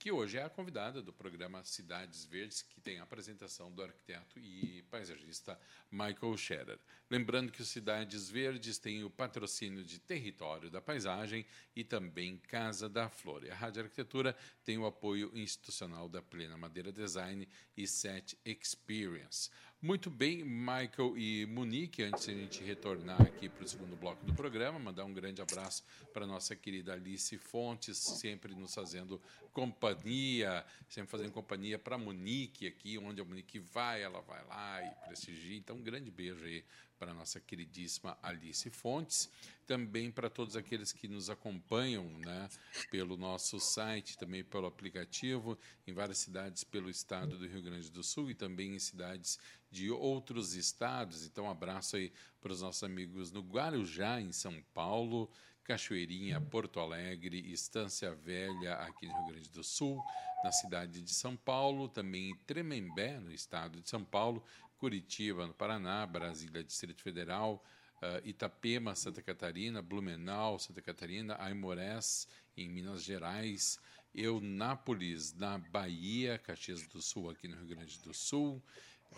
que 0.05 0.13
hoje 0.13 0.37
é 0.37 0.43
a 0.43 0.51
convidada 0.51 1.01
do 1.01 1.15
programa 1.15 1.65
Cidades 1.65 2.27
Verdes, 2.27 2.61
que 2.61 2.79
tem 2.79 2.99
a 2.99 3.05
apresentação 3.05 3.73
do 3.73 3.83
arquiteto 3.83 4.39
e 4.39 4.83
paisagista 4.91 5.59
Michael 5.91 6.37
Scherer. 6.37 6.79
Lembrando 7.09 7.51
que 7.51 7.63
o 7.63 7.65
Cidades 7.65 8.29
Verdes 8.29 8.77
tem 8.77 9.03
o 9.03 9.09
patrocínio 9.09 9.83
de 9.83 9.99
Território 9.99 10.69
da 10.69 10.83
Paisagem 10.83 11.47
e 11.75 11.83
também 11.83 12.37
Casa 12.37 12.87
da 12.87 13.09
Flor. 13.09 13.45
E 13.45 13.51
a 13.51 13.55
Rádio 13.55 13.83
Arquitetura 13.83 14.37
tem 14.63 14.77
o 14.77 14.85
apoio 14.85 15.31
institucional 15.35 16.07
da 16.07 16.21
Plena 16.21 16.59
Madeira 16.59 16.93
Design 16.93 17.49
e 17.75 17.87
Set 17.87 18.39
Experience. 18.45 19.49
Muito 19.85 20.09
bem, 20.09 20.43
Michael 20.43 21.12
e 21.14 21.45
Monique, 21.45 22.03
antes 22.03 22.24
de 22.24 22.30
a 22.30 22.35
gente 22.35 22.64
retornar 22.64 23.20
aqui 23.20 23.51
para 23.51 23.66
o 23.66 23.68
segundo 23.68 23.95
bloco 23.95 24.24
do 24.24 24.32
programa, 24.32 24.78
mandar 24.78 25.05
um 25.05 25.12
grande 25.12 25.43
abraço 25.43 25.85
para 26.11 26.26
nossa 26.26 26.57
querida 26.57 26.95
Alice 26.95 27.37
Fontes, 27.37 27.99
sempre 27.99 28.55
nos 28.55 28.74
fazendo 28.74 29.20
companhia, 29.53 30.64
sempre 30.89 31.11
fazendo 31.11 31.32
companhia 31.32 31.78
para 31.78 31.97
a 31.97 31.99
Monique 31.99 32.66
aqui, 32.66 32.97
onde 32.97 33.20
a 33.20 33.24
Monique 33.26 33.59
vai, 33.59 34.03
ela 34.03 34.22
vai 34.22 34.43
lá 34.47 34.82
e 34.82 35.07
prestigia. 35.07 35.59
Então, 35.59 35.76
um 35.76 35.82
grande 35.82 36.11
beijo 36.11 36.43
aí 36.47 36.64
para 37.05 37.13
a 37.13 37.15
nossa 37.15 37.39
queridíssima 37.39 38.17
Alice 38.23 38.71
Fontes, 38.71 39.31
também 39.67 40.11
para 40.11 40.31
todos 40.31 40.57
aqueles 40.57 40.91
que 40.91 41.07
nos 41.07 41.29
acompanham 41.29 42.09
né, 42.21 42.49
pelo 42.91 43.15
nosso 43.15 43.61
site, 43.61 44.17
também 44.17 44.43
pelo 44.43 44.67
aplicativo, 44.67 45.59
em 45.87 45.93
várias 45.93 46.17
cidades 46.17 46.65
pelo 46.65 46.89
estado 46.89 47.37
do 47.37 47.47
Rio 47.47 47.61
Grande 47.61 47.91
do 47.91 48.03
Sul 48.03 48.31
e 48.31 48.35
também 48.35 48.75
em 48.75 48.79
cidades 48.79 49.39
de 49.71 49.91
outros 49.91 50.55
estados. 50.55 51.27
Então, 51.27 51.45
um 51.45 51.51
abraço 51.51 51.97
aí 51.97 52.11
para 52.41 52.53
os 52.53 52.63
nossos 52.63 52.83
amigos 52.83 53.31
no 53.31 53.43
Guarujá, 53.43 54.19
em 54.19 54.33
São 54.33 54.65
Paulo, 54.73 55.31
Cachoeirinha, 55.63 56.41
Porto 56.41 56.81
Alegre, 56.81 57.39
Estância 57.53 58.15
Velha, 58.15 58.77
aqui 58.77 59.07
no 59.07 59.15
Rio 59.15 59.27
Grande 59.27 59.51
do 59.51 59.63
Sul, 59.63 60.03
na 60.43 60.53
cidade 60.53 61.03
de 61.03 61.13
São 61.13 61.37
Paulo, 61.37 61.87
também 61.87 62.31
em 62.31 62.37
Tremembé, 62.47 63.19
no 63.19 63.31
estado 63.31 63.81
de 63.83 63.91
São 63.91 64.05
Paulo, 64.05 64.43
Curitiba, 64.85 65.47
no 65.47 65.55
Paraná, 65.55 66.05
Brasília, 66.05 66.62
Distrito 66.62 67.01
Federal, 67.01 67.64
uh, 68.03 68.20
Itapema, 68.22 68.95
Santa 68.95 69.22
Catarina, 69.22 69.80
Blumenau, 69.80 70.59
Santa 70.59 70.82
Catarina, 70.82 71.37
Aimorés, 71.41 72.28
em 72.55 72.68
Minas 72.68 73.03
Gerais, 73.03 73.80
Eunápolis, 74.14 75.32
na 75.32 75.57
Bahia, 75.57 76.39
Caxias 76.39 76.87
do 76.89 77.01
Sul, 77.01 77.30
aqui 77.30 77.49
no 77.49 77.57
Rio 77.57 77.68
Grande 77.68 77.99
do 78.01 78.12
Sul, 78.12 78.62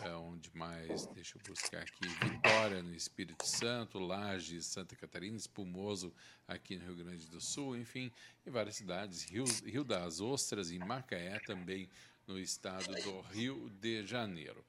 é 0.03 0.11
onde 0.11 0.53
mais, 0.55 1.09
deixa 1.09 1.37
eu 1.37 1.43
buscar 1.49 1.83
aqui, 1.83 2.07
Vitória, 2.07 2.81
no 2.81 2.95
Espírito 2.95 3.45
Santo, 3.45 3.99
Lages, 3.99 4.67
Santa 4.67 4.95
Catarina, 4.95 5.37
Espumoso, 5.37 6.15
aqui 6.47 6.77
no 6.77 6.85
Rio 6.85 7.05
Grande 7.05 7.27
do 7.27 7.41
Sul, 7.41 7.77
enfim, 7.77 8.13
em 8.47 8.51
várias 8.53 8.77
cidades, 8.77 9.25
Rio, 9.25 9.47
Rio 9.65 9.83
das 9.83 10.21
Ostras 10.21 10.71
e 10.71 10.79
Macaé 10.79 11.41
também, 11.41 11.91
no 12.25 12.39
estado 12.39 12.87
do 13.03 13.21
Rio 13.33 13.69
de 13.81 14.07
Janeiro. 14.07 14.65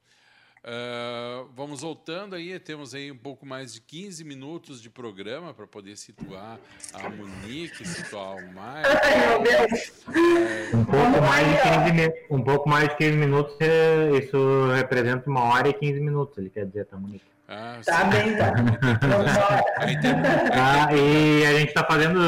Uh, 0.68 1.47
vamos 1.55 1.80
voltando 1.80 2.36
aí, 2.36 2.59
temos 2.59 2.93
aí 2.93 3.09
um 3.09 3.18
pouco 3.18 3.45
mais 3.45 3.74
de 3.74 3.80
15 3.80 4.26
minutos 4.26 4.82
de 4.82 4.89
programa 4.89 5.53
para 5.53 5.65
poder 5.65 5.95
situar 5.95 6.59
a 6.93 7.09
Monique, 7.09 7.88
situar 7.88 8.36
o 8.36 8.53
Maio. 8.53 8.86
Ai, 9.01 9.28
meu 9.30 9.43
Deus! 9.43 9.93
É, 10.09 10.76
um, 10.76 10.84
pouco 10.84 11.22
mais 11.22 11.47
de 11.47 11.93
15, 11.95 12.13
um 12.30 12.43
pouco 12.43 12.70
mais 12.70 12.89
de 12.89 12.97
15 12.97 13.18
minutos, 13.18 13.55
é, 13.61 14.09
isso 14.18 14.70
representa 14.76 15.30
uma 15.30 15.41
hora 15.45 15.70
e 15.70 15.74
15 15.74 16.01
minutos, 16.01 16.38
ele 16.38 16.49
quer 16.49 16.65
dizer, 16.65 16.86
tá, 16.86 16.97
Monique? 16.97 17.36
Ah, 17.49 17.79
tá 17.85 18.03
bem, 18.03 18.35
tá. 18.35 18.51
ah, 20.53 20.91
e 20.93 21.45
a 21.45 21.57
gente 21.57 21.69
está 21.69 21.81
fazendo, 21.81 22.19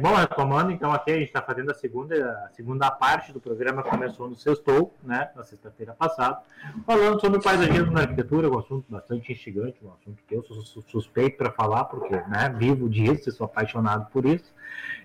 bom, 0.00 0.14
retomando, 0.14 0.70
então 0.70 0.92
aqui 0.92 1.10
a 1.10 1.14
gente 1.14 1.26
está 1.26 1.42
fazendo 1.42 1.72
a 1.72 1.74
segunda, 1.74 2.14
a 2.46 2.50
segunda 2.50 2.88
parte 2.88 3.32
do 3.32 3.40
programa, 3.40 3.82
começou 3.82 4.30
no 4.30 4.36
sextou, 4.36 4.94
né, 5.02 5.30
na 5.34 5.42
sexta-feira 5.42 5.94
passada, 5.94 6.38
falando 6.86 7.20
sobre 7.20 7.40
o 7.40 7.42
paisagismo 7.42 7.90
na 7.90 8.02
arquitetura, 8.02 8.48
um 8.48 8.56
assunto 8.56 8.84
bastante 8.88 9.32
instigante, 9.32 9.84
um 9.84 9.90
assunto 9.90 10.22
que 10.28 10.36
eu 10.36 10.44
sou 10.44 10.82
suspeito 10.86 11.36
para 11.36 11.50
falar, 11.50 11.86
porque 11.86 12.14
né, 12.14 12.54
vivo 12.56 12.88
disso, 12.88 13.32
sou 13.32 13.46
apaixonado 13.46 14.08
por 14.12 14.24
isso. 14.26 14.54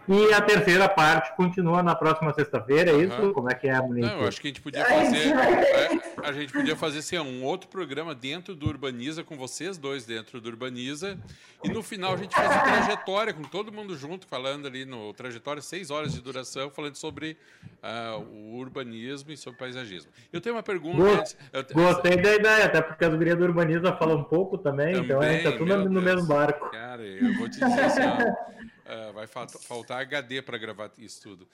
E 0.08 0.34
a 0.34 0.42
terceira 0.42 0.90
parte 0.90 1.34
continua 1.36 1.82
na 1.82 1.96
próxima 1.96 2.34
sexta-feira, 2.34 2.92
é 2.92 2.98
isso? 2.98 3.22
Uhum. 3.22 3.32
Como 3.32 3.50
é 3.50 3.56
que 3.56 3.70
é, 3.70 3.80
Monique? 3.80 4.06
Não, 4.06 4.20
eu 4.20 4.28
acho 4.28 4.42
que 4.42 4.48
a 4.48 4.50
gente 4.50 4.62
podia 4.62 4.84
fazer. 4.86 5.30
é, 5.30 6.28
a 6.28 6.32
gente 6.34 6.52
podia 6.52 6.76
fazer 6.76 7.00
assim, 7.00 7.18
um 7.20 7.44
outro 7.46 7.70
programa 7.70 8.14
dentro 8.14 8.54
do 8.54 8.68
Urbaniza, 8.68 9.24
com 9.24 9.38
vocês 9.38 9.78
dois 9.78 10.06
dentro 10.06 10.42
do 10.42 10.50
Urbaniza. 10.50 11.18
E 11.64 11.70
no 11.70 11.82
final 11.82 12.14
a 12.14 12.18
gente 12.18 12.36
faz 12.36 12.52
uma 12.52 12.62
trajetória 12.64 13.34
com 13.34 13.44
todo 13.44 13.72
mundo 13.72 13.96
junto, 13.96 14.28
falando 14.28 14.68
ali 14.68 14.84
no 14.84 15.14
trajetória, 15.14 15.62
seis 15.62 15.90
horas 15.90 16.12
de 16.14 16.22
duração, 16.22 16.70
falando 16.70 16.96
sobre 16.96 17.38
uh, 17.82 18.20
o 18.20 18.58
urbanismo 18.58 19.32
e 19.32 19.38
sobre 19.38 19.58
paisagismo. 19.58 20.12
Eu 20.34 20.42
tenho 20.42 20.56
uma 20.56 20.64
pergunta. 20.64 20.98
Gost, 20.98 21.38
eu, 21.54 21.64
gostei 21.74 22.18
da 22.18 22.36
ideia, 22.36 22.66
até 22.66 22.82
porque 22.82 23.06
as 23.06 23.16
gurias 23.16 23.38
do 23.38 23.46
urbanismo 23.46 23.88
falam 23.98 24.18
um 24.18 24.24
pouco 24.26 24.58
também, 24.58 24.96
também 24.96 25.06
então 25.06 25.22
a 25.22 25.32
gente 25.32 25.44
tá 25.44 25.52
tudo 25.54 25.78
no 25.78 26.02
Deus. 26.02 26.04
mesmo 26.04 26.28
barco. 26.28 26.70
Cara, 26.72 27.02
eu 27.02 27.34
vou 27.36 27.48
te 27.50 27.58
dizer 27.58 27.82
assim, 27.82 28.02
ó, 28.02 28.73
Uh, 28.86 29.14
vai 29.14 29.28
faltar 29.28 30.02
HD 30.02 30.42
para 30.42 30.58
gravar 30.58 30.92
isso 30.98 31.22
tudo. 31.22 31.48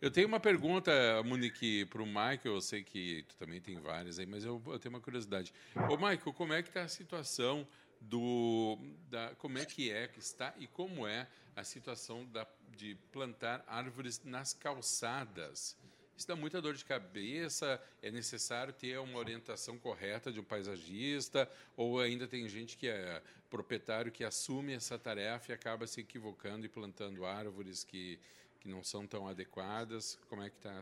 Eu 0.00 0.12
tenho 0.12 0.28
uma 0.28 0.38
pergunta, 0.38 0.92
Monique, 1.24 1.84
para 1.86 2.00
o 2.00 2.06
Michael. 2.06 2.40
Eu 2.44 2.60
sei 2.60 2.84
que 2.84 3.24
tu 3.28 3.34
também 3.36 3.60
tem 3.60 3.80
várias 3.80 4.18
aí, 4.18 4.26
mas 4.26 4.44
eu, 4.44 4.62
eu 4.66 4.78
tenho 4.78 4.94
uma 4.94 5.00
curiosidade. 5.00 5.52
Ô, 5.90 5.96
Michael, 5.96 6.32
como 6.34 6.52
é 6.52 6.62
que 6.62 6.68
está 6.68 6.82
a 6.82 6.88
situação 6.88 7.66
do. 8.00 8.78
Da, 9.10 9.34
como 9.36 9.58
é 9.58 9.64
que 9.64 9.90
é 9.90 10.06
que 10.06 10.20
está 10.20 10.54
e 10.58 10.68
como 10.68 11.04
é 11.06 11.26
a 11.56 11.64
situação 11.64 12.24
da, 12.26 12.46
de 12.76 12.94
plantar 13.10 13.64
árvores 13.66 14.22
nas 14.24 14.52
calçadas? 14.54 15.76
Isso 16.18 16.26
dá 16.26 16.34
muita 16.34 16.60
dor 16.60 16.74
de 16.74 16.84
cabeça? 16.84 17.80
É 18.02 18.10
necessário 18.10 18.72
ter 18.72 18.98
uma 18.98 19.20
orientação 19.20 19.78
correta 19.78 20.32
de 20.32 20.40
um 20.40 20.42
paisagista? 20.42 21.48
Ou 21.76 22.00
ainda 22.00 22.26
tem 22.26 22.48
gente 22.48 22.76
que 22.76 22.88
é 22.88 23.22
proprietário 23.48 24.10
que 24.10 24.24
assume 24.24 24.74
essa 24.74 24.98
tarefa 24.98 25.52
e 25.52 25.54
acaba 25.54 25.86
se 25.86 26.00
equivocando 26.00 26.66
e 26.66 26.68
plantando 26.68 27.24
árvores 27.24 27.84
que, 27.84 28.18
que 28.58 28.68
não 28.68 28.82
são 28.82 29.06
tão 29.06 29.28
adequadas? 29.28 30.18
Como 30.28 30.42
é 30.42 30.50
que 30.50 30.56
está 30.56 30.80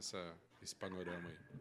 esse 0.63 0.75
panorama 0.75 1.29
aí? 1.29 1.61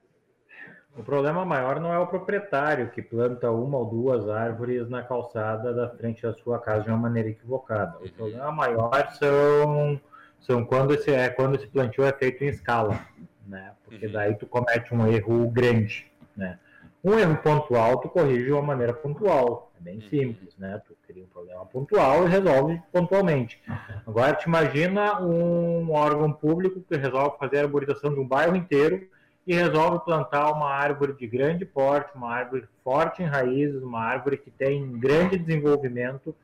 O 0.95 1.03
problema 1.03 1.43
maior 1.43 1.82
não 1.82 1.91
é 1.91 1.99
o 1.99 2.07
proprietário 2.07 2.89
que 2.91 3.01
planta 3.01 3.51
uma 3.51 3.80
ou 3.80 3.86
duas 3.86 4.30
árvores 4.30 4.88
na 4.88 5.03
calçada 5.03 5.73
da 5.73 5.89
frente 5.89 6.21
da 6.21 6.34
sua 6.34 6.59
casa 6.59 6.86
de 6.86 6.89
uma 6.91 6.97
maneira 6.97 7.28
equivocada. 7.28 7.97
O 7.97 8.03
uhum. 8.03 8.09
problema 8.11 8.51
maior 8.53 9.11
são, 9.19 9.99
são 10.39 10.63
quando 10.63 10.93
esse, 10.93 11.11
é 11.11 11.28
quando 11.28 11.55
esse 11.55 11.67
plantio 11.67 12.05
é 12.05 12.13
feito 12.13 12.41
em 12.41 12.47
escala 12.47 13.13
né? 13.46 13.72
Porque 13.84 14.08
uhum. 14.08 14.12
daí 14.12 14.36
tu 14.36 14.46
comete 14.46 14.93
um 14.93 15.08
erro 15.08 15.50
grande, 15.50 16.12
né? 16.36 16.60
Um 17.04 17.20
erro 17.20 17.38
pontual 17.38 17.98
tu 17.98 18.10
corrige 18.10 18.46
de 18.46 18.52
uma 18.52 18.64
maneira 18.64 18.91
pontual, 18.91 19.72
é 19.80 19.84
bem 19.84 19.96
uhum. 19.96 20.10
simples, 20.10 20.58
né? 20.58 20.82
Tu 20.88 20.96
cria 21.08 21.24
um 21.24 21.28
problema 21.28 21.66
pontual 21.66 22.26
e 22.26 22.30
resolve 22.30 22.82
pontualmente. 22.91 23.62
Agora 24.08 24.34
te 24.34 24.48
imagina 24.48 25.22
um 25.22 25.91
órgão 25.91 26.32
público 26.34 26.82
que 26.82 26.98
resolve 26.98 27.38
fazer 27.38 27.60
a 27.60 27.62
arborização 27.62 28.14
de 28.14 28.20
um 28.20 28.28
bairro 28.28 28.56
inteiro 28.56 29.08
e 29.46 29.54
resolve 29.54 30.04
plantar 30.04 30.52
uma 30.52 30.72
árvore 30.72 31.14
de 31.14 31.28
grande 31.28 31.66
porte, 31.66 32.16
uma 32.16 32.34
árvore 32.34 32.68
forte 32.84 33.22
em 33.22 33.28
raízes, 33.28 33.84
uma 33.84 34.00
árvore 34.00 34.38
que 34.38 34.50
tem 34.50 34.98
grande 34.98 35.38
desenvolvimento 35.38 36.36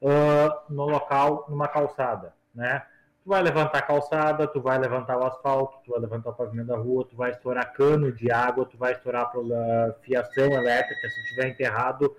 uh, 0.00 0.72
no 0.72 0.86
local, 0.86 1.44
numa 1.48 1.68
calçada, 1.68 2.32
né? 2.54 2.82
Tu 3.26 3.30
vai 3.30 3.42
levantar 3.42 3.78
a 3.78 3.82
calçada, 3.82 4.46
tu 4.46 4.60
vai 4.60 4.78
levantar 4.78 5.18
o 5.18 5.26
asfalto, 5.26 5.78
tu 5.84 5.90
vai 5.90 6.00
levantar 6.00 6.30
o 6.30 6.34
pavimento 6.34 6.68
da 6.68 6.76
rua, 6.76 7.04
tu 7.04 7.16
vai 7.16 7.32
estourar 7.32 7.72
cano 7.72 8.12
de 8.12 8.30
água, 8.30 8.64
tu 8.64 8.78
vai 8.78 8.92
estourar 8.92 9.32
a 9.32 9.92
fiação 10.00 10.44
elétrica 10.44 11.08
se 11.10 11.28
tiver 11.30 11.48
enterrado. 11.48 12.16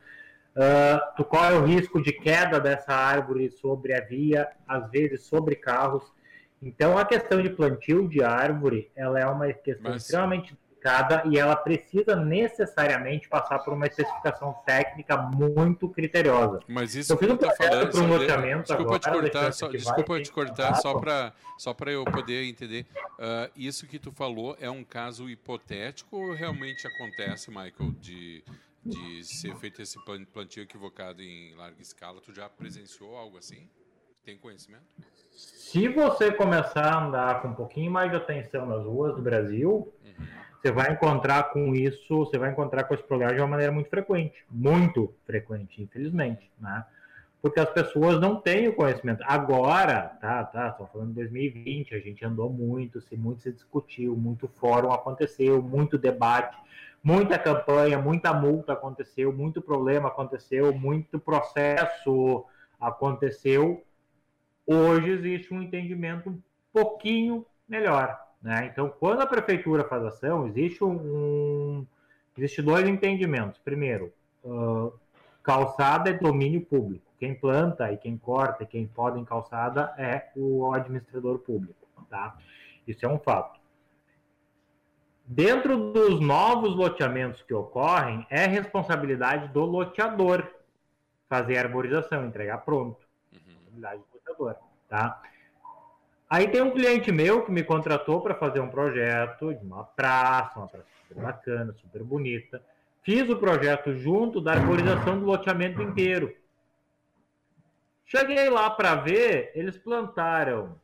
Uh, 0.53 1.15
tu 1.15 1.23
corre 1.23 1.53
o 1.53 1.63
risco 1.63 2.01
de 2.01 2.11
queda 2.11 2.59
dessa 2.59 2.93
árvore 2.93 3.49
sobre 3.51 3.93
a 3.93 4.01
via, 4.01 4.49
às 4.67 4.91
vezes 4.91 5.23
sobre 5.23 5.55
carros. 5.55 6.03
Então, 6.61 6.97
a 6.97 7.05
questão 7.05 7.41
de 7.41 7.51
plantio 7.51 8.05
de 8.09 8.21
árvore, 8.21 8.91
ela 8.93 9.17
é 9.17 9.25
uma 9.25 9.47
questão 9.53 9.91
Mas... 9.91 10.01
extremamente 10.01 10.57
e 11.25 11.37
ela 11.37 11.55
precisa 11.55 12.15
necessariamente 12.15 13.27
passar 13.27 13.59
por 13.59 13.73
uma 13.73 13.85
especificação 13.87 14.53
técnica 14.65 15.17
muito 15.17 15.89
criteriosa. 15.89 16.59
Mas 16.67 16.95
isso 16.95 17.13
eu 17.13 17.17
fiz 17.17 17.29
um 17.29 17.37
tá 17.37 17.51
falando, 17.51 17.91
para 17.91 18.01
um 18.01 18.07
loteamento 18.07 18.63
desculpa 18.63 18.95
agora, 18.95 18.99
te 18.99 19.31
cortar, 19.31 19.53
só, 19.53 19.67
desculpa 19.67 20.21
te 20.21 20.31
cortar 20.31 20.75
só 20.75 20.99
para 20.99 21.33
só 21.57 21.73
para 21.73 21.91
eu 21.91 22.05
poder 22.05 22.45
entender. 22.45 22.85
Uh, 23.17 23.51
isso 23.55 23.87
que 23.87 23.97
tu 23.97 24.11
falou 24.11 24.55
é 24.59 24.69
um 24.69 24.83
caso 24.83 25.29
hipotético 25.29 26.17
ou 26.17 26.33
realmente 26.33 26.87
acontece, 26.87 27.49
Michael, 27.49 27.91
de 27.99 28.43
de 28.87 29.23
ser 29.23 29.53
feito 29.57 29.81
esse 29.81 29.99
plantio 30.31 30.63
equivocado 30.63 31.21
em 31.21 31.53
larga 31.55 31.81
escala? 31.81 32.21
Tu 32.21 32.33
já 32.33 32.47
presenciou 32.47 33.17
algo 33.17 33.37
assim? 33.37 33.69
Tem 34.23 34.37
conhecimento? 34.37 34.85
Se 35.31 35.87
você 35.87 36.31
começar 36.31 36.93
a 36.93 37.05
andar 37.05 37.41
com 37.41 37.49
um 37.49 37.53
pouquinho 37.53 37.91
mais 37.91 38.09
de 38.09 38.17
atenção 38.17 38.65
nas 38.65 38.83
ruas 38.83 39.15
do 39.15 39.21
Brasil, 39.21 39.93
você 40.67 40.71
vai 40.71 40.91
encontrar 40.91 41.43
com 41.51 41.73
isso, 41.73 42.17
você 42.17 42.37
vai 42.37 42.51
encontrar 42.51 42.83
com 42.83 42.93
esse 42.93 43.03
problema 43.03 43.33
de 43.33 43.39
uma 43.39 43.47
maneira 43.47 43.71
muito 43.71 43.89
frequente, 43.89 44.45
muito 44.51 45.13
frequente, 45.25 45.81
infelizmente, 45.81 46.51
né? 46.59 46.85
porque 47.41 47.59
as 47.59 47.69
pessoas 47.69 48.19
não 48.19 48.41
têm 48.41 48.67
o 48.67 48.75
conhecimento. 48.75 49.23
Agora, 49.25 50.17
tá, 50.19 50.43
tá, 50.43 50.69
estou 50.69 50.87
falando 50.87 51.09
de 51.09 51.15
2020, 51.15 51.95
a 51.95 51.99
gente 51.99 52.25
andou 52.25 52.51
muito, 52.51 52.99
se 52.99 53.15
muito 53.15 53.41
se 53.41 53.53
discutiu, 53.53 54.17
muito 54.17 54.49
fórum 54.59 54.91
aconteceu, 54.91 55.61
muito 55.61 55.97
debate, 55.97 56.57
muita 57.01 57.39
campanha, 57.39 57.97
muita 57.97 58.33
multa 58.33 58.73
aconteceu, 58.73 59.31
muito 59.31 59.61
problema 59.61 60.09
aconteceu, 60.09 60.73
muito 60.73 61.17
processo 61.17 62.43
aconteceu. 62.77 63.85
Hoje 64.65 65.11
existe 65.11 65.53
um 65.53 65.61
entendimento 65.61 66.29
um 66.29 66.41
pouquinho 66.73 67.45
melhor, 67.69 68.19
né? 68.47 68.69
Então, 68.71 68.89
quando 68.89 69.19
a 69.19 69.27
prefeitura 69.27 69.83
faz 69.83 70.05
ação, 70.05 70.47
existe 70.47 70.81
um, 70.81 71.85
existe 72.37 72.61
dois 72.61 72.87
entendimentos. 72.87 73.59
Primeiro, 73.59 74.13
uh, 74.41 74.93
calçada 75.43 76.09
é 76.09 76.13
domínio 76.13 76.61
público 76.61 77.05
quem 77.19 77.35
planta 77.35 77.91
e 77.91 77.97
quem 77.97 78.17
corta 78.17 78.63
e 78.63 78.67
quem 78.67 78.87
poda 78.87 79.19
em 79.19 79.25
calçada 79.25 79.93
é 79.97 80.29
o 80.35 80.71
administrador 80.71 81.39
público, 81.39 81.75
tá? 82.09 82.37
Isso 82.87 83.05
é 83.05 83.09
um 83.09 83.19
fato. 83.19 83.59
Dentro 85.25 85.91
dos 85.91 86.21
novos 86.21 86.73
loteamentos 86.73 87.41
que 87.41 87.53
ocorrem, 87.53 88.25
é 88.29 88.45
responsabilidade 88.45 89.49
do 89.49 89.65
loteador 89.65 90.47
fazer 91.27 91.57
a 91.57 91.63
arborização, 91.63 92.25
entregar 92.25 92.59
pronto. 92.59 93.05
Uhum. 93.33 93.39
Responsabilidade 93.39 93.97
do 93.97 94.05
loteador, 94.13 94.55
tá? 94.87 95.21
Aí 96.29 96.49
tem 96.49 96.61
um 96.61 96.71
cliente 96.71 97.11
meu 97.11 97.45
que 97.45 97.51
me 97.51 97.63
contratou 97.63 98.21
para 98.21 98.35
fazer 98.35 98.59
um 98.59 98.69
projeto 98.69 99.53
de 99.53 99.65
uma 99.65 99.85
praça, 99.85 100.59
uma 100.59 100.67
praça 100.67 100.85
super 101.07 101.23
bacana, 101.23 101.73
super 101.81 102.03
bonita. 102.03 102.61
Fiz 103.01 103.29
o 103.29 103.37
projeto 103.37 103.95
junto 103.95 104.41
da 104.41 104.51
arborização 104.51 105.17
do 105.17 105.25
loteamento 105.25 105.81
inteiro. 105.81 106.35
Cheguei 108.05 108.49
lá 108.49 108.69
para 108.69 108.95
ver, 108.95 109.51
eles 109.55 109.77
plantaram. 109.77 110.77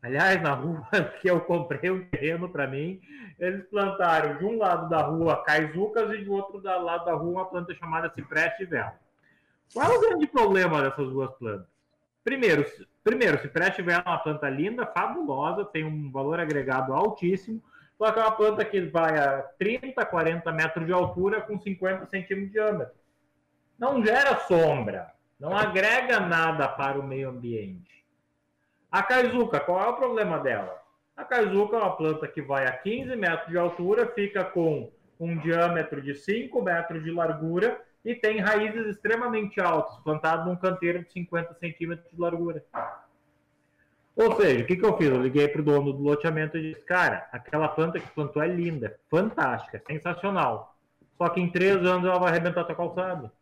Aliás, 0.00 0.40
na 0.40 0.54
rua 0.54 0.86
que 1.20 1.28
eu 1.28 1.40
comprei 1.40 1.90
um 1.90 2.04
terreno 2.06 2.48
para 2.48 2.68
mim, 2.68 3.00
eles 3.40 3.64
plantaram 3.66 4.38
de 4.38 4.44
um 4.44 4.56
lado 4.56 4.88
da 4.88 5.02
rua 5.02 5.42
caizucas 5.42 6.12
e 6.12 6.22
de 6.22 6.30
outro 6.30 6.62
lado 6.62 7.04
da 7.04 7.14
rua 7.14 7.32
uma 7.32 7.46
planta 7.46 7.74
chamada 7.74 8.12
cipreste 8.14 8.64
vela. 8.64 8.94
Qual 9.72 9.92
é 9.92 9.96
o 9.96 10.00
grande 10.00 10.28
problema 10.28 10.80
dessas 10.80 11.08
duas 11.08 11.32
plantas? 11.34 11.75
Primeiro, 12.26 12.66
primeiro 13.04 13.40
cipreste 13.40 13.82
vela 13.82 14.02
é 14.04 14.08
uma 14.08 14.18
planta 14.18 14.50
linda, 14.50 14.84
fabulosa, 14.84 15.64
tem 15.64 15.84
um 15.84 16.10
valor 16.10 16.40
agregado 16.40 16.92
altíssimo, 16.92 17.62
só 17.96 18.10
que 18.10 18.18
é 18.18 18.22
uma 18.22 18.32
planta 18.32 18.64
que 18.64 18.80
vai 18.80 19.16
a 19.16 19.42
30, 19.56 20.04
40 20.04 20.50
metros 20.50 20.84
de 20.84 20.92
altura 20.92 21.40
com 21.40 21.56
50 21.56 22.04
centímetros 22.06 22.48
de 22.48 22.52
diâmetro. 22.54 22.96
Não 23.78 24.04
gera 24.04 24.40
sombra 24.40 25.14
não 25.38 25.56
agrega 25.56 26.18
nada 26.18 26.66
para 26.66 26.98
o 26.98 27.02
meio 27.02 27.28
ambiente. 27.28 28.04
A 28.90 29.02
caizuca, 29.02 29.60
qual 29.60 29.80
é 29.80 29.88
o 29.88 29.96
problema 29.96 30.38
dela? 30.38 30.82
A 31.16 31.24
caizuca 31.24 31.76
é 31.76 31.80
uma 31.80 31.96
planta 31.96 32.26
que 32.26 32.42
vai 32.42 32.66
a 32.66 32.72
15 32.72 33.14
metros 33.14 33.50
de 33.50 33.58
altura, 33.58 34.08
fica 34.14 34.44
com 34.44 34.90
um 35.20 35.38
diâmetro 35.38 36.00
de 36.00 36.14
5 36.14 36.60
metros 36.62 37.04
de 37.04 37.10
largura 37.10 37.80
e 38.06 38.14
tem 38.14 38.38
raízes 38.38 38.86
extremamente 38.86 39.60
altas, 39.60 39.98
plantado 40.04 40.48
num 40.48 40.54
canteiro 40.54 41.02
de 41.02 41.10
50 41.10 41.54
centímetros 41.54 42.08
de 42.08 42.20
largura. 42.20 42.64
Ou 44.14 44.36
seja, 44.36 44.62
o 44.62 44.66
que, 44.66 44.76
que 44.76 44.84
eu 44.84 44.96
fiz? 44.96 45.08
Eu 45.08 45.20
liguei 45.20 45.48
para 45.48 45.60
o 45.60 45.64
dono 45.64 45.92
do 45.92 46.04
loteamento 46.04 46.56
e 46.56 46.72
disse, 46.72 46.84
cara, 46.84 47.28
aquela 47.32 47.66
planta 47.66 47.98
que 47.98 48.08
plantou 48.12 48.40
é 48.40 48.46
linda, 48.46 48.96
fantástica, 49.10 49.82
sensacional. 49.84 50.78
Só 51.18 51.28
que 51.28 51.40
em 51.40 51.50
três 51.50 51.84
anos 51.84 52.08
ela 52.08 52.20
vai 52.20 52.30
arrebentar 52.30 52.62
tua 52.62 52.76
calçada. 52.76 53.32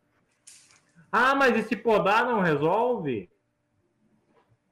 Ah, 1.13 1.35
mas 1.35 1.55
e 1.59 1.63
se 1.63 1.77
podar 1.77 2.25
não 2.25 2.41
resolve? 2.41 3.31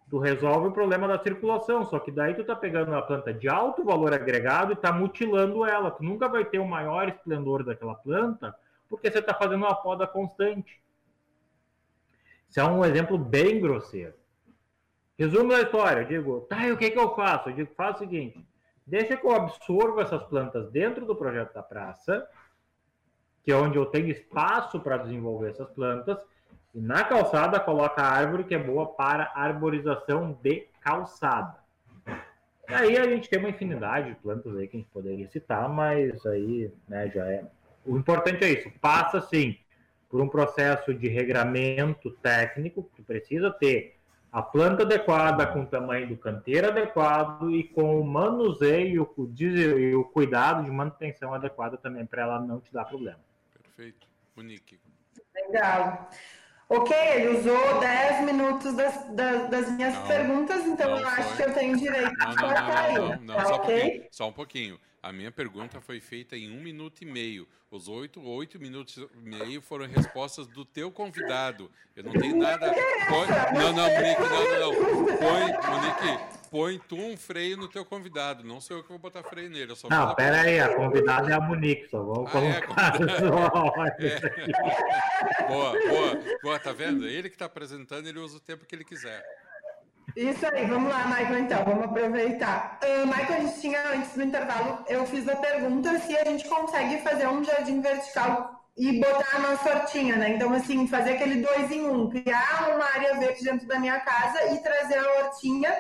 Tu 0.09 0.19
resolve 0.19 0.69
o 0.69 0.73
problema 0.73 1.07
da 1.07 1.23
circulação, 1.23 1.85
só 1.85 1.99
que 1.99 2.11
daí 2.11 2.35
tu 2.35 2.45
tá 2.45 2.57
pegando 2.57 2.91
uma 2.91 3.03
planta 3.03 3.33
de 3.33 3.47
alto 3.47 3.85
valor 3.85 4.15
agregado 4.15 4.73
e 4.73 4.77
tá 4.77 4.91
mutilando 4.91 5.67
ela. 5.67 5.91
Tu 5.91 6.03
nunca 6.03 6.29
vai 6.29 6.47
ter 6.47 6.59
o 6.59 6.67
maior 6.67 7.11
esplendor 7.11 7.63
daquela 7.63 7.95
planta, 7.95 8.55
porque 8.93 9.11
você 9.11 9.23
tá 9.23 9.33
fazendo 9.33 9.65
uma 9.65 9.75
poda 9.75 10.07
constante. 10.07 10.79
Isso 12.47 12.61
é 12.61 12.65
um 12.65 12.85
exemplo 12.85 13.17
bem 13.17 13.59
grosseiro. 13.59 14.13
Resumo 15.19 15.49
da 15.49 15.63
história, 15.63 16.03
eu 16.03 16.07
digo, 16.07 16.41
tá, 16.43 16.67
e 16.67 16.73
o 16.73 16.77
que, 16.77 16.91
que 16.91 16.99
eu 16.99 17.15
faço? 17.15 17.49
Eu 17.49 17.55
digo, 17.55 17.75
faz 17.75 17.97
o 17.97 17.99
seguinte, 18.01 18.47
deixa 18.87 19.17
que 19.17 19.27
eu 19.27 19.33
absorva 19.33 20.03
essas 20.03 20.23
plantas 20.25 20.71
dentro 20.71 21.07
do 21.07 21.17
projeto 21.17 21.55
da 21.55 21.63
praça, 21.63 22.29
que 23.43 23.51
é 23.51 23.57
onde 23.57 23.79
eu 23.79 23.87
tenho 23.87 24.11
espaço 24.11 24.79
para 24.79 24.99
desenvolver 24.99 25.51
essas 25.51 25.71
plantas, 25.71 26.23
e 26.75 26.81
na 26.81 27.03
calçada 27.03 27.59
coloca 27.59 28.03
a 28.03 28.13
árvore 28.13 28.45
que 28.45 28.55
é 28.55 28.59
boa 28.59 28.87
para 28.87 29.33
arborização 29.35 30.39
de 30.43 30.67
calçada. 30.83 31.57
Aí 32.69 32.99
a 32.99 33.05
gente 33.05 33.31
tem 33.31 33.39
uma 33.39 33.49
infinidade 33.49 34.11
de 34.11 34.17
plantas 34.17 34.55
aí 34.55 34.69
que 34.69 34.77
a 34.77 34.81
gente 34.81 34.91
poderia 34.91 35.29
citar, 35.31 35.67
mas 35.67 36.27
aí 36.27 36.71
né, 36.87 37.09
já 37.09 37.25
é. 37.27 37.47
O 37.85 37.97
importante 37.97 38.45
é 38.45 38.51
isso, 38.51 38.71
passa 38.81 39.21
sim 39.21 39.59
por 40.09 40.21
um 40.21 40.29
processo 40.29 40.93
de 40.93 41.09
regramento 41.09 42.11
técnico, 42.23 42.89
que 42.95 43.03
precisa 43.03 43.51
ter 43.51 43.97
a 44.31 44.41
planta 44.41 44.83
adequada, 44.83 45.47
com 45.47 45.63
o 45.63 45.67
tamanho 45.67 46.09
do 46.09 46.17
canteiro 46.17 46.69
adequado 46.69 47.51
e 47.51 47.65
com 47.65 48.01
o 48.01 48.05
manuseio 48.05 49.07
e 49.79 49.95
o 49.95 50.05
cuidado 50.05 50.65
de 50.65 50.71
manutenção 50.71 51.35
adequada 51.35 51.77
também 51.77 52.07
para 52.07 52.23
ela 52.23 52.41
não 52.41 52.61
te 52.61 52.73
dar 52.73 52.87
problema. 52.87 53.21
Perfeito. 53.63 54.07
Monique. 54.35 54.81
Legal. 55.35 56.09
Ok, 56.69 56.97
ele 56.97 57.39
usou 57.39 57.81
10 57.81 58.25
minutos 58.25 58.75
das, 58.75 59.15
das, 59.15 59.51
das 59.51 59.71
minhas 59.73 59.95
não, 59.95 60.07
perguntas, 60.07 60.67
então 60.67 60.91
eu 60.91 61.03
foi. 61.03 61.13
acho 61.13 61.37
que 61.37 61.43
eu 61.43 61.53
tenho 61.53 61.77
direito 61.77 62.13
não, 62.17 62.35
não, 62.35 62.49
não, 62.49 63.09
não, 63.09 63.21
não, 63.21 63.35
tá 63.35 63.45
só, 63.45 63.57
okay? 63.57 64.01
um 64.01 64.07
só 64.11 64.29
um 64.29 64.33
pouquinho. 64.33 64.81
A 65.03 65.13
minha 65.13 65.33
pergunta 65.33 65.81
foi 65.81 65.99
feita 65.99 66.37
em 66.37 66.49
um 66.57 66.63
minuto 66.63 67.03
e 67.03 67.05
meio. 67.05 67.49
Os 67.73 67.89
oito, 67.89 68.23
oito 68.23 68.61
minutos 68.61 68.97
e 68.99 69.09
meio 69.19 69.61
foram 69.61 69.89
respostas 69.89 70.47
do 70.47 70.65
teu 70.65 70.93
convidado. 70.93 71.69
Eu 71.97 72.05
não 72.05 72.13
tenho 72.13 72.37
nada. 72.37 72.73
Põe... 73.09 73.27
Não, 73.59 73.73
não, 73.73 73.91
Monique, 73.91 74.21
não, 74.21 74.45
não, 74.45 74.61
não. 74.61 75.17
Põe, 75.17 75.41
Monique, 75.71 76.25
põe 76.53 76.79
tu 76.87 76.95
um 76.95 77.17
freio 77.17 77.57
no 77.57 77.67
teu 77.67 77.85
convidado. 77.85 78.45
Não 78.45 78.61
sou 78.61 78.77
eu 78.77 78.83
que 78.85 78.91
vou 78.91 78.99
botar 78.99 79.25
freio 79.25 79.51
nele. 79.51 79.73
não, 79.91 80.15
pera 80.15 80.43
aí, 80.43 80.61
a 80.61 80.73
convidada 80.77 81.33
é 81.33 81.35
a 81.35 81.41
Monique, 81.41 81.89
só 81.91 82.01
vamos 82.01 82.33
ah, 82.33 82.39
é, 82.39 82.61
colocar. 82.61 83.01
É, 83.99 84.07
é. 85.43 85.49
Boa, 85.49 85.73
boa, 85.73 86.39
boa, 86.45 86.59
tá 86.61 86.73
vendo? 86.73 87.09
Ele 87.09 87.29
que 87.29 87.35
está 87.35 87.47
apresentando, 87.47 88.07
ele 88.07 88.21
usa 88.21 88.37
o 88.37 88.41
tempo 88.41 88.65
que 88.65 88.75
ele 88.77 88.85
quiser. 88.85 89.25
Isso 90.15 90.47
aí, 90.47 90.67
vamos 90.67 90.91
lá, 90.91 91.07
Michael, 91.07 91.39
então, 91.39 91.65
vamos 91.65 91.85
aproveitar. 91.85 92.79
Uh, 92.83 93.07
Michael, 93.07 93.35
a 93.35 93.41
gente 93.41 93.61
tinha, 93.61 93.81
antes 93.95 94.15
do 94.15 94.23
intervalo, 94.23 94.85
eu 94.87 95.07
fiz 95.07 95.27
a 95.29 95.37
pergunta 95.37 95.99
se 96.01 96.17
a 96.17 96.25
gente 96.25 96.47
consegue 96.47 96.99
fazer 96.99 97.27
um 97.29 97.43
jardim 97.43 97.81
vertical 97.81 98.63
e 98.77 99.01
botar 99.01 99.37
a 99.37 99.39
nossa 99.39 99.71
hortinha, 99.71 100.17
né? 100.17 100.35
Então, 100.35 100.53
assim, 100.53 100.87
fazer 100.87 101.13
aquele 101.13 101.43
dois 101.43 101.71
em 101.71 101.87
um, 101.89 102.11
criar 102.11 102.75
uma 102.75 102.85
área 102.85 103.19
verde 103.19 103.43
dentro 103.43 103.67
da 103.67 103.79
minha 103.79 104.01
casa 104.01 104.53
e 104.53 104.59
trazer 104.63 104.99
a 104.99 105.25
hortinha 105.25 105.75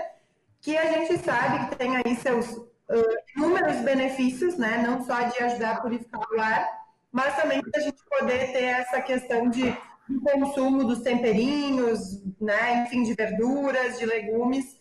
que 0.60 0.76
a 0.76 0.86
gente 0.92 1.18
sabe 1.18 1.68
que 1.68 1.76
tem 1.76 1.96
aí 1.96 2.16
seus 2.16 2.46
uh, 2.52 3.16
inúmeros 3.36 3.76
benefícios, 3.78 4.56
né? 4.56 4.82
Não 4.86 5.04
só 5.04 5.20
de 5.22 5.42
ajudar 5.42 5.72
a 5.72 5.80
purificar 5.80 6.20
o 6.20 6.40
ar, 6.40 6.68
mas 7.10 7.36
também 7.36 7.60
da 7.60 7.80
gente 7.80 8.02
poder 8.08 8.52
ter 8.52 8.64
essa 8.64 9.00
questão 9.02 9.50
de 9.50 9.76
consumo 10.22 10.84
dos 10.84 11.00
temperinhos, 11.00 12.22
né? 12.40 12.84
Enfim, 12.84 13.02
de 13.02 13.14
verduras, 13.14 13.98
de 13.98 14.06
legumes. 14.06 14.80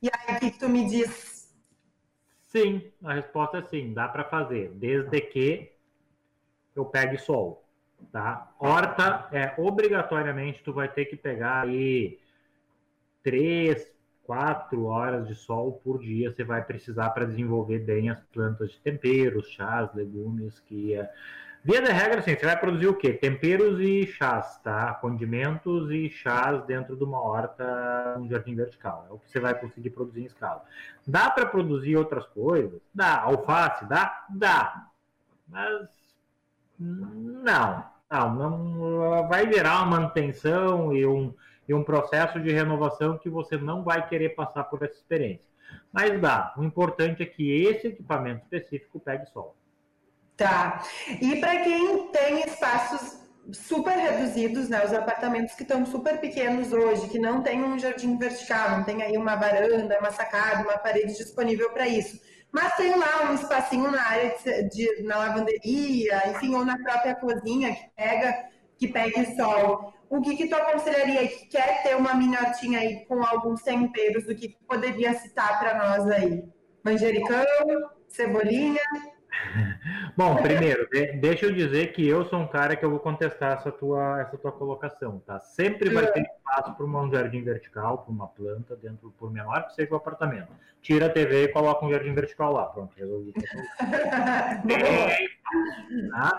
E 0.00 0.08
aí, 0.08 0.36
o 0.36 0.40
que, 0.40 0.50
que 0.50 0.58
tu 0.58 0.68
me 0.68 0.88
diz? 0.88 1.32
Sim, 2.46 2.82
a 3.02 3.14
resposta 3.14 3.58
é 3.58 3.62
sim, 3.62 3.94
dá 3.94 4.08
para 4.08 4.24
fazer, 4.24 4.70
desde 4.74 5.20
que 5.22 5.72
eu 6.76 6.84
pegue 6.84 7.16
sol, 7.16 7.64
tá? 8.12 8.52
Horta 8.58 9.28
é 9.32 9.54
obrigatoriamente 9.56 10.62
tu 10.62 10.70
vai 10.70 10.86
ter 10.86 11.06
que 11.06 11.16
pegar 11.16 11.62
aí 11.62 12.18
três, 13.22 13.90
quatro 14.22 14.84
horas 14.84 15.26
de 15.26 15.34
sol 15.34 15.80
por 15.82 16.00
dia 16.00 16.30
você 16.30 16.44
vai 16.44 16.62
precisar 16.62 17.10
para 17.10 17.24
desenvolver 17.24 17.78
bem 17.78 18.10
as 18.10 18.22
plantas 18.24 18.70
de 18.72 18.80
temperos, 18.80 19.48
chás, 19.48 19.88
legumes, 19.94 20.60
que 20.60 20.94
é... 20.94 21.10
Via 21.64 21.80
de 21.80 21.92
regra, 21.92 22.18
assim, 22.18 22.34
você 22.34 22.44
vai 22.44 22.58
produzir 22.58 22.88
o 22.88 22.94
quê? 22.94 23.12
Temperos 23.12 23.78
e 23.78 24.04
chás, 24.04 24.58
tá? 24.64 24.94
Condimentos 24.94 25.92
e 25.92 26.10
chás 26.10 26.64
dentro 26.64 26.96
de 26.96 27.04
uma 27.04 27.22
horta, 27.22 28.16
um 28.18 28.28
jardim 28.28 28.56
vertical. 28.56 29.06
É 29.08 29.12
o 29.12 29.18
que 29.18 29.30
você 29.30 29.38
vai 29.38 29.54
conseguir 29.54 29.90
produzir 29.90 30.22
em 30.22 30.24
escala. 30.24 30.64
Dá 31.06 31.30
para 31.30 31.46
produzir 31.46 31.96
outras 31.96 32.26
coisas? 32.26 32.80
Dá. 32.92 33.20
Alface? 33.20 33.84
Dá? 33.86 34.26
Dá. 34.30 34.88
Mas 35.48 35.88
não. 36.76 37.84
Não, 38.10 38.34
não 38.34 39.28
vai 39.28 39.50
gerar 39.50 39.82
uma 39.82 39.98
manutenção 39.98 40.92
e 40.92 41.06
um, 41.06 41.32
e 41.68 41.72
um 41.72 41.84
processo 41.84 42.40
de 42.40 42.50
renovação 42.50 43.16
que 43.16 43.30
você 43.30 43.56
não 43.56 43.84
vai 43.84 44.06
querer 44.08 44.30
passar 44.30 44.64
por 44.64 44.82
essa 44.82 44.96
experiência. 44.96 45.46
Mas 45.92 46.20
dá. 46.20 46.52
O 46.56 46.64
importante 46.64 47.22
é 47.22 47.26
que 47.26 47.52
esse 47.62 47.86
equipamento 47.86 48.42
específico 48.42 48.98
pegue 48.98 49.26
sol. 49.26 49.56
Tá. 50.42 50.82
E 51.20 51.36
para 51.36 51.60
quem 51.60 52.08
tem 52.08 52.40
espaços 52.40 53.20
super 53.52 53.96
reduzidos, 53.96 54.68
né? 54.68 54.84
Os 54.84 54.92
apartamentos 54.92 55.54
que 55.54 55.62
estão 55.62 55.86
super 55.86 56.18
pequenos 56.18 56.72
hoje, 56.72 57.08
que 57.08 57.18
não 57.18 57.42
tem 57.42 57.62
um 57.62 57.78
jardim 57.78 58.18
vertical, 58.18 58.78
não 58.78 58.84
tem 58.84 59.02
aí 59.02 59.16
uma 59.16 59.36
varanda, 59.36 59.98
uma 60.00 60.10
sacada, 60.10 60.64
uma 60.64 60.78
parede 60.78 61.16
disponível 61.16 61.70
para 61.70 61.86
isso. 61.86 62.20
Mas 62.50 62.74
tem 62.74 62.92
lá 62.96 63.30
um 63.30 63.34
espacinho 63.34 63.88
na 63.90 64.02
área 64.02 64.34
de, 64.44 64.68
de, 64.68 65.02
na 65.04 65.16
lavanderia, 65.16 66.28
enfim, 66.30 66.56
ou 66.56 66.64
na 66.64 66.76
própria 66.76 67.14
cozinha 67.14 67.72
que 67.72 67.88
pega 67.96 68.52
que 68.76 68.88
pegue 68.88 69.36
sol. 69.36 69.94
O 70.10 70.20
que, 70.20 70.36
que 70.36 70.48
tu 70.48 70.56
aconselharia 70.56 71.28
que 71.28 71.46
quer 71.46 71.84
ter 71.84 71.96
uma 71.96 72.14
mini 72.14 72.36
hortinha 72.36 72.80
aí 72.80 73.06
com 73.06 73.24
alguns 73.24 73.62
temperos, 73.62 74.24
o 74.24 74.34
que, 74.34 74.48
que 74.48 74.58
poderia 74.66 75.14
citar 75.14 75.60
para 75.60 75.78
nós 75.78 76.10
aí? 76.10 76.42
Manjericão, 76.84 77.44
cebolinha, 78.08 78.82
Bom, 80.16 80.36
primeiro, 80.36 80.88
deixa 81.20 81.46
eu 81.46 81.52
dizer 81.52 81.92
que 81.92 82.06
eu 82.06 82.24
sou 82.26 82.38
um 82.40 82.46
cara 82.46 82.76
que 82.76 82.84
eu 82.84 82.90
vou 82.90 83.00
contestar 83.00 83.58
essa 83.58 83.72
tua, 83.72 84.20
essa 84.20 84.36
tua 84.36 84.52
colocação, 84.52 85.20
tá? 85.20 85.40
Sempre 85.40 85.90
vai 85.90 86.06
ter 86.12 86.22
espaço 86.22 86.74
para 86.74 86.86
um 86.86 87.10
jardim 87.10 87.42
vertical, 87.42 87.98
para 87.98 88.12
uma 88.12 88.28
planta, 88.28 88.76
dentro, 88.76 89.10
por 89.18 89.32
menor 89.32 89.66
que 89.66 89.74
seja 89.74 89.92
o 89.92 89.96
apartamento. 89.96 90.48
Tira 90.80 91.06
a 91.06 91.10
TV 91.10 91.44
e 91.44 91.48
coloca 91.48 91.84
um 91.84 91.90
jardim 91.90 92.12
vertical 92.12 92.52
lá. 92.52 92.66
Pronto, 92.66 92.94
resolvi. 92.96 93.32
é, 94.70 95.26
tá? 96.10 96.38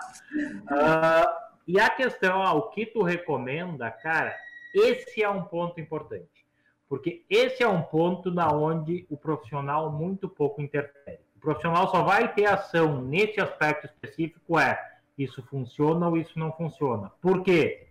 Uh, 0.70 1.44
e 1.66 1.80
a 1.80 1.90
questão, 1.90 2.42
ah, 2.42 2.52
o 2.52 2.70
que 2.70 2.86
tu 2.86 3.02
recomenda, 3.02 3.90
cara, 3.90 4.34
esse 4.74 5.22
é 5.22 5.28
um 5.28 5.42
ponto 5.42 5.80
importante. 5.80 6.44
Porque 6.88 7.24
esse 7.28 7.62
é 7.62 7.68
um 7.68 7.82
ponto 7.82 8.30
na 8.30 8.52
onde 8.52 9.06
o 9.08 9.16
profissional 9.16 9.90
muito 9.90 10.28
pouco 10.28 10.60
interfere 10.60 11.23
profissional 11.44 11.88
só 11.90 12.02
vai 12.02 12.32
ter 12.32 12.46
ação 12.46 13.02
nesse 13.02 13.40
aspecto 13.40 13.86
específico 13.86 14.58
é 14.58 14.92
isso 15.16 15.42
funciona 15.44 16.08
ou 16.08 16.16
isso 16.16 16.38
não 16.38 16.50
funciona. 16.52 17.12
Por 17.20 17.42
quê? 17.42 17.86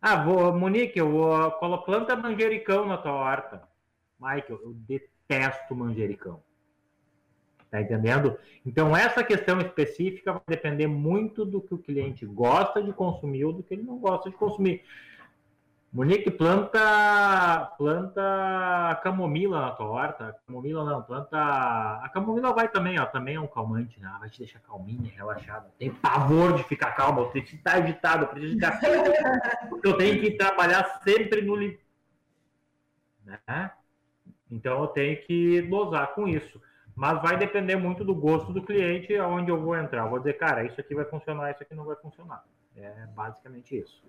Ah, 0.00 0.24
vou, 0.24 0.52
Monique, 0.52 0.98
eu 0.98 1.10
vou, 1.10 1.50
planta 1.82 2.16
manjericão 2.16 2.86
na 2.86 2.96
tua 2.96 3.12
horta. 3.12 3.62
Michael, 4.18 4.60
eu 4.62 4.72
detesto 4.74 5.74
manjericão. 5.74 6.40
Tá 7.70 7.80
entendendo? 7.80 8.38
Então, 8.64 8.96
essa 8.96 9.24
questão 9.24 9.60
específica 9.60 10.32
vai 10.32 10.42
depender 10.46 10.86
muito 10.86 11.44
do 11.44 11.60
que 11.60 11.74
o 11.74 11.78
cliente 11.78 12.24
gosta 12.24 12.82
de 12.82 12.92
consumir 12.92 13.44
ou 13.44 13.52
do 13.52 13.62
que 13.62 13.74
ele 13.74 13.82
não 13.82 13.98
gosta 13.98 14.30
de 14.30 14.36
consumir. 14.36 14.82
Monique, 15.96 16.30
planta 16.30 17.72
planta 17.78 19.00
camomila 19.02 19.62
na 19.62 19.70
tua 19.70 19.86
horta. 19.86 20.38
Camomila 20.46 20.84
não, 20.84 21.02
planta. 21.02 21.38
A 21.38 22.10
camomila 22.12 22.52
vai 22.52 22.68
também, 22.68 23.00
ó. 23.00 23.06
Também 23.06 23.36
é 23.36 23.40
um 23.40 23.46
calmante, 23.46 23.98
né? 23.98 24.14
Vai 24.20 24.28
te 24.28 24.40
deixar 24.40 24.58
calminha, 24.60 25.10
relaxada. 25.16 25.72
Tem 25.78 25.90
pavor 25.90 26.52
de 26.52 26.64
ficar 26.64 26.92
calma, 26.92 27.22
eu 27.22 27.30
preciso 27.30 27.56
estar 27.56 27.76
agitado, 27.76 28.24
eu 28.24 28.28
preciso. 28.28 28.58
Porque 29.70 29.88
eu 29.88 29.96
tenho 29.96 30.20
que 30.20 30.32
trabalhar 30.32 31.00
sempre 31.02 31.40
no. 31.40 31.56
Né? 33.24 33.70
Então 34.50 34.82
eu 34.82 34.88
tenho 34.88 35.16
que 35.22 35.62
dosar 35.62 36.08
com 36.08 36.28
isso. 36.28 36.60
Mas 36.94 37.22
vai 37.22 37.38
depender 37.38 37.76
muito 37.76 38.04
do 38.04 38.14
gosto 38.14 38.52
do 38.52 38.62
cliente 38.62 39.16
aonde 39.16 39.50
eu 39.50 39.62
vou 39.62 39.74
entrar. 39.74 40.02
Eu 40.02 40.10
vou 40.10 40.18
dizer, 40.18 40.34
cara, 40.34 40.62
isso 40.62 40.78
aqui 40.78 40.94
vai 40.94 41.06
funcionar, 41.06 41.52
isso 41.52 41.62
aqui 41.62 41.74
não 41.74 41.86
vai 41.86 41.96
funcionar. 41.96 42.44
É 42.76 43.06
basicamente 43.14 43.78
isso. 43.78 44.04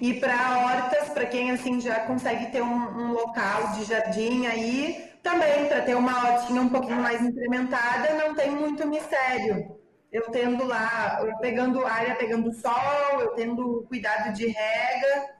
E 0.00 0.14
para 0.14 0.58
hortas, 0.58 1.10
para 1.10 1.26
quem 1.26 1.50
assim 1.50 1.80
já 1.80 2.00
consegue 2.00 2.46
ter 2.46 2.62
um, 2.62 2.66
um, 2.66 3.12
local 3.12 3.72
de 3.72 3.84
jardim 3.84 4.46
aí, 4.46 5.10
também 5.22 5.66
para 5.66 5.82
ter 5.82 5.94
uma 5.94 6.12
hortinha 6.12 6.60
um 6.60 6.68
pouquinho 6.68 7.00
mais 7.00 7.22
incrementada, 7.22 8.14
não 8.14 8.34
tem 8.34 8.50
muito 8.50 8.86
mistério. 8.86 9.76
Eu 10.12 10.22
tendo 10.30 10.64
lá, 10.64 11.18
eu 11.20 11.36
pegando 11.38 11.84
área, 11.84 12.14
pegando 12.14 12.52
sol, 12.52 13.20
eu 13.20 13.28
tendo 13.30 13.84
cuidado 13.88 14.32
de 14.32 14.46
rega. 14.46 15.36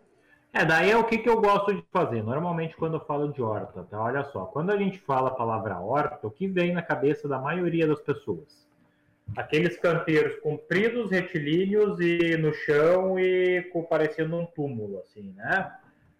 É, 0.52 0.64
daí 0.64 0.90
é 0.90 0.96
o 0.96 1.04
que, 1.04 1.18
que 1.18 1.28
eu 1.28 1.40
gosto 1.40 1.74
de 1.74 1.84
fazer. 1.92 2.22
Normalmente 2.22 2.76
quando 2.76 2.94
eu 2.94 3.04
falo 3.04 3.32
de 3.32 3.42
horta, 3.42 3.84
tá? 3.84 4.00
Olha 4.00 4.24
só, 4.24 4.46
quando 4.46 4.70
a 4.70 4.76
gente 4.76 4.98
fala 4.98 5.28
a 5.28 5.34
palavra 5.34 5.78
horta, 5.78 6.26
o 6.26 6.30
que 6.30 6.48
vem 6.48 6.72
na 6.72 6.82
cabeça 6.82 7.28
da 7.28 7.38
maioria 7.38 7.86
das 7.86 8.00
pessoas? 8.00 8.65
Aqueles 9.34 9.78
canteiros 9.78 10.38
compridos, 10.40 11.10
retilíneos 11.10 11.98
e 12.00 12.36
no 12.36 12.52
chão 12.52 13.18
e 13.18 13.62
parecendo 13.88 14.36
um 14.36 14.46
túmulo, 14.46 15.00
assim, 15.00 15.32
né? 15.34 15.72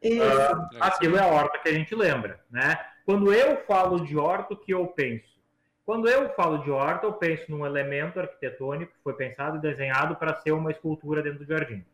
Uh, 0.05 0.77
aquilo 0.81 1.17
é 1.17 1.21
a 1.21 1.27
horta 1.27 1.59
que 1.59 1.69
a 1.69 1.73
gente 1.73 1.95
lembra, 1.95 2.41
né? 2.51 2.79
Quando 3.05 3.33
eu 3.33 3.57
falo 3.65 4.05
de 4.05 4.17
horta, 4.17 4.55
o 4.55 4.57
que 4.57 4.73
eu 4.73 4.87
penso? 4.89 5.37
Quando 5.85 6.09
eu 6.09 6.29
falo 6.35 6.59
de 6.59 6.71
horta, 6.71 7.07
eu 7.07 7.13
penso 7.13 7.45
num 7.49 7.65
elemento 7.65 8.19
arquitetônico 8.19 8.93
que 8.93 9.03
foi 9.03 9.15
pensado 9.15 9.59
e 9.59 9.61
desenhado 9.61 10.17
para 10.17 10.35
ser 10.41 10.51
uma 10.51 10.71
escultura 10.73 11.23
dentro 11.23 11.39
do 11.39 11.47
jardim. 11.47 11.85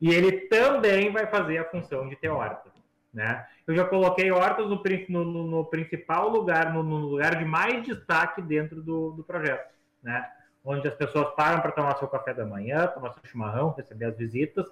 E 0.00 0.12
ele 0.12 0.48
também 0.48 1.10
vai 1.10 1.26
fazer 1.26 1.58
a 1.58 1.70
função 1.70 2.08
de 2.08 2.16
ter 2.16 2.28
horta. 2.28 2.75
Né? 3.16 3.46
Eu 3.66 3.74
já 3.74 3.82
coloquei 3.82 4.30
hortas 4.30 4.66
no, 4.68 5.24
no, 5.24 5.46
no 5.46 5.64
principal 5.64 6.28
lugar, 6.28 6.74
no, 6.74 6.82
no, 6.82 6.98
lugar 6.98 7.36
de 7.36 7.46
mais 7.46 7.82
destaque 7.82 8.42
dentro 8.42 8.82
do, 8.82 9.12
do 9.12 9.24
projeto, 9.24 9.72
né? 10.02 10.30
onde 10.62 10.86
as 10.86 10.94
pessoas 10.94 11.34
param 11.34 11.62
para 11.62 11.72
tomar 11.72 11.96
seu 11.96 12.08
café 12.08 12.34
da 12.34 12.44
manhã, 12.44 12.86
tomar 12.88 13.14
seu 13.14 13.22
chimarrão, 13.24 13.70
receber 13.70 14.04
as 14.04 14.18
visitas. 14.18 14.66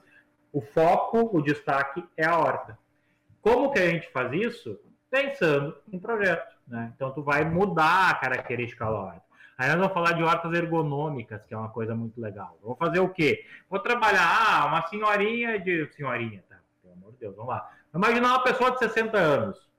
O 0.53 0.61
foco, 0.61 1.35
o 1.35 1.41
destaque 1.41 2.05
é 2.19 2.27
a 2.27 2.39
horta. 2.39 2.79
Como 3.41 3.73
que 3.73 3.79
a 3.79 3.89
gente 3.89 4.11
faz 4.11 4.31
isso? 4.35 4.79
Pensando 5.11 5.75
em 5.91 5.99
projeto. 5.99 6.55
Né? 6.69 6.93
Então, 6.95 7.13
tu 7.13 7.23
vai 7.23 7.47
mudar 7.47 8.11
a 8.11 8.15
característica 8.15 8.85
da 8.85 8.91
horta. 8.91 9.23
Aí 9.57 9.69
nós 9.69 9.79
vamos 9.79 9.95
falar 9.95 10.13
de 10.13 10.23
hortas 10.23 10.53
ergonômicas, 10.53 11.47
que 11.47 11.55
é 11.55 11.57
uma 11.57 11.71
coisa 11.71 11.95
muito 11.95 12.21
legal. 12.21 12.59
vou 12.61 12.77
fazer 12.77 13.01
o 13.01 13.09
quê? 13.09 13.47
Vou 13.71 13.81
trabalhar 13.81 14.21
ah, 14.21 14.67
uma 14.67 14.87
senhorinha 14.89 15.59
de. 15.59 15.91
Senhorinha, 15.93 16.45
tá? 16.47 16.59
Pelo 16.83 16.95
amor 16.95 17.13
de 17.13 17.19
Deus, 17.21 17.35
vamos 17.37 17.55
lá. 17.55 17.71
Imaginar 17.95 18.31
uma 18.31 18.43
pessoa 18.43 18.73
de 18.73 18.79
60 18.81 19.17
anos. 19.17 19.71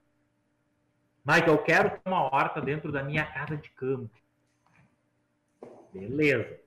Mike, 1.26 1.48
eu 1.48 1.58
quero 1.58 1.90
ter 1.90 2.02
uma 2.06 2.24
horta 2.24 2.62
dentro 2.62 2.92
da 2.92 3.04
minha 3.04 3.26
casa 3.26 3.58
de 3.58 3.70
campo. 3.72 4.10
Beleza. 5.92 6.60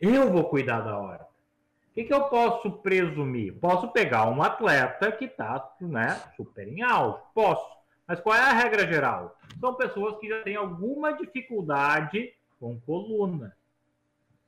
Eu 0.00 0.32
vou 0.32 0.44
cuidar 0.44 0.80
da 0.80 0.98
horta. 0.98 1.24
O 1.24 1.94
que, 1.94 2.04
que 2.04 2.12
eu 2.12 2.24
posso 2.24 2.72
presumir? 2.78 3.54
Posso 3.54 3.88
pegar 3.92 4.26
um 4.26 4.42
atleta 4.42 5.12
que 5.12 5.26
está 5.26 5.72
né, 5.80 6.20
super 6.36 6.66
em 6.66 6.82
alto. 6.82 7.22
Posso. 7.32 7.72
Mas 8.06 8.20
qual 8.20 8.34
é 8.34 8.40
a 8.40 8.52
regra 8.52 8.84
geral? 8.86 9.38
São 9.60 9.74
pessoas 9.74 10.18
que 10.18 10.28
já 10.28 10.42
têm 10.42 10.56
alguma 10.56 11.12
dificuldade 11.12 12.34
com 12.58 12.80
coluna. 12.80 13.56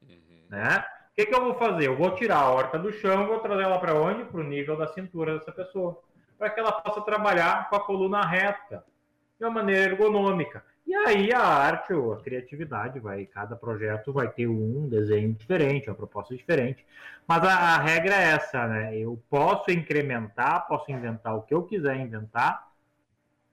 Uhum. 0.02 0.42
Né? 0.48 0.84
O 1.12 1.14
que, 1.14 1.26
que 1.26 1.34
eu 1.34 1.44
vou 1.44 1.54
fazer? 1.54 1.86
Eu 1.86 1.96
vou 1.96 2.14
tirar 2.16 2.38
a 2.38 2.50
horta 2.50 2.78
do 2.78 2.92
chão 2.92 3.22
e 3.22 3.26
vou 3.26 3.38
trazer 3.38 3.62
ela 3.62 3.78
para 3.78 3.94
onde? 3.94 4.24
Para 4.24 4.40
o 4.40 4.44
nível 4.44 4.76
da 4.76 4.88
cintura 4.88 5.38
dessa 5.38 5.52
pessoa 5.52 6.02
para 6.38 6.50
que 6.50 6.60
ela 6.60 6.72
possa 6.72 7.00
trabalhar 7.00 7.68
com 7.68 7.76
a 7.76 7.80
coluna 7.80 8.24
reta, 8.24 8.84
de 9.38 9.44
uma 9.44 9.50
maneira 9.50 9.92
ergonômica. 9.92 10.64
E 10.86 10.94
aí 10.94 11.32
a 11.32 11.40
arte 11.40 11.92
ou 11.92 12.12
a 12.12 12.20
criatividade 12.20 13.00
vai, 13.00 13.26
cada 13.26 13.56
projeto 13.56 14.12
vai 14.12 14.28
ter 14.28 14.46
um 14.46 14.88
desenho 14.88 15.32
diferente, 15.32 15.90
uma 15.90 15.96
proposta 15.96 16.34
diferente. 16.36 16.86
Mas 17.26 17.42
a, 17.42 17.74
a 17.74 17.78
regra 17.78 18.14
é 18.14 18.34
essa, 18.34 18.68
né? 18.68 18.96
Eu 18.96 19.20
posso 19.28 19.70
incrementar, 19.72 20.66
posso 20.68 20.90
inventar 20.92 21.36
o 21.36 21.42
que 21.42 21.52
eu 21.52 21.64
quiser 21.64 21.96
inventar, 21.96 22.68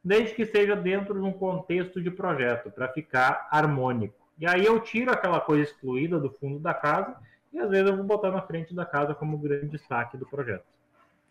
desde 0.03 0.36
que 0.36 0.45
seja 0.45 0.75
dentro 0.75 1.15
de 1.15 1.21
um 1.21 1.31
contexto 1.31 2.01
de 2.01 2.11
projeto, 2.11 2.69
para 2.69 2.88
ficar 2.89 3.47
harmônico. 3.49 4.15
E 4.38 4.45
aí 4.45 4.63
eu 4.63 4.79
tiro 4.79 5.11
aquela 5.11 5.39
coisa 5.39 5.63
excluída 5.63 6.19
do 6.19 6.29
fundo 6.29 6.59
da 6.59 6.73
casa 6.73 7.15
e 7.51 7.59
às 7.59 7.69
vezes 7.69 7.89
eu 7.89 7.95
vou 7.95 8.05
botar 8.05 8.29
na 8.31 8.41
frente 8.41 8.75
da 8.75 8.86
casa 8.86 9.15
como 9.15 9.38
grande 9.38 9.69
destaque 9.69 10.17
do 10.17 10.25
projeto. 10.25 10.65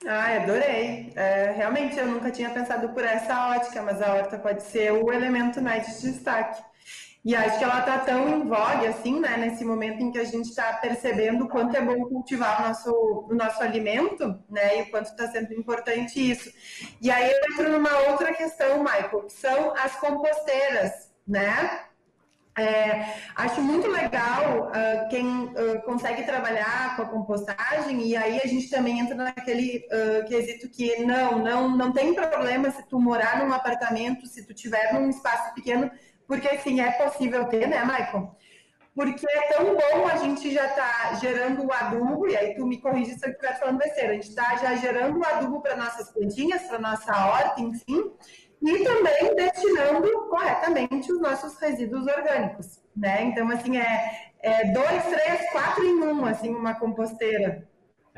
Ah, 0.07 0.37
adorei. 0.37 1.13
É, 1.15 1.53
realmente 1.53 1.97
eu 1.99 2.07
nunca 2.07 2.31
tinha 2.31 2.51
pensado 2.51 2.89
por 2.91 3.05
essa 3.05 3.51
ótica, 3.51 3.83
mas 3.83 4.03
a 4.03 4.15
horta 4.15 4.39
pode 4.39 4.63
ser 4.63 4.93
o 4.93 5.13
elemento 5.13 5.61
né, 5.61 5.79
de 5.79 6.01
destaque. 6.01 6.63
E 7.25 7.37
acho 7.37 7.57
que 7.57 7.63
ela 7.63 7.79
está 7.79 8.01
tão 8.01 8.29
em 8.29 8.49
vogue, 8.49 8.85
assim, 8.89 9.21
né, 9.21 9.37
nesse 9.37 9.65
momento 9.65 10.03
em 10.03 10.11
que 10.11 10.19
a 10.19 10.25
gente 10.25 10.49
está 10.49 10.73
percebendo 10.73 11.45
o 11.45 11.49
quanto 11.49 11.77
é 11.77 11.81
bom 11.81 12.05
cultivar 12.09 12.61
o 12.61 12.69
nosso, 12.69 12.91
o 13.31 13.35
nosso 13.35 13.63
alimento, 13.63 14.43
né, 14.51 14.81
e 14.81 14.83
o 14.83 14.91
quanto 14.91 15.07
está 15.07 15.29
sendo 15.29 15.55
importante 15.55 16.19
isso. 16.19 16.53
E 17.01 17.13
aí 17.13 17.31
eu 17.31 17.53
entro 17.53 17.71
numa 17.71 17.97
outra 18.11 18.35
questão, 18.35 18.83
Michael, 18.83 19.23
que 19.23 19.33
são 19.33 19.73
as 19.77 19.95
composteiras, 20.01 21.13
né? 21.27 21.85
É, 22.59 23.15
acho 23.35 23.63
muito 23.63 23.89
legal 23.89 24.69
uh, 24.69 25.09
quem 25.09 25.27
uh, 25.27 25.81
consegue 25.87 26.23
trabalhar 26.25 26.97
com 26.97 27.03
a 27.03 27.09
compostagem 27.09 28.03
e 28.07 28.15
aí 28.15 28.43
a 28.45 28.47
gente 28.47 28.69
também 28.69 29.01
entra 29.01 29.15
naquele 29.15 29.87
uh, 29.87 30.29
quesito 30.29 30.69
que 30.69 31.03
não, 31.03 31.39
não, 31.39 31.75
não 31.75 31.93
tem 31.93 32.13
problema 32.13 32.71
se 32.71 32.87
tu 32.87 33.01
morar 33.01 33.43
num 33.43 33.55
apartamento, 33.55 34.27
se 34.27 34.47
tu 34.47 34.53
tiver 34.53 34.93
num 34.93 35.09
espaço 35.09 35.55
pequeno, 35.55 35.91
porque 36.27 36.47
assim 36.47 36.83
é 36.83 36.91
possível 36.93 37.47
ter, 37.47 37.67
né, 37.67 37.83
Michael? 37.87 38.37
Porque 38.95 39.27
é 39.27 39.55
tão 39.55 39.75
bom 39.75 40.07
a 40.07 40.17
gente 40.19 40.53
já 40.53 40.69
tá 40.69 41.15
gerando 41.15 41.65
o 41.65 41.73
adubo, 41.73 42.29
e 42.29 42.37
aí 42.37 42.55
tu 42.55 42.67
me 42.67 42.79
corrige 42.79 43.15
se 43.15 43.27
eu 43.27 43.31
estiver 43.31 43.59
falando 43.59 43.79
besteira, 43.79 44.11
a 44.11 44.15
gente 44.15 44.29
está 44.29 44.55
já 44.57 44.75
gerando 44.75 45.19
o 45.19 45.25
adubo 45.25 45.63
para 45.63 45.77
nossas 45.77 46.11
plantinhas, 46.11 46.65
para 46.65 46.79
nossa 46.79 47.11
horta, 47.11 47.63
enfim, 47.63 48.13
e 48.63 48.85
também 48.85 49.35
destinando 49.35 50.09
corretamente 50.29 51.13
os 51.13 51.21
nossos 51.21 51.59
resíduos 51.59 52.07
orgânicos, 52.07 52.81
né? 52.97 53.25
Então, 53.25 53.49
assim, 53.51 53.77
é, 53.77 54.33
é, 54.41 54.73
dois, 54.73 55.05
três, 55.05 55.51
quatro 55.51 55.85
em 55.85 56.03
um, 56.03 56.25
assim, 56.25 56.51
uma 56.51 56.75
composteira. 56.75 57.67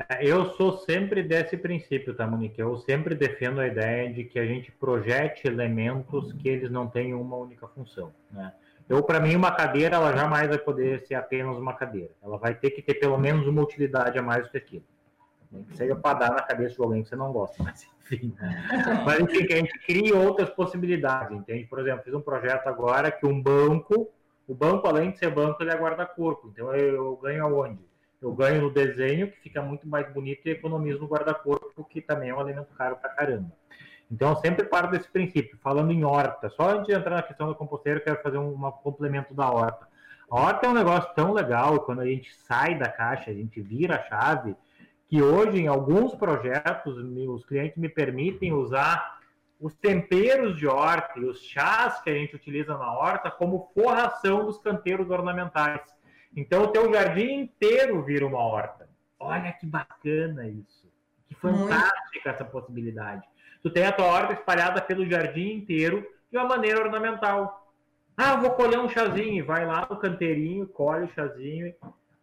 É, 0.09 0.25
eu 0.25 0.51
sou 0.53 0.77
sempre 0.79 1.23
desse 1.23 1.57
princípio, 1.57 2.13
tá, 2.13 2.27
Monique? 2.27 2.59
Eu 2.59 2.77
sempre 2.77 3.15
defendo 3.15 3.59
a 3.59 3.67
ideia 3.67 4.13
de 4.13 4.25
que 4.25 4.37
a 4.37 4.45
gente 4.45 4.71
projete 4.71 5.47
elementos 5.47 6.33
que 6.33 6.49
eles 6.49 6.69
não 6.69 6.87
tenham 6.87 7.21
uma 7.21 7.37
única 7.37 7.67
função, 7.67 8.13
né? 8.31 8.53
Eu, 8.87 9.01
para 9.01 9.19
mim, 9.19 9.35
uma 9.35 9.51
cadeira, 9.51 9.95
ela 9.95 10.15
jamais 10.15 10.47
vai 10.47 10.59
poder 10.59 11.01
ser 11.07 11.15
apenas 11.15 11.57
uma 11.57 11.73
cadeira. 11.73 12.11
Ela 12.21 12.37
vai 12.37 12.53
ter 12.53 12.69
que 12.69 12.83
ter 12.83 12.93
pelo 12.95 13.17
menos 13.17 13.47
uma 13.47 13.63
utilidade 13.63 14.19
a 14.19 14.21
mais 14.21 14.43
do 14.43 14.51
que 14.51 14.57
aquilo. 14.57 14.83
Seja 15.73 15.95
para 15.95 16.19
dar 16.19 16.29
na 16.31 16.41
cabeça 16.41 16.75
de 16.75 16.81
alguém 16.81 17.03
que 17.03 17.09
você 17.09 17.15
não 17.15 17.31
gosta, 17.31 17.61
mas 17.63 17.87
enfim. 18.01 18.35
mas 19.05 19.19
enfim, 19.19 19.45
que 19.45 19.53
a 19.53 19.57
gente 19.57 19.79
crie 19.79 20.13
outras 20.13 20.49
possibilidades, 20.49 21.37
entende? 21.37 21.65
Por 21.65 21.79
exemplo, 21.79 22.03
fiz 22.03 22.13
um 22.13 22.21
projeto 22.21 22.67
agora 22.67 23.11
que 23.11 23.25
um 23.25 23.41
banco, 23.41 24.11
o 24.47 24.53
banco, 24.53 24.87
além 24.87 25.11
de 25.11 25.17
ser 25.17 25.29
banco, 25.29 25.61
ele 25.61 25.71
é 25.71 25.75
guarda-corpo. 25.75 26.49
Então 26.51 26.73
eu, 26.75 26.95
eu 26.95 27.15
ganho 27.17 27.43
aonde? 27.43 27.83
Eu 28.21 28.33
ganho 28.33 28.61
no 28.61 28.71
desenho, 28.71 29.31
que 29.31 29.39
fica 29.39 29.61
muito 29.61 29.87
mais 29.87 30.11
bonito, 30.11 30.47
e 30.47 30.51
economizo 30.51 30.99
no 30.99 31.07
guarda-corpo, 31.07 31.83
que 31.83 32.01
também 32.01 32.29
é 32.29 32.35
um 32.35 32.41
elemento 32.41 32.73
caro 32.75 32.95
pra 32.95 33.09
caramba. 33.09 33.51
Então, 34.11 34.29
eu 34.29 34.35
sempre 34.37 34.65
paro 34.65 34.89
desse 34.89 35.07
princípio. 35.07 35.57
Falando 35.61 35.91
em 35.91 36.03
horta, 36.03 36.49
só 36.49 36.69
antes 36.69 36.87
de 36.87 36.93
entrar 36.93 37.15
na 37.15 37.23
questão 37.23 37.47
da 37.47 37.55
composteira, 37.55 37.99
eu 37.99 38.03
quero 38.03 38.21
fazer 38.21 38.37
um, 38.37 38.53
um 38.53 38.71
complemento 38.71 39.33
da 39.33 39.49
horta. 39.49 39.87
A 40.29 40.39
horta 40.39 40.65
é 40.65 40.69
um 40.69 40.73
negócio 40.73 41.13
tão 41.15 41.33
legal, 41.33 41.81
quando 41.81 42.01
a 42.01 42.05
gente 42.05 42.33
sai 42.33 42.77
da 42.77 42.89
caixa, 42.89 43.29
a 43.29 43.33
gente 43.33 43.61
vira 43.61 43.95
a 43.95 44.03
chave, 44.03 44.55
que 45.15 45.21
hoje, 45.21 45.61
em 45.61 45.67
alguns 45.67 46.13
projetos, 46.13 46.97
os 46.97 47.45
clientes 47.45 47.77
me 47.77 47.87
permitem 47.87 48.51
usar 48.51 49.21
os 49.61 49.73
temperos 49.73 50.57
de 50.57 50.67
horta 50.67 51.17
e 51.17 51.23
os 51.23 51.39
chás 51.39 52.01
que 52.01 52.09
a 52.09 52.13
gente 52.13 52.35
utiliza 52.35 52.77
na 52.77 52.91
horta 52.91 53.31
como 53.31 53.71
forração 53.73 54.45
dos 54.45 54.57
canteiros 54.57 55.09
ornamentais. 55.09 55.79
Então, 56.35 56.63
o 56.63 56.67
teu 56.67 56.93
jardim 56.93 57.43
inteiro 57.43 58.03
vira 58.03 58.27
uma 58.27 58.39
horta. 58.39 58.89
Olha 59.17 59.53
que 59.53 59.65
bacana 59.65 60.49
isso. 60.49 60.85
Que 61.29 61.35
fantástica 61.35 62.31
essa 62.31 62.43
possibilidade. 62.43 63.25
Tu 63.63 63.69
tem 63.69 63.85
a 63.85 63.93
tua 63.93 64.07
horta 64.07 64.33
espalhada 64.33 64.81
pelo 64.81 65.09
jardim 65.09 65.53
inteiro 65.53 66.05
de 66.29 66.37
uma 66.37 66.45
maneira 66.45 66.81
ornamental. 66.83 67.71
Ah, 68.17 68.35
vou 68.35 68.51
colher 68.51 68.79
um 68.79 68.89
chazinho. 68.89 69.45
Vai 69.45 69.65
lá 69.65 69.87
no 69.89 69.95
canteirinho, 69.95 70.67
colhe 70.67 71.05
o 71.05 71.13
chazinho. 71.13 71.73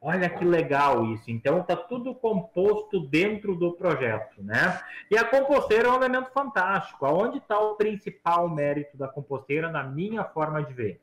Olha 0.04 0.28
que 0.28 0.44
legal 0.44 1.04
isso. 1.14 1.30
Então 1.30 1.60
está 1.60 1.76
tudo 1.76 2.12
composto 2.12 3.06
dentro 3.06 3.54
do 3.54 3.72
projeto, 3.72 4.42
né? 4.42 4.82
E 5.08 5.16
a 5.16 5.24
composteira 5.24 5.86
é 5.86 5.90
um 5.92 5.94
elemento 5.94 6.32
fantástico. 6.32 7.06
Aonde 7.06 7.38
está 7.38 7.56
o 7.60 7.76
principal 7.76 8.48
mérito 8.48 8.96
da 8.96 9.06
composteira, 9.06 9.70
na 9.70 9.84
minha 9.84 10.24
forma 10.24 10.60
de 10.60 10.72
ver? 10.72 11.00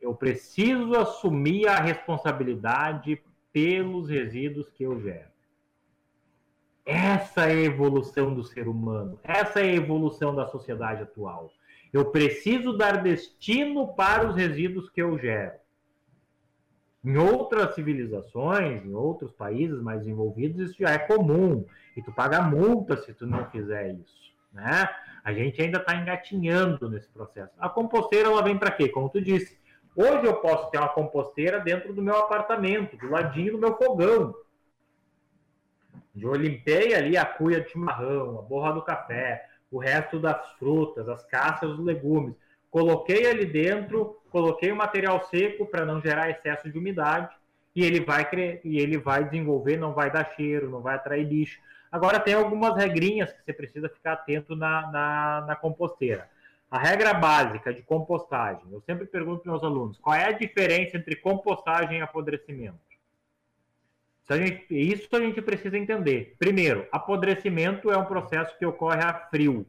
Eu 0.00 0.12
preciso 0.12 0.96
assumir 0.96 1.68
a 1.68 1.76
responsabilidade 1.76 3.22
pelos 3.52 4.08
resíduos 4.08 4.68
que 4.68 4.82
eu 4.82 5.00
gero. 5.00 5.30
Essa 6.84 7.42
é 7.42 7.52
a 7.52 7.64
evolução 7.64 8.34
do 8.34 8.42
ser 8.42 8.66
humano. 8.66 9.20
Essa 9.22 9.60
é 9.60 9.64
a 9.64 9.74
evolução 9.74 10.34
da 10.34 10.48
sociedade 10.48 11.02
atual. 11.02 11.52
Eu 11.92 12.06
preciso 12.06 12.76
dar 12.76 13.04
destino 13.04 13.94
para 13.94 14.28
os 14.28 14.34
resíduos 14.34 14.90
que 14.90 15.00
eu 15.00 15.16
gero. 15.16 15.59
Em 17.02 17.16
outras 17.16 17.74
civilizações, 17.74 18.84
em 18.84 18.94
outros 18.94 19.32
países 19.32 19.80
mais 19.80 20.00
desenvolvidos, 20.00 20.70
isso 20.70 20.78
já 20.78 20.90
é 20.90 20.98
comum. 20.98 21.64
E 21.96 22.02
tu 22.02 22.12
paga 22.12 22.42
multa 22.42 22.96
se 22.98 23.14
tu 23.14 23.26
não 23.26 23.50
fizer 23.50 23.92
isso. 23.92 24.30
Né? 24.52 24.88
A 25.24 25.32
gente 25.32 25.60
ainda 25.62 25.78
está 25.78 25.94
engatinhando 25.94 26.90
nesse 26.90 27.08
processo. 27.08 27.52
A 27.58 27.68
composteira 27.68 28.28
ela 28.28 28.42
vem 28.42 28.58
para 28.58 28.70
quê? 28.70 28.88
Como 28.88 29.08
tu 29.08 29.20
disse, 29.20 29.60
Hoje 29.94 30.24
eu 30.24 30.36
posso 30.36 30.70
ter 30.70 30.78
uma 30.78 30.88
composteira 30.88 31.58
dentro 31.60 31.92
do 31.92 32.00
meu 32.00 32.16
apartamento, 32.16 32.96
do 32.96 33.10
ladinho 33.10 33.52
do 33.52 33.58
meu 33.58 33.76
fogão. 33.76 34.34
Eu 36.16 36.34
limpei 36.34 36.94
ali 36.94 37.16
a 37.16 37.24
cuia 37.24 37.60
de 37.60 37.70
chimarrão, 37.70 38.38
a 38.38 38.42
borra 38.42 38.72
do 38.72 38.82
café, 38.82 39.48
o 39.70 39.78
resto 39.78 40.18
das 40.18 40.52
frutas, 40.52 41.08
as 41.08 41.24
cascas 41.24 41.70
dos 41.70 41.84
legumes. 41.84 42.34
Coloquei 42.70 43.28
ali 43.28 43.44
dentro, 43.44 44.20
coloquei 44.30 44.70
o 44.70 44.76
material 44.76 45.22
seco 45.24 45.66
para 45.66 45.84
não 45.84 46.00
gerar 46.00 46.30
excesso 46.30 46.70
de 46.70 46.78
umidade 46.78 47.34
e 47.74 47.84
ele 47.84 48.00
vai 48.00 48.28
e 48.64 48.78
ele 48.78 48.98
vai 48.98 49.24
desenvolver, 49.24 49.76
não 49.76 49.92
vai 49.92 50.10
dar 50.10 50.32
cheiro, 50.36 50.70
não 50.70 50.80
vai 50.80 50.94
atrair 50.94 51.26
bicho. 51.26 51.60
Agora 51.90 52.20
tem 52.20 52.34
algumas 52.34 52.76
regrinhas 52.76 53.32
que 53.32 53.42
você 53.42 53.52
precisa 53.52 53.88
ficar 53.88 54.12
atento 54.12 54.54
na, 54.54 54.90
na, 54.92 55.44
na 55.48 55.56
composteira. 55.56 56.28
A 56.70 56.78
regra 56.78 57.12
básica 57.12 57.74
de 57.74 57.82
compostagem, 57.82 58.62
eu 58.70 58.80
sempre 58.82 59.04
pergunto 59.04 59.42
para 59.42 59.50
meus 59.50 59.64
alunos, 59.64 59.98
qual 59.98 60.14
é 60.14 60.26
a 60.26 60.32
diferença 60.32 60.96
entre 60.96 61.16
compostagem 61.16 61.98
e 61.98 62.02
apodrecimento? 62.02 62.78
Isso 64.22 64.32
a, 64.32 64.36
gente, 64.36 64.66
isso 64.70 65.08
a 65.16 65.20
gente 65.20 65.42
precisa 65.42 65.76
entender. 65.76 66.36
Primeiro, 66.38 66.86
apodrecimento 66.92 67.90
é 67.90 67.98
um 67.98 68.04
processo 68.04 68.56
que 68.56 68.64
ocorre 68.64 69.02
a 69.02 69.12
frio. 69.12 69.66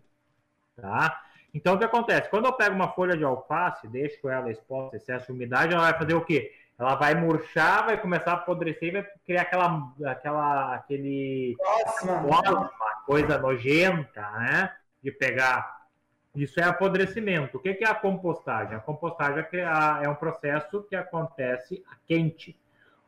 Tá? 0.75 1.19
Então, 1.53 1.75
o 1.75 1.77
que 1.77 1.83
acontece? 1.83 2.29
Quando 2.29 2.45
eu 2.45 2.53
pego 2.53 2.75
uma 2.75 2.93
folha 2.93 3.17
de 3.17 3.23
alface, 3.23 3.87
deixo 3.87 4.29
ela 4.29 4.51
exposta 4.51 4.95
a 4.95 4.97
excesso 4.97 5.27
de 5.27 5.31
umidade, 5.33 5.73
ela 5.73 5.83
vai 5.83 5.97
fazer 5.97 6.13
o 6.13 6.23
quê? 6.23 6.53
Ela 6.79 6.95
vai 6.95 7.13
murchar, 7.13 7.85
vai 7.85 8.01
começar 8.01 8.31
a 8.31 8.35
apodrecer 8.35 8.89
e 8.89 8.91
vai 8.91 9.07
criar 9.25 9.41
aquela, 9.43 9.93
aquela 10.05 10.75
aquele, 10.75 11.55
uma 12.03 12.69
coisa 13.05 13.37
nojenta, 13.37 14.21
né? 14.31 14.73
De 15.03 15.11
pegar 15.11 15.81
isso 16.35 16.59
é 16.59 16.63
apodrecimento. 16.63 17.57
O 17.57 17.59
que 17.59 17.77
é 17.81 17.87
a 17.87 17.93
compostagem? 17.93 18.75
A 18.75 18.79
compostagem 18.79 19.45
é, 19.53 20.05
é 20.05 20.09
um 20.09 20.15
processo 20.15 20.81
que 20.83 20.95
acontece 20.95 21.83
a 21.91 21.95
quente. 22.07 22.57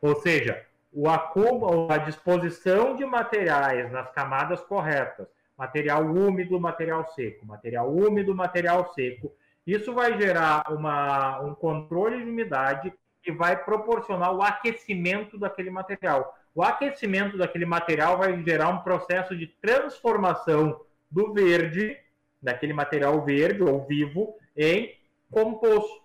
Ou 0.00 0.14
seja, 0.16 0.62
o 0.92 1.08
acúmulo, 1.08 1.90
a 1.90 1.96
disposição 1.96 2.94
de 2.94 3.04
materiais 3.04 3.90
nas 3.90 4.10
camadas 4.12 4.60
corretas, 4.60 5.26
material 5.56 6.04
úmido, 6.04 6.58
material 6.60 7.06
seco, 7.14 7.46
material 7.46 7.92
úmido, 7.92 8.34
material 8.34 8.92
seco. 8.92 9.32
Isso 9.66 9.92
vai 9.94 10.20
gerar 10.20 10.64
uma, 10.70 11.40
um 11.40 11.54
controle 11.54 12.22
de 12.22 12.30
umidade 12.30 12.92
e 13.26 13.32
vai 13.32 13.62
proporcionar 13.64 14.34
o 14.34 14.42
aquecimento 14.42 15.38
daquele 15.38 15.70
material. 15.70 16.36
O 16.54 16.62
aquecimento 16.62 17.38
daquele 17.38 17.64
material 17.64 18.18
vai 18.18 18.42
gerar 18.42 18.68
um 18.68 18.82
processo 18.82 19.36
de 19.36 19.46
transformação 19.46 20.80
do 21.10 21.32
verde 21.32 21.96
daquele 22.42 22.74
material 22.74 23.24
verde 23.24 23.62
ou 23.62 23.86
vivo 23.86 24.36
em 24.54 24.94
composto, 25.30 26.02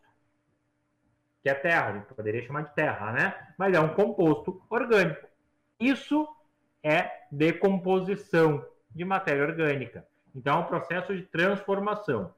que 1.43 1.49
é 1.49 1.53
terra, 1.53 1.87
a 1.87 1.93
gente 1.93 2.13
poderia 2.13 2.41
chamar 2.45 2.63
de 2.63 2.73
terra, 2.73 3.11
né? 3.11 3.47
Mas 3.57 3.75
é 3.75 3.79
um 3.79 3.93
composto 3.93 4.61
orgânico. 4.69 5.27
Isso 5.79 6.27
é 6.81 7.11
decomposição 7.31 8.65
de 8.89 9.05
matéria 9.05 9.43
orgânica. 9.43 10.05
Então, 10.35 10.57
é 10.57 10.59
um 10.61 10.65
processo 10.65 11.15
de 11.15 11.23
transformação. 11.23 12.33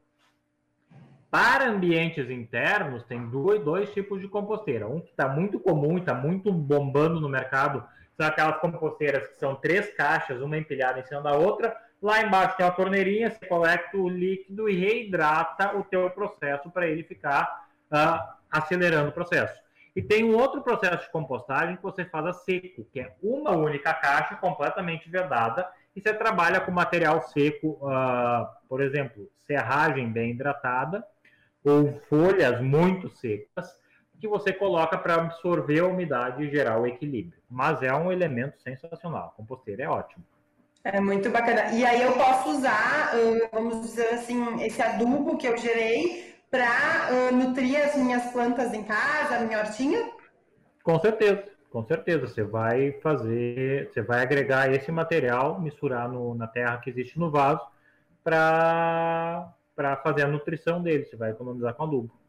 Para 1.30 1.70
ambientes 1.70 2.30
internos, 2.30 3.04
tem 3.04 3.30
dois, 3.30 3.64
dois 3.64 3.94
tipos 3.94 4.20
de 4.20 4.28
composteira. 4.28 4.88
Um 4.88 5.00
que 5.00 5.12
está 5.12 5.28
muito 5.28 5.60
comum 5.60 5.98
e 5.98 6.02
está 6.02 6.14
muito 6.14 6.52
bombando 6.52 7.22
no 7.22 7.30
mercado, 7.30 7.84
são 8.18 8.28
aquelas 8.28 8.58
composteiras 8.60 9.28
que 9.28 9.40
são 9.40 9.56
três 9.56 9.94
caixas, 9.96 10.42
uma 10.42 10.58
empilhada 10.58 11.00
em 11.00 11.06
cima 11.06 11.22
da 11.22 11.34
outra, 11.34 11.76
Lá 12.02 12.20
embaixo 12.24 12.58
tem 12.58 12.66
uma 12.66 12.72
torneirinha, 12.72 13.30
você 13.30 13.46
coleta 13.46 13.96
o 13.96 14.10
líquido 14.10 14.68
e 14.68 14.76
reidrata 14.76 15.78
o 15.78 15.84
teu 15.84 16.10
processo 16.10 16.72
para 16.72 16.88
ele 16.88 17.04
ficar 17.04 17.68
uh, 17.92 18.20
acelerando 18.50 19.10
o 19.10 19.14
processo. 19.14 19.62
E 19.96 20.02
tem 20.02 20.24
um 20.24 20.36
outro 20.36 20.64
processo 20.64 21.06
de 21.06 21.12
compostagem 21.12 21.76
que 21.76 21.84
você 21.84 22.04
faz 22.04 22.26
a 22.26 22.34
seco, 22.34 22.88
que 22.92 23.02
é 23.02 23.14
uma 23.22 23.52
única 23.52 23.94
caixa 23.94 24.36
completamente 24.36 25.08
vedada 25.10 25.68
e 25.96 26.02
você 26.02 26.14
trabalha 26.14 26.62
com 26.62 26.72
material 26.72 27.22
seco, 27.22 27.80
uh, 27.82 28.48
por 28.68 28.82
exemplo, 28.82 29.30
serragem 29.46 30.12
bem 30.12 30.32
hidratada 30.32 31.06
ou 31.64 32.00
folhas 32.10 32.62
muito 32.62 33.10
secas 33.10 33.82
que 34.20 34.28
você 34.28 34.54
coloca 34.54 34.98
para 34.98 35.16
absorver 35.16 35.80
a 35.80 35.88
umidade 35.88 36.44
e 36.44 36.52
gerar 36.52 36.80
o 36.80 36.86
equilíbrio. 36.86 37.42
Mas 37.50 37.82
é 37.82 37.92
um 37.92 38.12
elemento 38.12 38.62
sensacional. 38.62 39.30
A 39.30 39.38
composteira 39.38 39.84
é 39.84 39.90
ótimo. 39.90 40.24
É 40.84 41.00
muito 41.02 41.30
bacana. 41.30 41.72
E 41.72 41.84
aí 41.84 42.04
eu 42.04 42.14
posso 42.14 42.52
usar, 42.52 43.12
vamos 43.52 43.82
dizer 43.82 44.14
assim, 44.14 44.64
esse 44.64 44.82
adubo 44.82 45.38
que 45.38 45.48
eu 45.48 45.58
gerei 45.58 46.36
para 46.52 47.32
nutrir 47.32 47.84
as 47.84 47.96
minhas 47.96 48.32
plantas 48.32 48.74
em 48.74 48.84
casa, 48.84 49.38
a 49.38 49.40
minha 49.40 49.60
hortinha? 49.60 50.12
Com 50.84 51.00
certeza, 51.00 51.44
com 51.72 51.84
certeza. 51.86 52.28
Você 52.28 52.44
vai 52.44 52.92
fazer, 53.02 53.90
você 53.92 54.02
vai 54.02 54.22
agregar 54.22 54.72
esse 54.72 54.92
material, 54.92 55.60
misturar 55.60 56.08
no, 56.08 56.36
na 56.36 56.46
terra 56.48 56.78
que 56.78 56.90
existe 56.90 57.18
no 57.18 57.32
vaso 57.32 57.66
para 58.24 59.56
fazer 60.04 60.24
a 60.24 60.28
nutrição 60.28 60.84
dele. 60.84 61.06
Você 61.06 61.16
vai 61.16 61.32
economizar 61.32 61.74
com 61.74 61.84
adubo. 61.84 62.22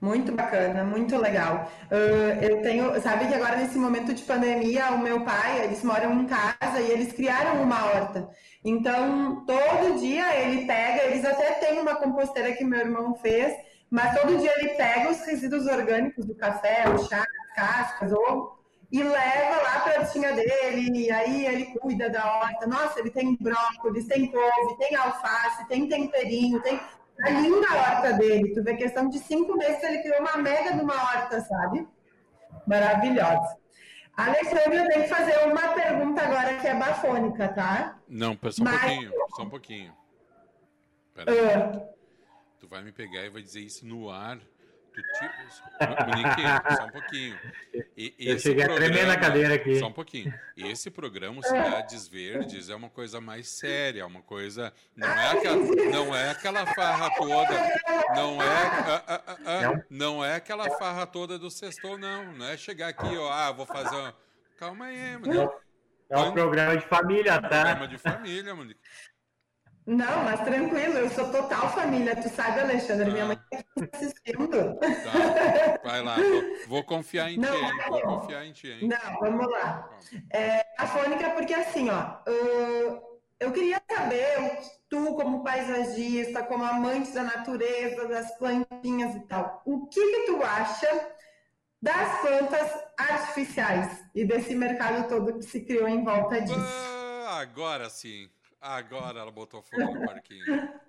Muito 0.00 0.32
bacana, 0.32 0.82
muito 0.82 1.16
legal. 1.16 1.70
Uh, 1.86 2.42
eu 2.42 2.60
tenho, 2.60 3.00
sabe 3.00 3.28
que 3.28 3.34
agora 3.34 3.56
nesse 3.56 3.78
momento 3.78 4.12
de 4.12 4.22
pandemia, 4.22 4.90
o 4.90 4.98
meu 4.98 5.24
pai, 5.24 5.64
eles 5.64 5.82
moram 5.84 6.12
em 6.20 6.26
casa 6.26 6.80
e 6.80 6.90
eles 6.90 7.12
criaram 7.12 7.62
uma 7.62 7.84
horta. 7.86 8.28
Então, 8.64 9.44
todo 9.46 10.00
dia 10.00 10.36
ele 10.40 10.66
pega, 10.66 11.04
eles 11.04 11.24
até 11.24 11.52
têm 11.52 11.80
uma 11.80 11.94
composteira 11.94 12.52
que 12.52 12.64
meu 12.64 12.80
irmão 12.80 13.14
fez, 13.14 13.54
mas 13.88 14.20
todo 14.20 14.38
dia 14.38 14.52
ele 14.58 14.70
pega 14.70 15.10
os 15.10 15.24
resíduos 15.24 15.66
orgânicos 15.66 16.24
do 16.24 16.34
café, 16.34 16.84
o 16.88 16.98
chá, 17.06 17.24
cascas, 17.54 18.12
ou 18.12 18.62
e 18.92 19.02
leva 19.02 19.62
lá 19.62 19.80
para 19.80 20.02
a 20.02 20.04
tinha 20.04 20.32
dele, 20.32 21.06
e 21.06 21.10
aí 21.10 21.46
ele 21.46 21.64
cuida 21.78 22.10
da 22.10 22.36
horta. 22.36 22.66
Nossa, 22.66 23.00
ele 23.00 23.10
tem 23.10 23.34
brócolis, 23.40 24.06
tem 24.06 24.30
couve, 24.30 24.76
tem 24.78 24.94
alface, 24.94 25.66
tem 25.66 25.88
temperinho, 25.88 26.60
tem 26.60 26.78
a 27.22 27.30
linda 27.30 27.72
horta 27.72 28.12
dele. 28.12 28.52
Tu 28.52 28.62
vê, 28.62 28.76
questão 28.76 29.08
de 29.08 29.18
cinco 29.18 29.56
meses 29.56 29.82
ele 29.82 30.02
criou 30.02 30.20
uma 30.20 30.36
mega 30.36 30.74
de 30.74 30.82
uma 30.82 30.94
horta, 30.94 31.40
sabe? 31.40 31.88
Maravilhosa. 32.66 33.56
Alexandre, 34.14 34.76
eu 34.76 34.88
tenho 34.88 35.02
que 35.04 35.08
fazer 35.08 35.38
uma 35.46 35.68
pergunta 35.68 36.20
agora 36.20 36.58
que 36.58 36.66
é 36.66 36.74
bafônica, 36.74 37.48
tá? 37.48 37.98
Não, 38.06 38.38
só 38.50 38.62
um 38.62 38.64
Mas... 38.66 38.80
pouquinho, 38.80 39.12
só 39.34 39.42
um 39.42 39.48
pouquinho. 39.48 39.92
Uh... 41.16 41.92
Tu 42.60 42.68
vai 42.68 42.82
me 42.82 42.92
pegar 42.92 43.24
e 43.24 43.30
vai 43.30 43.42
dizer 43.42 43.60
isso 43.60 43.86
no 43.86 44.10
ar 44.10 44.38
Monique, 46.06 46.76
só 46.76 46.84
um 46.84 46.90
pouquinho. 46.90 47.38
E, 47.96 48.14
Eu 48.18 48.38
cheguei 48.38 48.64
programa, 48.64 48.86
a 48.86 48.92
tremer 48.92 49.06
na 49.06 49.16
cadeira 49.16 49.54
aqui. 49.54 49.78
Só 49.78 49.86
um 49.86 49.92
pouquinho. 49.92 50.32
Esse 50.56 50.90
programa 50.90 51.42
Cidades 51.42 52.06
Verdes 52.08 52.68
é 52.68 52.74
uma 52.74 52.90
coisa 52.90 53.20
mais 53.20 53.48
séria, 53.48 54.06
uma 54.06 54.22
coisa. 54.22 54.72
Não 54.96 55.08
é 55.08 55.30
aquela, 55.30 55.56
não 55.90 56.16
é 56.16 56.30
aquela 56.30 56.66
farra 56.66 57.10
toda. 57.16 57.54
Não 58.14 58.42
é, 58.42 58.46
ah, 58.46 59.04
ah, 59.06 59.22
ah, 59.26 59.36
ah 59.46 59.82
não 59.88 60.24
é 60.24 60.36
aquela 60.36 60.70
farra 60.78 61.06
toda 61.06 61.38
do 61.38 61.50
sextou, 61.50 61.98
não. 61.98 62.32
Não 62.32 62.46
é 62.46 62.56
chegar 62.56 62.88
aqui, 62.88 63.16
ó, 63.16 63.30
ah, 63.30 63.52
vou 63.52 63.66
fazer. 63.66 63.96
Uma... 63.96 64.14
Calma 64.58 64.86
aí, 64.86 65.18
mano. 65.18 65.52
É 66.10 66.18
um 66.18 66.32
programa 66.32 66.76
de 66.76 66.86
família, 66.86 67.40
tá? 67.40 67.48
Programa 67.48 67.88
de 67.88 67.96
família, 67.96 68.54
Monique. 68.54 68.80
Não, 69.86 70.24
mas 70.24 70.40
tranquilo, 70.40 70.98
eu 70.98 71.10
sou 71.10 71.30
total 71.30 71.72
família. 71.72 72.14
Tu 72.14 72.28
sabe, 72.28 72.60
Alexandre, 72.60 73.10
minha 73.10 73.26
mãe 73.26 73.38
está 73.52 73.96
assistindo. 73.96 74.78
Tá, 74.78 75.80
vai 75.82 76.02
lá, 76.02 76.16
vou, 76.16 76.42
vou 76.68 76.84
confiar 76.84 77.30
em 77.30 77.36
não, 77.36 77.50
ti, 77.50 77.56
hein? 77.56 77.72
Vou 77.88 78.02
confiar 78.02 78.46
em 78.46 78.52
ti, 78.52 78.68
hein? 78.68 78.88
Não, 78.88 79.18
vamos 79.20 79.50
lá. 79.50 79.90
É, 80.30 80.64
a 80.78 80.86
fônica, 80.86 81.30
porque 81.30 81.52
assim, 81.52 81.88
ó, 81.90 82.18
eu 83.40 83.50
queria 83.50 83.82
saber, 83.90 84.60
tu 84.88 85.16
como 85.16 85.42
paisagista, 85.42 86.44
como 86.44 86.64
amante 86.64 87.10
da 87.12 87.24
natureza, 87.24 88.06
das 88.06 88.38
plantinhas 88.38 89.16
e 89.16 89.20
tal, 89.26 89.62
o 89.66 89.88
que 89.88 90.00
que 90.00 90.26
tu 90.26 90.40
acha 90.44 91.08
das 91.82 92.20
plantas 92.20 92.70
artificiais 92.96 94.04
e 94.14 94.24
desse 94.24 94.54
mercado 94.54 95.08
todo 95.08 95.36
que 95.38 95.44
se 95.44 95.60
criou 95.62 95.88
em 95.88 96.04
volta 96.04 96.40
disso? 96.40 96.54
Ah, 96.56 97.38
agora 97.40 97.90
sim. 97.90 98.30
Agora 98.62 99.18
ela 99.18 99.32
botou 99.32 99.60
fogo 99.60 99.94
no 99.94 100.06
parquinho. 100.06 100.44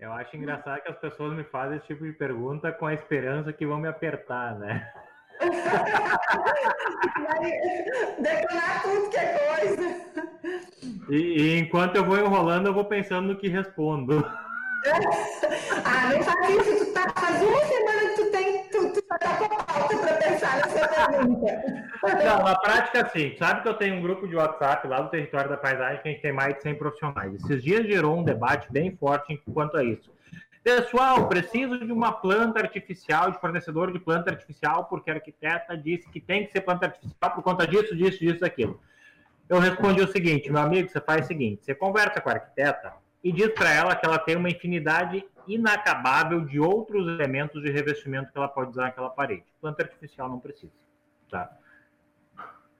Eu 0.00 0.12
acho 0.12 0.36
engraçado 0.36 0.82
que 0.82 0.90
as 0.90 0.98
pessoas 0.98 1.32
me 1.36 1.44
fazem 1.44 1.76
esse 1.76 1.86
tipo 1.86 2.04
de 2.04 2.12
pergunta 2.12 2.72
com 2.72 2.86
a 2.86 2.94
esperança 2.94 3.52
que 3.52 3.64
vão 3.64 3.78
me 3.78 3.86
apertar, 3.86 4.58
né? 4.58 4.92
Vai 7.22 7.40
detonar 8.18 8.82
tudo 8.82 9.08
que 9.08 9.16
é 9.16 9.38
coisa. 9.54 10.06
E, 11.08 11.16
e, 11.16 11.58
enquanto 11.60 11.94
eu 11.94 12.04
vou 12.04 12.18
enrolando, 12.18 12.66
eu 12.66 12.74
vou 12.74 12.86
pensando 12.86 13.28
no 13.28 13.38
que 13.38 13.46
respondo. 13.46 14.26
ah, 15.84 16.12
não 16.12 16.22
faz 16.24 16.56
isso. 16.56 16.84
Tu 16.84 16.92
tá, 16.92 17.08
faz 17.14 17.40
uma 17.40 17.60
semana 17.60 18.00
que 18.08 18.16
tu 18.16 18.25
pergunta. 19.18 19.86
Não, 22.24 22.44
na 22.44 22.58
prática, 22.58 23.08
sim. 23.08 23.34
Sabe 23.38 23.62
que 23.62 23.68
eu 23.68 23.74
tenho 23.74 23.96
um 23.96 24.02
grupo 24.02 24.26
de 24.26 24.36
WhatsApp 24.36 24.86
lá 24.86 25.00
do 25.00 25.10
Território 25.10 25.50
da 25.50 25.56
Paisagem 25.56 26.02
que 26.02 26.08
a 26.08 26.12
gente 26.12 26.22
tem 26.22 26.32
mais 26.32 26.54
de 26.54 26.62
100 26.62 26.74
profissionais. 26.76 27.34
Esses 27.34 27.62
dias 27.62 27.86
gerou 27.86 28.18
um 28.18 28.24
debate 28.24 28.70
bem 28.70 28.96
forte 28.96 29.40
quanto 29.52 29.76
a 29.76 29.84
isso. 29.84 30.14
Pessoal, 30.62 31.28
preciso 31.28 31.78
de 31.78 31.92
uma 31.92 32.10
planta 32.12 32.60
artificial, 32.60 33.30
de 33.30 33.38
fornecedor 33.38 33.92
de 33.92 34.00
planta 34.00 34.30
artificial, 34.30 34.86
porque 34.86 35.10
a 35.10 35.14
arquiteta 35.14 35.76
disse 35.76 36.08
que 36.10 36.20
tem 36.20 36.44
que 36.44 36.50
ser 36.50 36.60
planta 36.62 36.86
artificial 36.86 37.30
por 37.30 37.42
conta 37.42 37.66
disso, 37.66 37.94
disso, 37.94 38.18
disso, 38.18 38.44
aquilo. 38.44 38.80
Eu 39.48 39.60
respondi 39.60 40.02
o 40.02 40.10
seguinte, 40.10 40.50
meu 40.50 40.60
amigo, 40.60 40.88
você 40.88 41.00
faz 41.00 41.24
o 41.24 41.28
seguinte, 41.28 41.64
você 41.64 41.72
conversa 41.72 42.20
com 42.20 42.30
a 42.30 42.32
arquiteta, 42.32 42.94
e 43.26 43.32
diz 43.32 43.48
para 43.48 43.74
ela 43.74 43.96
que 43.96 44.06
ela 44.06 44.20
tem 44.20 44.36
uma 44.36 44.48
infinidade 44.48 45.26
inacabável 45.48 46.44
de 46.44 46.60
outros 46.60 47.08
elementos 47.08 47.60
de 47.60 47.68
revestimento 47.72 48.30
que 48.30 48.38
ela 48.38 48.46
pode 48.46 48.70
usar 48.70 48.82
naquela 48.82 49.10
parede. 49.10 49.42
Planta 49.60 49.82
artificial 49.82 50.28
não 50.28 50.38
precisa, 50.38 50.70
tá? 51.28 51.50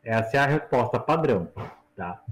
Essa 0.05 0.37
é 0.37 0.39
a 0.39 0.47
resposta 0.47 1.01
padrão, 1.01 1.51
tá? 1.97 2.23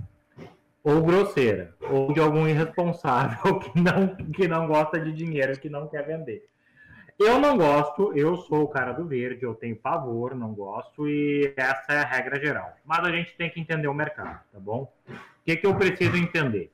Ou 0.85 1.03
grosseira, 1.03 1.75
ou 1.91 2.13
de 2.13 2.21
algum 2.21 2.47
irresponsável 2.47 3.59
que 3.59 3.81
não, 3.81 4.15
que 4.33 4.47
não 4.47 4.69
gosta 4.69 5.01
de 5.01 5.13
dinheiro, 5.13 5.59
que 5.59 5.69
não 5.69 5.89
quer 5.89 6.07
vender. 6.07 6.49
Eu 7.19 7.41
não 7.41 7.57
gosto, 7.57 8.17
eu 8.17 8.37
sou 8.37 8.63
o 8.63 8.69
cara 8.69 8.93
do 8.93 9.09
verde, 9.09 9.43
eu 9.43 9.57
tenho 9.57 9.75
pavor, 9.75 10.37
não 10.37 10.55
gosto, 10.55 11.09
e 11.09 11.53
essa 11.57 11.95
é 11.95 11.99
a 11.99 12.05
regra 12.05 12.39
geral. 12.39 12.77
Mas 12.85 13.01
a 13.01 13.11
gente 13.11 13.37
tem 13.37 13.51
que 13.51 13.59
entender 13.59 13.89
o 13.89 13.95
mercado, 13.95 14.41
tá 14.53 14.61
bom? 14.61 14.93
O 15.09 15.45
que, 15.45 15.57
que 15.57 15.67
eu 15.67 15.75
preciso 15.75 16.17
entender? 16.17 16.74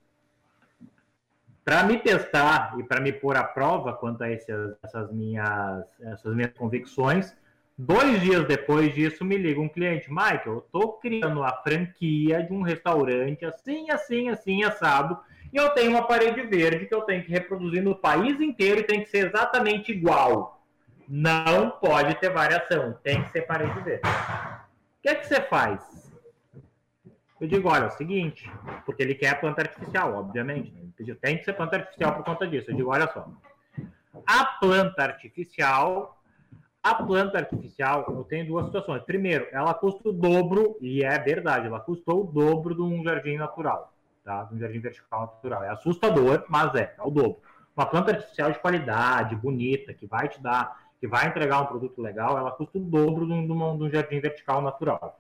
Para 1.65 1.85
me 1.85 1.99
testar 1.99 2.75
e 2.79 2.83
para 2.83 3.01
me 3.01 3.13
pôr 3.13 3.37
à 3.37 3.45
prova 3.45 3.93
quanto 3.93 4.23
a 4.23 4.31
essas, 4.31 4.77
essas, 4.83 5.13
minhas, 5.13 5.85
essas 6.01 6.35
minhas 6.35 6.53
convicções, 6.53 7.37
dois 7.77 8.21
dias 8.21 8.47
depois 8.47 8.95
disso 8.95 9.25
me 9.25 9.37
liga 9.37 9.61
um 9.61 9.69
cliente, 9.69 10.11
Michael, 10.11 10.43
eu 10.47 10.59
estou 10.59 10.93
criando 10.95 11.43
a 11.43 11.53
franquia 11.63 12.43
de 12.43 12.53
um 12.53 12.63
restaurante 12.63 13.45
assim, 13.45 13.91
assim, 13.91 14.29
assim, 14.29 14.65
assado, 14.65 15.19
e 15.53 15.57
eu 15.57 15.71
tenho 15.71 15.91
uma 15.91 16.07
parede 16.07 16.43
verde 16.43 16.87
que 16.87 16.95
eu 16.95 17.03
tenho 17.03 17.25
que 17.25 17.31
reproduzir 17.31 17.83
no 17.83 17.95
país 17.95 18.41
inteiro 18.41 18.81
e 18.81 18.85
tem 18.85 19.03
que 19.03 19.11
ser 19.11 19.27
exatamente 19.29 19.91
igual. 19.91 20.63
Não 21.09 21.71
pode 21.71 22.15
ter 22.17 22.31
variação, 22.31 22.97
tem 23.03 23.23
que 23.25 23.33
ser 23.33 23.43
parede 23.43 23.81
verde. 23.81 24.09
O 24.09 25.03
que 25.03 25.09
é 25.09 25.15
que 25.17 25.27
você 25.27 25.41
faz? 25.41 26.10
Eu 27.41 27.49
digo, 27.49 27.71
olha, 27.71 27.85
é 27.85 27.87
o 27.87 27.91
seguinte, 27.91 28.51
porque 28.85 29.03
ele 29.03 29.15
quer 29.15 29.41
planta 29.41 29.63
artificial, 29.63 30.15
obviamente. 30.15 30.71
Né? 30.73 30.81
Ele 30.83 30.93
pediu, 30.95 31.17
tem 31.17 31.39
que 31.39 31.45
ser 31.45 31.55
planta 31.55 31.77
artificial 31.77 32.15
por 32.15 32.25
conta 32.25 32.47
disso. 32.47 32.71
Eu 32.71 32.77
digo, 32.77 32.91
olha 32.91 33.11
só, 33.11 33.27
a 34.27 34.45
planta 34.45 35.03
artificial, 35.03 36.21
a 36.83 36.95
planta 36.95 37.39
artificial, 37.39 38.05
eu 38.09 38.25
tenho 38.25 38.47
duas 38.47 38.67
situações. 38.67 39.03
Primeiro, 39.05 39.47
ela 39.53 39.73
custa 39.73 40.11
o 40.11 40.13
dobro, 40.13 40.77
e 40.83 41.03
é 41.03 41.19
verdade, 41.19 41.67
ela 41.67 41.81
custou 41.81 42.25
o 42.25 42.27
dobro 42.27 42.75
de 42.75 42.83
um 42.83 43.03
jardim 43.03 43.39
natural, 43.39 43.91
tá? 44.23 44.45
De 44.45 44.57
um 44.57 44.59
jardim 44.59 44.81
vertical 44.81 45.21
natural. 45.23 45.65
É 45.65 45.71
assustador, 45.71 46.45
mas 46.47 46.75
é, 46.75 46.95
é 46.99 47.03
o 47.03 47.11
dobro. 47.11 47.39
Uma 47.75 47.87
planta 47.87 48.11
artificial 48.11 48.53
de 48.53 48.59
qualidade, 48.59 49.35
bonita, 49.35 49.95
que 49.95 50.07
vai 50.07 50.29
te 50.29 50.43
dar, 50.43 50.79
que 51.01 51.09
vai 51.09 51.27
entregar 51.27 51.63
um 51.63 51.67
produto 51.67 52.03
legal, 52.03 52.37
ela 52.37 52.51
custa 52.51 52.77
o 52.77 52.83
dobro 52.83 53.25
de 53.27 53.33
um, 53.33 53.47
de 53.47 53.85
um 53.85 53.91
jardim 53.91 54.21
vertical 54.21 54.61
natural. 54.61 55.19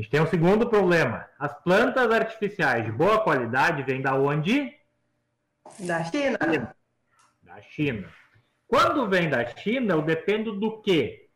A 0.00 0.02
gente 0.02 0.12
tem 0.12 0.22
um 0.22 0.26
segundo 0.26 0.66
problema. 0.66 1.28
As 1.38 1.52
plantas 1.62 2.10
artificiais 2.10 2.86
de 2.86 2.90
boa 2.90 3.22
qualidade 3.22 3.82
vêm 3.82 4.00
da 4.00 4.14
onde? 4.14 4.74
Da 5.78 6.02
China. 6.04 6.38
Da 7.42 7.60
China. 7.60 8.08
Quando 8.66 9.06
vem 9.10 9.28
da 9.28 9.44
China, 9.44 9.92
eu 9.92 10.00
dependo 10.00 10.58
do 10.58 10.80
quê? 10.80 11.28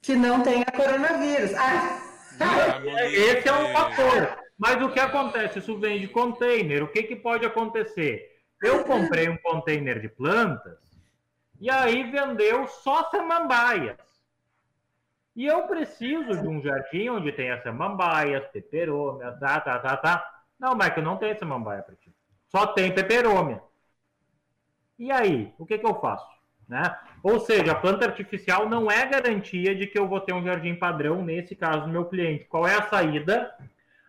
Que 0.00 0.14
não 0.14 0.44
tenha 0.44 0.64
coronavírus. 0.64 1.54
Ah. 1.54 2.00
Esse 3.10 3.48
é 3.48 3.52
um 3.52 3.72
fator. 3.72 4.38
Mas 4.56 4.80
o 4.80 4.92
que 4.92 5.00
acontece? 5.00 5.58
Isso 5.58 5.76
vem 5.76 5.98
de 6.00 6.06
container. 6.06 6.84
O 6.84 6.88
que, 6.88 7.02
que 7.02 7.16
pode 7.16 7.44
acontecer? 7.44 8.30
Eu 8.62 8.84
comprei 8.84 9.28
um 9.28 9.36
container 9.38 10.00
de 10.00 10.08
plantas 10.08 10.78
e 11.60 11.68
aí 11.68 12.12
vendeu 12.12 12.68
só 12.68 13.10
samambaias. 13.10 13.96
E 15.36 15.44
eu 15.44 15.64
preciso 15.64 16.40
de 16.40 16.48
um 16.48 16.62
jardim 16.62 17.10
onde 17.10 17.30
tenha 17.30 17.60
samambaias, 17.62 18.46
peperômia, 18.46 19.32
tá, 19.32 19.60
tá, 19.60 19.78
tá, 19.78 19.96
tá. 19.98 20.40
Não, 20.58 20.72
Michael, 20.72 21.02
não 21.02 21.18
tem 21.18 21.36
samambaia 21.36 21.82
para 21.82 21.94
ti. 21.94 22.10
Só 22.48 22.68
tem 22.68 22.90
peperômia. 22.94 23.60
E 24.98 25.12
aí, 25.12 25.52
o 25.58 25.66
que, 25.66 25.76
que 25.76 25.86
eu 25.86 26.00
faço? 26.00 26.26
Né? 26.66 26.82
Ou 27.22 27.38
seja, 27.38 27.72
a 27.72 27.74
planta 27.74 28.06
artificial 28.06 28.66
não 28.66 28.90
é 28.90 29.04
garantia 29.06 29.74
de 29.74 29.86
que 29.86 29.98
eu 29.98 30.08
vou 30.08 30.20
ter 30.20 30.32
um 30.32 30.42
jardim 30.42 30.74
padrão, 30.74 31.22
nesse 31.22 31.54
caso, 31.54 31.82
do 31.82 31.88
meu 31.88 32.06
cliente. 32.06 32.46
Qual 32.46 32.66
é 32.66 32.74
a 32.74 32.88
saída? 32.88 33.54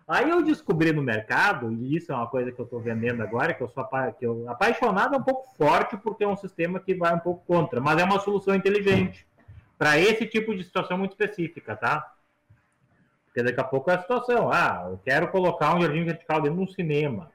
Aí 0.08 0.30
eu 0.30 0.42
descobri 0.42 0.94
no 0.94 1.04
mercado, 1.04 1.70
e 1.74 1.98
isso 1.98 2.10
é 2.10 2.16
uma 2.16 2.28
coisa 2.28 2.54
que 2.54 2.62
eu 2.62 2.64
estou 2.64 2.80
vendendo 2.80 3.22
agora, 3.22 3.54
que 3.54 3.62
eu 3.62 3.68
sou 3.68 3.86
que 4.18 4.26
eu, 4.26 4.50
apaixonado 4.50 5.16
é 5.16 5.18
um 5.18 5.24
pouco 5.24 5.54
forte, 5.58 5.98
porque 5.98 6.24
é 6.24 6.28
um 6.28 6.38
sistema 6.38 6.80
que 6.80 6.96
vai 6.96 7.14
um 7.14 7.20
pouco 7.20 7.46
contra, 7.46 7.82
mas 7.82 8.00
é 8.00 8.06
uma 8.06 8.20
solução 8.22 8.56
inteligente 8.56 9.27
para 9.78 9.98
esse 10.00 10.26
tipo 10.26 10.56
de 10.56 10.64
situação 10.64 10.98
muito 10.98 11.12
específica, 11.12 11.76
tá? 11.76 12.14
Porque 13.26 13.44
daqui 13.44 13.60
a 13.60 13.64
pouco 13.64 13.92
é 13.92 13.96
a 13.96 14.02
situação. 14.02 14.52
Ah, 14.52 14.88
eu 14.90 14.98
quero 14.98 15.28
colocar 15.30 15.76
um 15.76 15.82
jardim 15.82 16.04
vertical 16.04 16.42
dentro 16.42 16.58
de 16.58 16.64
um 16.64 16.74
cinema. 16.74 17.32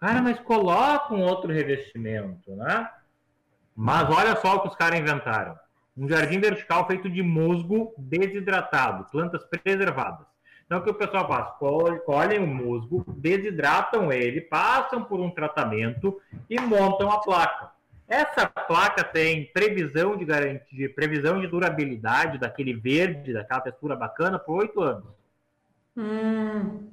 Cara, 0.00 0.20
mas 0.22 0.38
coloca 0.40 1.14
um 1.14 1.22
outro 1.22 1.52
revestimento, 1.52 2.54
né? 2.56 2.90
Mas 3.74 4.10
olha 4.10 4.36
só 4.36 4.56
o 4.56 4.60
que 4.60 4.68
os 4.68 4.76
caras 4.76 4.98
inventaram. 4.98 5.56
Um 5.96 6.08
jardim 6.08 6.40
vertical 6.40 6.86
feito 6.86 7.08
de 7.08 7.22
musgo 7.22 7.94
desidratado, 7.96 9.08
plantas 9.10 9.44
preservadas. 9.44 10.26
Então, 10.66 10.78
o 10.78 10.82
que 10.82 10.90
o 10.90 10.94
pessoal 10.94 11.26
faz? 11.26 11.50
Colhem 12.04 12.40
o 12.40 12.46
musgo, 12.46 13.04
desidratam 13.16 14.12
ele, 14.12 14.40
passam 14.42 15.02
por 15.02 15.18
um 15.18 15.30
tratamento 15.30 16.20
e 16.50 16.60
montam 16.60 17.10
a 17.10 17.20
placa. 17.20 17.70
Essa 18.08 18.46
placa 18.46 19.04
tem 19.04 19.50
previsão 19.52 20.16
de 20.16 20.24
garantia, 20.24 20.92
previsão 20.94 21.38
de 21.40 21.46
durabilidade 21.46 22.38
daquele 22.38 22.72
verde, 22.72 23.34
daquela 23.34 23.60
textura 23.60 23.94
bacana, 23.94 24.38
por 24.38 24.60
oito 24.60 24.80
anos. 24.80 25.04
Hum. 25.94 26.88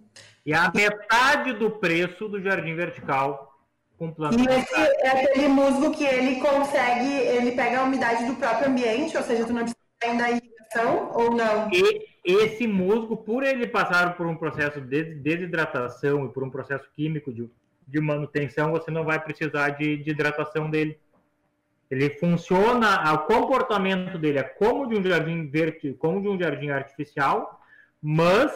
E 0.46 0.54
a 0.54 0.70
metade 0.76 1.54
do 1.54 1.72
preço 1.72 2.28
do 2.28 2.42
jardim 2.42 2.76
vertical 2.76 3.56
com 3.98 4.12
planta. 4.12 4.36
E 4.36 4.46
esse 4.46 4.76
é 4.76 5.10
aquele 5.10 5.48
musgo 5.48 5.92
que 5.92 6.04
ele 6.04 6.40
consegue, 6.42 7.10
ele 7.10 7.52
pega 7.54 7.80
a 7.80 7.84
umidade 7.84 8.26
do 8.26 8.36
próprio 8.36 8.68
ambiente, 8.68 9.16
ou 9.16 9.24
seja, 9.24 9.46
tu 9.46 9.54
não 9.54 9.62
precisa 9.62 9.78
ainda 10.04 10.30
irrigação 10.30 11.12
ou 11.14 11.32
não? 11.32 11.70
E 11.72 12.06
esse 12.24 12.68
musgo, 12.68 13.16
por 13.16 13.44
ele 13.44 13.68
passar 13.68 14.18
por 14.18 14.28
um 14.28 14.36
processo 14.36 14.82
de 14.82 15.04
desidratação 15.16 16.26
e 16.26 16.30
por 16.30 16.44
um 16.44 16.50
processo 16.50 16.86
químico 16.94 17.32
de, 17.32 17.50
de 17.88 18.02
manutenção, 18.02 18.72
você 18.72 18.92
não 18.92 19.06
vai 19.06 19.20
precisar 19.20 19.70
de, 19.70 19.98
de 19.98 20.12
hidratação 20.12 20.70
dele. 20.70 21.00
Ele 21.90 22.10
funciona, 22.12 23.14
o 23.14 23.20
comportamento 23.20 24.18
dele 24.18 24.40
é 24.40 24.44
como 24.44 24.88
de 24.88 24.96
um 24.96 25.04
jardim 25.04 25.48
verde, 25.48 25.94
como 25.94 26.22
de 26.22 26.28
um 26.28 26.40
jardim 26.40 26.70
artificial, 26.70 27.62
mas 28.02 28.52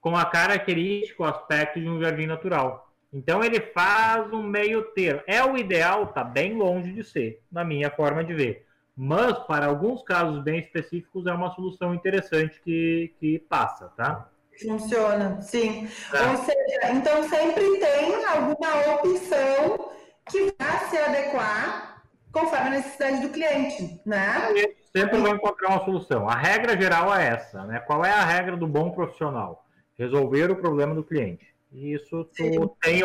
com 0.00 0.16
a 0.16 0.24
característica, 0.24 1.22
o 1.22 1.26
aspecto 1.26 1.80
de 1.80 1.88
um 1.88 2.00
jardim 2.00 2.26
natural. 2.26 2.92
Então 3.12 3.42
ele 3.42 3.60
faz 3.60 4.32
um 4.32 4.42
meio 4.42 4.82
termo. 4.92 5.22
É 5.26 5.44
o 5.44 5.56
ideal, 5.56 6.08
tá 6.08 6.22
bem 6.22 6.54
longe 6.54 6.92
de 6.92 7.02
ser, 7.04 7.42
na 7.50 7.64
minha 7.64 7.90
forma 7.90 8.22
de 8.22 8.34
ver. 8.34 8.66
Mas 8.96 9.38
para 9.40 9.66
alguns 9.66 10.02
casos 10.02 10.42
bem 10.42 10.58
específicos 10.58 11.26
é 11.26 11.32
uma 11.32 11.54
solução 11.54 11.94
interessante 11.94 12.60
que, 12.62 13.12
que 13.20 13.38
passa, 13.40 13.88
tá? 13.96 14.28
Funciona, 14.62 15.40
sim. 15.42 15.86
Tá. 16.10 16.30
Ou 16.30 16.36
seja, 16.38 16.92
então 16.92 17.22
sempre 17.28 17.78
tem 17.78 18.24
alguma 18.24 18.94
opção 18.94 19.95
que 20.30 20.54
vai 20.58 20.88
se 20.88 20.98
adequar 20.98 22.02
conforme 22.32 22.66
a 22.66 22.70
necessidade 22.70 23.22
do 23.22 23.30
cliente, 23.30 24.00
né? 24.04 24.52
Sempre 24.94 25.18
vai 25.18 25.32
encontrar 25.32 25.70
uma 25.70 25.84
solução. 25.84 26.28
A 26.28 26.34
regra 26.34 26.78
geral 26.78 27.14
é 27.14 27.28
essa, 27.28 27.64
né? 27.64 27.80
Qual 27.80 28.04
é 28.04 28.10
a 28.10 28.24
regra 28.24 28.56
do 28.56 28.66
bom 28.66 28.90
profissional? 28.90 29.64
Resolver 29.98 30.50
o 30.50 30.56
problema 30.56 30.94
do 30.94 31.02
cliente. 31.02 31.46
E 31.72 31.94
isso 31.94 32.28
tu 32.36 32.76
tem, 32.80 33.00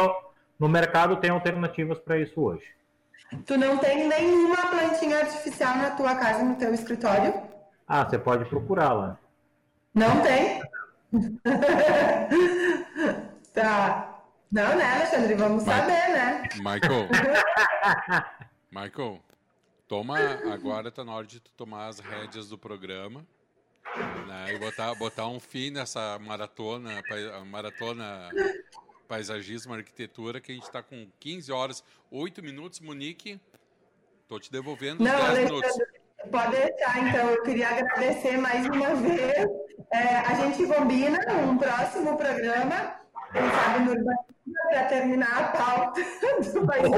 no 0.59 0.67
mercado 0.67 1.15
tem 1.17 1.29
alternativas 1.29 1.99
para 1.99 2.17
isso 2.17 2.41
hoje. 2.41 2.65
Tu 3.45 3.57
não 3.57 3.77
tem 3.77 4.07
nenhuma 4.07 4.67
plantinha 4.67 5.19
artificial 5.19 5.77
na 5.77 5.91
tua 5.91 6.15
casa, 6.15 6.43
no 6.43 6.55
teu 6.55 6.73
escritório? 6.73 7.33
Ah, 7.87 8.03
você 8.03 8.19
pode 8.19 8.43
procurá-la. 8.45 9.17
Não 9.93 10.21
tem? 10.21 10.61
tá. 13.53 14.10
Não, 14.51 14.75
né, 14.75 14.83
Alexandre? 14.83 15.33
Vamos 15.35 15.63
Ma 15.63 15.77
saber, 15.77 16.09
né? 16.09 16.49
Michael. 16.57 17.07
Michael, 18.69 19.21
toma. 19.87 20.17
Agora 20.51 20.91
tá 20.91 21.05
na 21.05 21.13
hora 21.13 21.25
de 21.25 21.39
tu 21.39 21.51
tomar 21.53 21.87
as 21.87 21.99
rédeas 21.99 22.49
do 22.49 22.57
programa. 22.57 23.25
Né, 24.27 24.53
e 24.53 24.59
botar, 24.59 24.93
botar 24.95 25.27
um 25.27 25.39
fim 25.39 25.69
nessa 25.69 26.17
maratona, 26.19 27.01
maratona 27.45 28.29
paisagismo, 29.07 29.73
arquitetura, 29.73 30.39
que 30.39 30.51
a 30.51 30.55
gente 30.55 30.63
está 30.63 30.81
com 30.81 31.07
15 31.19 31.51
horas, 31.51 31.83
8 32.09 32.41
minutos, 32.41 32.79
Monique. 32.79 33.39
Tô 34.27 34.39
te 34.39 34.49
devolvendo 34.49 35.03
Não, 35.03 35.11
10 35.11 35.23
Alexandre, 35.23 35.45
minutos. 35.45 35.77
Pode 36.31 36.51
deixar, 36.51 37.07
então. 37.07 37.29
Eu 37.29 37.43
queria 37.43 37.69
agradecer 37.69 38.37
mais 38.37 38.65
uma 38.65 38.95
vez. 38.95 39.49
É, 39.91 40.17
a 40.19 40.35
gente 40.35 40.65
combina 40.67 41.19
um 41.33 41.57
próximo 41.57 42.15
programa, 42.15 42.95
quem 43.33 43.41
sabe 43.41 43.83
no 43.83 43.95
para 44.69 44.83
terminar 44.85 45.37
a 45.37 45.43
pauta 45.57 46.01
do 46.53 46.65
país. 46.67 46.89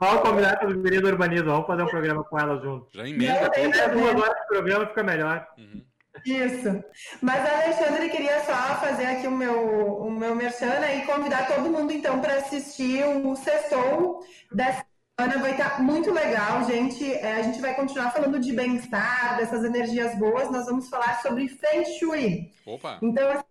Vamos 0.00 0.22
combinar 0.22 0.58
com 0.58 0.66
os 0.66 0.76
meninos 0.76 1.02
do 1.02 1.08
urbanismo, 1.08 1.50
vamos 1.50 1.66
fazer 1.66 1.82
um 1.82 1.88
programa 1.88 2.24
com 2.24 2.38
elas 2.38 2.62
juntos. 2.62 2.88
Já 2.92 3.08
emenda. 3.08 3.50
Duas 3.92 4.14
horas 4.14 4.40
de 4.40 4.46
programa 4.48 4.86
fica 4.86 5.02
melhor. 5.02 5.46
Uhum. 5.58 5.84
Isso. 6.24 6.82
Mas, 7.20 7.50
Alexandre, 7.50 8.08
queria 8.08 8.40
só 8.44 8.76
fazer 8.76 9.06
aqui 9.06 9.26
o 9.26 9.30
meu, 9.30 9.98
o 9.98 10.10
meu 10.10 10.34
merchan 10.34 10.80
né, 10.80 10.98
e 10.98 11.06
convidar 11.06 11.46
todo 11.46 11.70
mundo, 11.70 11.92
então, 11.92 12.20
para 12.20 12.36
assistir 12.36 13.04
o 13.04 13.34
Sextou 13.34 14.24
dessa 14.52 14.84
semana. 15.18 15.40
Vai 15.40 15.52
estar 15.52 15.82
muito 15.82 16.12
legal, 16.12 16.64
gente. 16.64 17.12
É, 17.12 17.34
a 17.34 17.42
gente 17.42 17.60
vai 17.60 17.74
continuar 17.74 18.10
falando 18.10 18.38
de 18.38 18.52
bem-estar, 18.52 19.36
dessas 19.36 19.64
energias 19.64 20.16
boas. 20.18 20.50
Nós 20.50 20.66
vamos 20.66 20.88
falar 20.88 21.20
sobre 21.20 21.48
Feng 21.48 21.84
Shui. 21.98 22.52
Opa! 22.66 22.98
Então, 23.02 23.28
assim, 23.30 23.44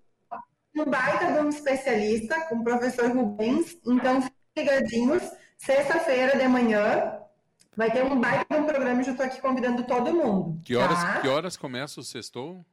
um 0.75 0.85
baita 0.85 1.33
de 1.33 1.39
um 1.39 1.49
especialista, 1.49 2.41
com 2.47 2.55
o 2.55 2.63
professor 2.63 3.11
Rubens. 3.11 3.77
Então, 3.85 4.21
fiquem 4.21 4.39
ligadinhos. 4.57 5.23
Sexta-feira 5.57 6.37
de 6.37 6.47
manhã 6.47 7.19
vai 7.75 7.91
ter 7.91 8.03
um 8.03 8.19
baita 8.19 8.45
de 8.53 8.61
um 8.61 8.65
programa 8.65 9.01
e 9.01 9.03
já 9.03 9.11
estou 9.11 9.25
aqui 9.25 9.39
convidando 9.41 9.83
todo 9.83 10.13
mundo. 10.13 10.61
Que 10.63 10.75
horas, 10.75 10.99
tá? 10.99 11.21
que 11.21 11.27
horas 11.27 11.55
começa 11.55 11.99
o 11.99 12.03
sextou? 12.03 12.65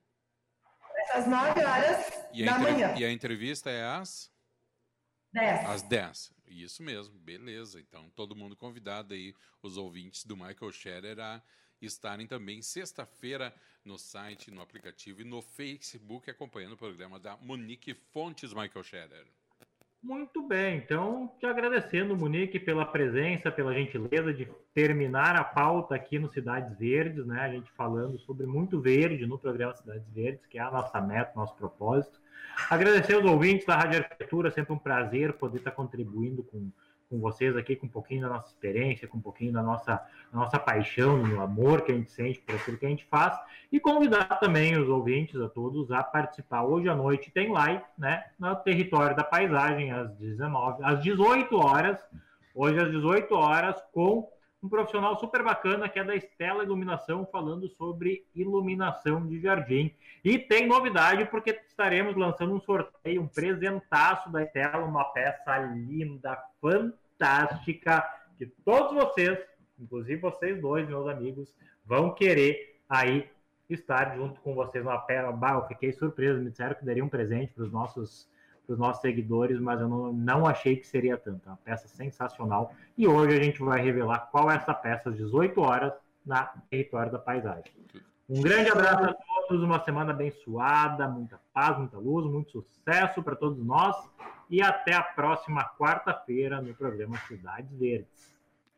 Às 1.14 1.26
9 1.26 1.64
horas 1.64 2.12
e 2.32 2.44
da 2.44 2.58
manhã. 2.58 2.94
E 2.96 3.04
a 3.04 3.12
entrevista 3.12 3.70
é 3.70 3.84
às? 3.84 4.30
10. 5.32 5.68
Às 5.68 5.82
10. 5.82 6.32
Isso 6.46 6.82
mesmo, 6.82 7.18
beleza. 7.18 7.80
Então, 7.80 8.10
todo 8.14 8.34
mundo 8.34 8.56
convidado 8.56 9.14
aí, 9.14 9.34
os 9.62 9.76
ouvintes 9.76 10.24
do 10.24 10.36
Michael 10.36 10.72
Scherer, 10.72 11.20
a 11.20 11.40
estarem 11.86 12.26
também 12.26 12.62
sexta-feira 12.62 13.54
no 13.84 13.98
site, 13.98 14.50
no 14.50 14.60
aplicativo 14.60 15.22
e 15.22 15.24
no 15.24 15.40
Facebook 15.40 16.30
acompanhando 16.30 16.72
o 16.72 16.78
programa 16.78 17.18
da 17.18 17.36
Monique 17.36 17.94
Fontes 17.94 18.52
Michael 18.52 18.84
Scherer. 18.84 19.26
Muito 20.02 20.42
bem, 20.42 20.78
então 20.78 21.30
te 21.38 21.44
agradecendo, 21.44 22.16
Monique, 22.16 22.58
pela 22.58 22.86
presença, 22.86 23.50
pela 23.50 23.74
gentileza 23.74 24.32
de 24.32 24.48
terminar 24.72 25.36
a 25.36 25.44
pauta 25.44 25.94
aqui 25.94 26.18
no 26.18 26.30
Cidades 26.30 26.74
Verdes, 26.78 27.26
né? 27.26 27.40
A 27.42 27.52
gente 27.52 27.70
falando 27.72 28.18
sobre 28.20 28.46
muito 28.46 28.80
verde 28.80 29.26
no 29.26 29.38
programa 29.38 29.76
Cidades 29.76 30.08
Verdes, 30.08 30.46
que 30.46 30.56
é 30.56 30.62
a 30.62 30.70
nossa 30.70 30.98
meta, 31.02 31.32
nosso 31.36 31.54
propósito. 31.54 32.18
Agradecer 32.70 33.12
aos 33.12 33.26
ouvintes 33.26 33.66
da 33.66 33.76
Rádio 33.76 33.98
Arquitetura, 33.98 34.50
sempre 34.50 34.72
um 34.72 34.78
prazer 34.78 35.34
poder 35.34 35.58
estar 35.58 35.72
contribuindo 35.72 36.42
com 36.44 36.70
com 37.10 37.18
vocês 37.18 37.56
aqui, 37.56 37.74
com 37.74 37.86
um 37.86 37.90
pouquinho 37.90 38.22
da 38.22 38.28
nossa 38.28 38.46
experiência, 38.46 39.08
com 39.08 39.18
um 39.18 39.20
pouquinho 39.20 39.52
da 39.52 39.60
nossa, 39.60 39.94
da 40.32 40.38
nossa 40.38 40.60
paixão, 40.60 41.20
do 41.20 41.40
amor 41.40 41.82
que 41.82 41.90
a 41.90 41.94
gente 41.94 42.12
sente 42.12 42.38
por 42.38 42.54
aquilo 42.54 42.78
que 42.78 42.86
a 42.86 42.88
gente 42.88 43.04
faz, 43.06 43.36
e 43.72 43.80
convidar 43.80 44.38
também 44.38 44.78
os 44.78 44.88
ouvintes, 44.88 45.40
a 45.40 45.48
todos, 45.48 45.90
a 45.90 46.04
participar. 46.04 46.62
Hoje 46.62 46.88
à 46.88 46.94
noite 46.94 47.32
tem 47.32 47.50
live, 47.50 47.82
né, 47.98 48.24
no 48.38 48.54
Território 48.54 49.16
da 49.16 49.24
Paisagem, 49.24 49.90
às 49.90 50.14
19, 50.18 50.84
às 50.84 51.02
18 51.02 51.56
horas, 51.56 51.98
hoje 52.54 52.78
às 52.78 52.90
18 52.92 53.34
horas, 53.34 53.82
com 53.92 54.30
um 54.62 54.68
profissional 54.68 55.18
super 55.18 55.42
bacana 55.42 55.88
que 55.88 55.98
é 55.98 56.04
da 56.04 56.14
Estela 56.14 56.62
Iluminação, 56.62 57.26
falando 57.26 57.68
sobre 57.70 58.24
iluminação 58.36 59.26
de 59.26 59.40
jardim. 59.40 59.92
E 60.22 60.38
tem 60.38 60.68
novidade, 60.68 61.24
porque 61.24 61.58
estaremos 61.66 62.14
lançando 62.14 62.54
um 62.54 62.60
sorteio, 62.60 63.22
um 63.22 63.26
presentaço 63.26 64.30
da 64.30 64.42
Estela, 64.42 64.84
uma 64.84 65.04
peça 65.04 65.56
linda, 65.58 66.38
fantástica, 66.60 66.99
que 68.38 68.46
todos 68.64 68.94
vocês, 68.94 69.38
inclusive 69.78 70.20
vocês 70.20 70.60
dois, 70.60 70.88
meus 70.88 71.06
amigos, 71.06 71.54
vão 71.84 72.14
querer 72.14 72.80
aí 72.88 73.28
estar 73.68 74.16
junto 74.16 74.40
com 74.40 74.54
vocês 74.54 74.84
numa 74.84 74.98
peça. 74.98 75.28
eu 75.28 75.66
fiquei 75.68 75.92
surpreso, 75.92 76.40
me 76.40 76.50
disseram 76.50 76.74
que 76.74 76.84
daria 76.84 77.04
um 77.04 77.08
presente 77.08 77.52
para 77.52 77.64
os 77.64 77.72
nossos 77.72 78.28
para 78.66 78.74
os 78.74 78.78
nossos 78.78 79.02
seguidores, 79.02 79.58
mas 79.58 79.80
eu 79.80 79.88
não, 79.88 80.12
não 80.12 80.46
achei 80.46 80.76
que 80.76 80.86
seria 80.86 81.16
tanto. 81.16 81.44
É 81.44 81.50
uma 81.50 81.56
peça 81.56 81.88
sensacional. 81.88 82.72
E 82.96 83.04
hoje 83.08 83.36
a 83.36 83.42
gente 83.42 83.60
vai 83.60 83.80
revelar 83.80 84.28
qual 84.30 84.48
é 84.48 84.54
essa 84.54 84.72
peça 84.72 85.10
às 85.10 85.16
18 85.16 85.60
horas 85.60 85.92
na 86.24 86.44
Território 86.70 87.10
da 87.10 87.18
Paisagem. 87.18 87.72
Um 88.28 88.40
grande 88.40 88.70
abraço 88.70 89.02
a 89.02 89.14
todos, 89.14 89.64
uma 89.64 89.82
semana 89.82 90.12
abençoada, 90.12 91.08
muita 91.08 91.40
paz, 91.52 91.78
muita 91.78 91.98
luz, 91.98 92.30
muito 92.30 92.52
sucesso 92.52 93.20
para 93.24 93.34
todos 93.34 93.58
nós 93.64 93.96
e 94.50 94.60
até 94.60 94.92
a 94.92 95.02
próxima 95.02 95.64
quarta-feira 95.78 96.60
no 96.60 96.74
programa 96.74 97.16
Cidades 97.28 97.70
Verdes. 97.78 98.30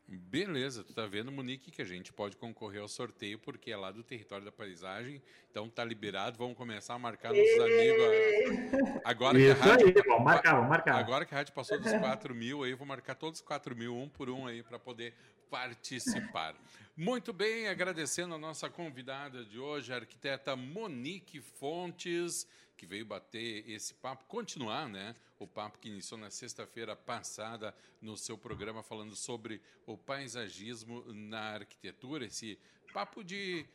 Beleza, 0.07 0.83
tu 0.83 0.93
tá 0.93 1.07
vendo, 1.07 1.31
Monique, 1.31 1.71
que 1.71 1.81
a 1.81 1.85
gente 1.85 2.13
pode 2.13 2.37
concorrer 2.37 2.81
ao 2.81 2.87
sorteio 2.87 3.39
porque 3.39 3.71
é 3.71 3.77
lá 3.77 3.89
do 3.89 4.03
território 4.03 4.45
da 4.45 4.51
paisagem, 4.51 5.21
então 5.49 5.67
tá 5.67 5.83
liberado, 5.83 6.37
vamos 6.37 6.55
começar 6.55 6.93
a 6.93 6.99
marcar 6.99 7.33
nossos 7.33 7.59
amigos. 7.59 9.01
Agora 9.03 9.39
Isso 9.39 9.55
que 9.55 9.61
a 9.61 9.71
rádio, 9.71 9.87
aí, 9.87 9.93
vamos 10.05 10.23
marcar, 10.23 10.53
vamos 10.53 10.69
marcar. 10.69 10.95
Agora 10.97 11.25
que 11.25 11.33
a 11.33 11.37
rádio 11.37 11.53
passou 11.53 11.79
dos 11.79 11.91
4 11.91 12.35
mil, 12.35 12.63
aí 12.63 12.73
vou 12.75 12.85
marcar 12.85 13.15
todos 13.15 13.39
os 13.39 13.45
4 13.45 13.75
mil, 13.75 13.97
um 13.97 14.07
por 14.07 14.29
um 14.29 14.45
aí, 14.45 14.61
para 14.61 14.77
poder 14.77 15.15
participar. 15.49 16.53
Muito 16.95 17.33
bem, 17.33 17.67
agradecendo 17.67 18.35
a 18.35 18.37
nossa 18.37 18.69
convidada 18.69 19.43
de 19.43 19.57
hoje, 19.57 19.91
a 19.91 19.95
arquiteta 19.95 20.55
Monique 20.55 21.41
Fontes 21.41 22.47
que 22.77 22.85
veio 22.85 23.05
bater 23.05 23.69
esse 23.69 23.93
papo, 23.93 24.25
continuar, 24.25 24.87
né? 24.87 25.15
O 25.39 25.47
papo 25.47 25.77
que 25.79 25.89
iniciou 25.89 26.19
na 26.19 26.29
sexta-feira 26.29 26.95
passada 26.95 27.75
no 28.01 28.17
seu 28.17 28.37
programa 28.37 28.83
falando 28.83 29.15
sobre 29.15 29.61
o 29.85 29.97
paisagismo 29.97 31.03
na 31.13 31.55
arquitetura, 31.55 32.25
esse 32.25 32.57
papo 32.93 33.23
de 33.23 33.65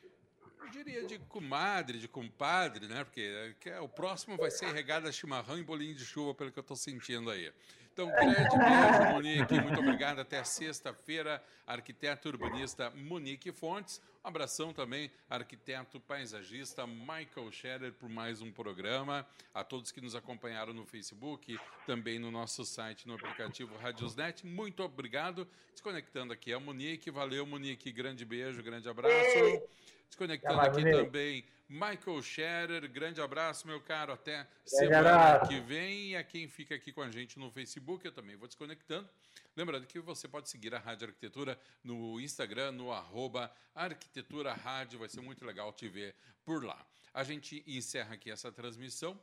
eu 0.60 0.70
diria 0.70 1.04
de 1.04 1.18
comadre, 1.20 1.98
de 1.98 2.08
compadre, 2.08 2.88
né? 2.88 3.04
Porque 3.04 3.54
é, 3.66 3.80
o 3.80 3.88
próximo 3.88 4.36
vai 4.36 4.50
ser 4.50 4.72
regada 4.72 5.10
chimarrão 5.12 5.58
e 5.58 5.62
bolinho 5.62 5.94
de 5.94 6.04
chuva, 6.04 6.34
pelo 6.34 6.50
que 6.50 6.58
eu 6.58 6.62
estou 6.62 6.76
sentindo 6.76 7.30
aí. 7.30 7.52
Então, 7.98 8.12
grande 8.12 8.56
beijo, 8.56 9.12
Monique. 9.12 9.60
Muito 9.60 9.80
obrigado. 9.80 10.20
Até 10.20 10.44
sexta-feira, 10.44 11.42
arquiteto 11.66 12.28
urbanista 12.28 12.90
Monique 12.90 13.50
Fontes. 13.50 14.00
Um 14.24 14.28
abração 14.28 14.72
também, 14.72 15.10
arquiteto 15.28 15.98
paisagista 15.98 16.86
Michael 16.86 17.50
Scherer, 17.50 17.92
por 17.92 18.08
mais 18.08 18.40
um 18.40 18.52
programa. 18.52 19.26
A 19.52 19.64
todos 19.64 19.90
que 19.90 20.00
nos 20.00 20.14
acompanharam 20.14 20.72
no 20.72 20.86
Facebook, 20.86 21.58
também 21.88 22.20
no 22.20 22.30
nosso 22.30 22.64
site, 22.64 23.08
no 23.08 23.14
aplicativo 23.14 23.76
Radiosnet. 23.76 24.46
Muito 24.46 24.80
obrigado. 24.84 25.48
Desconectando 25.72 26.32
aqui 26.32 26.52
a 26.52 26.60
Monique. 26.60 27.10
Valeu, 27.10 27.44
Monique. 27.44 27.90
Grande 27.90 28.24
beijo, 28.24 28.62
grande 28.62 28.88
abraço. 28.88 29.60
Desconectando 30.08 30.60
aqui 30.60 30.82
também 30.88 31.44
Michael 31.68 32.22
Scherer, 32.22 32.90
grande 32.90 33.20
abraço, 33.20 33.66
meu 33.66 33.78
caro. 33.78 34.10
Até 34.10 34.48
semana 34.64 35.46
que 35.46 35.60
vem. 35.60 36.12
E 36.12 36.16
a 36.16 36.24
quem 36.24 36.48
fica 36.48 36.74
aqui 36.74 36.90
com 36.90 37.02
a 37.02 37.10
gente 37.10 37.38
no 37.38 37.50
Facebook, 37.50 38.06
eu 38.06 38.12
também 38.12 38.36
vou 38.36 38.48
desconectando. 38.48 39.06
Lembrando 39.54 39.86
que 39.86 40.00
você 40.00 40.26
pode 40.26 40.48
seguir 40.48 40.74
a 40.74 40.78
Rádio 40.78 41.08
Arquitetura 41.08 41.60
no 41.84 42.18
Instagram, 42.18 42.72
no 42.72 42.90
arroba 42.90 43.52
Arquitetura 43.74 44.54
Rádio. 44.54 44.98
Vai 44.98 45.10
ser 45.10 45.20
muito 45.20 45.44
legal 45.44 45.70
te 45.74 45.88
ver 45.88 46.14
por 46.42 46.64
lá. 46.64 46.86
A 47.12 47.22
gente 47.22 47.62
encerra 47.66 48.14
aqui 48.14 48.30
essa 48.30 48.50
transmissão. 48.50 49.20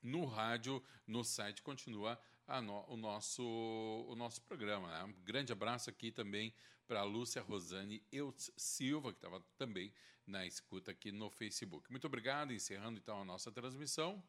No 0.00 0.26
rádio, 0.26 0.80
no 1.08 1.24
site, 1.24 1.60
continua 1.60 2.16
no, 2.62 2.84
o, 2.88 2.96
nosso, 2.96 3.42
o 3.42 4.14
nosso 4.14 4.40
programa. 4.42 4.88
Né? 4.88 5.04
Um 5.04 5.24
grande 5.24 5.52
abraço 5.52 5.90
aqui 5.90 6.12
também 6.12 6.54
para 6.86 7.00
a 7.00 7.04
Lúcia 7.04 7.42
Rosane 7.42 8.00
Eutz 8.12 8.52
Silva, 8.56 9.10
que 9.10 9.18
estava 9.18 9.42
também 9.56 9.92
na 10.28 10.46
escuta 10.46 10.90
aqui 10.90 11.10
no 11.10 11.30
Facebook. 11.30 11.90
Muito 11.90 12.06
obrigado, 12.06 12.52
encerrando 12.52 12.98
então 12.98 13.20
a 13.20 13.24
nossa 13.24 13.50
transmissão. 13.50 14.22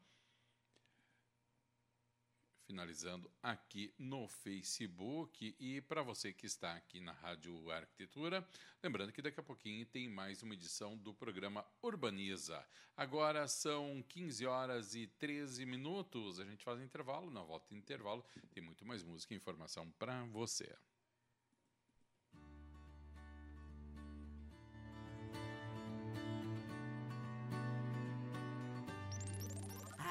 Finalizando 2.66 3.32
aqui 3.42 3.94
no 3.98 4.28
Facebook 4.28 5.56
e 5.60 5.82
para 5.82 6.04
você 6.04 6.32
que 6.32 6.46
está 6.46 6.76
aqui 6.76 7.00
na 7.00 7.12
Rádio 7.12 7.70
Arquitetura, 7.72 8.48
lembrando 8.82 9.12
que 9.12 9.24
daqui 9.24 9.40
a 9.40 9.44
pouquinho 9.44 9.86
tem 9.88 10.08
mais 10.08 10.44
uma 10.44 10.54
edição 10.54 10.96
do 10.96 11.14
programa 11.14 11.66
Urbaniza. 11.82 12.64
Agora 12.96 13.48
são 13.48 14.04
15 14.08 14.46
horas 14.46 14.94
e 14.94 15.08
13 15.08 15.66
minutos. 15.66 16.40
A 16.40 16.46
gente 16.46 16.64
faz 16.64 16.80
intervalo, 16.80 17.32
na 17.32 17.42
volta 17.42 17.68
de 17.70 17.76
intervalo 17.76 18.24
tem 18.52 18.64
muito 18.64 18.86
mais 18.86 19.04
música 19.04 19.34
e 19.34 19.38
informação 19.38 19.90
para 19.98 20.24
você. 20.26 20.72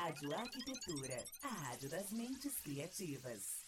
Rádio 0.09 0.35
Arquitetura, 0.35 1.22
a 1.43 1.48
rádio 1.48 1.90
das 1.90 2.10
mentes 2.12 2.55
criativas. 2.62 3.68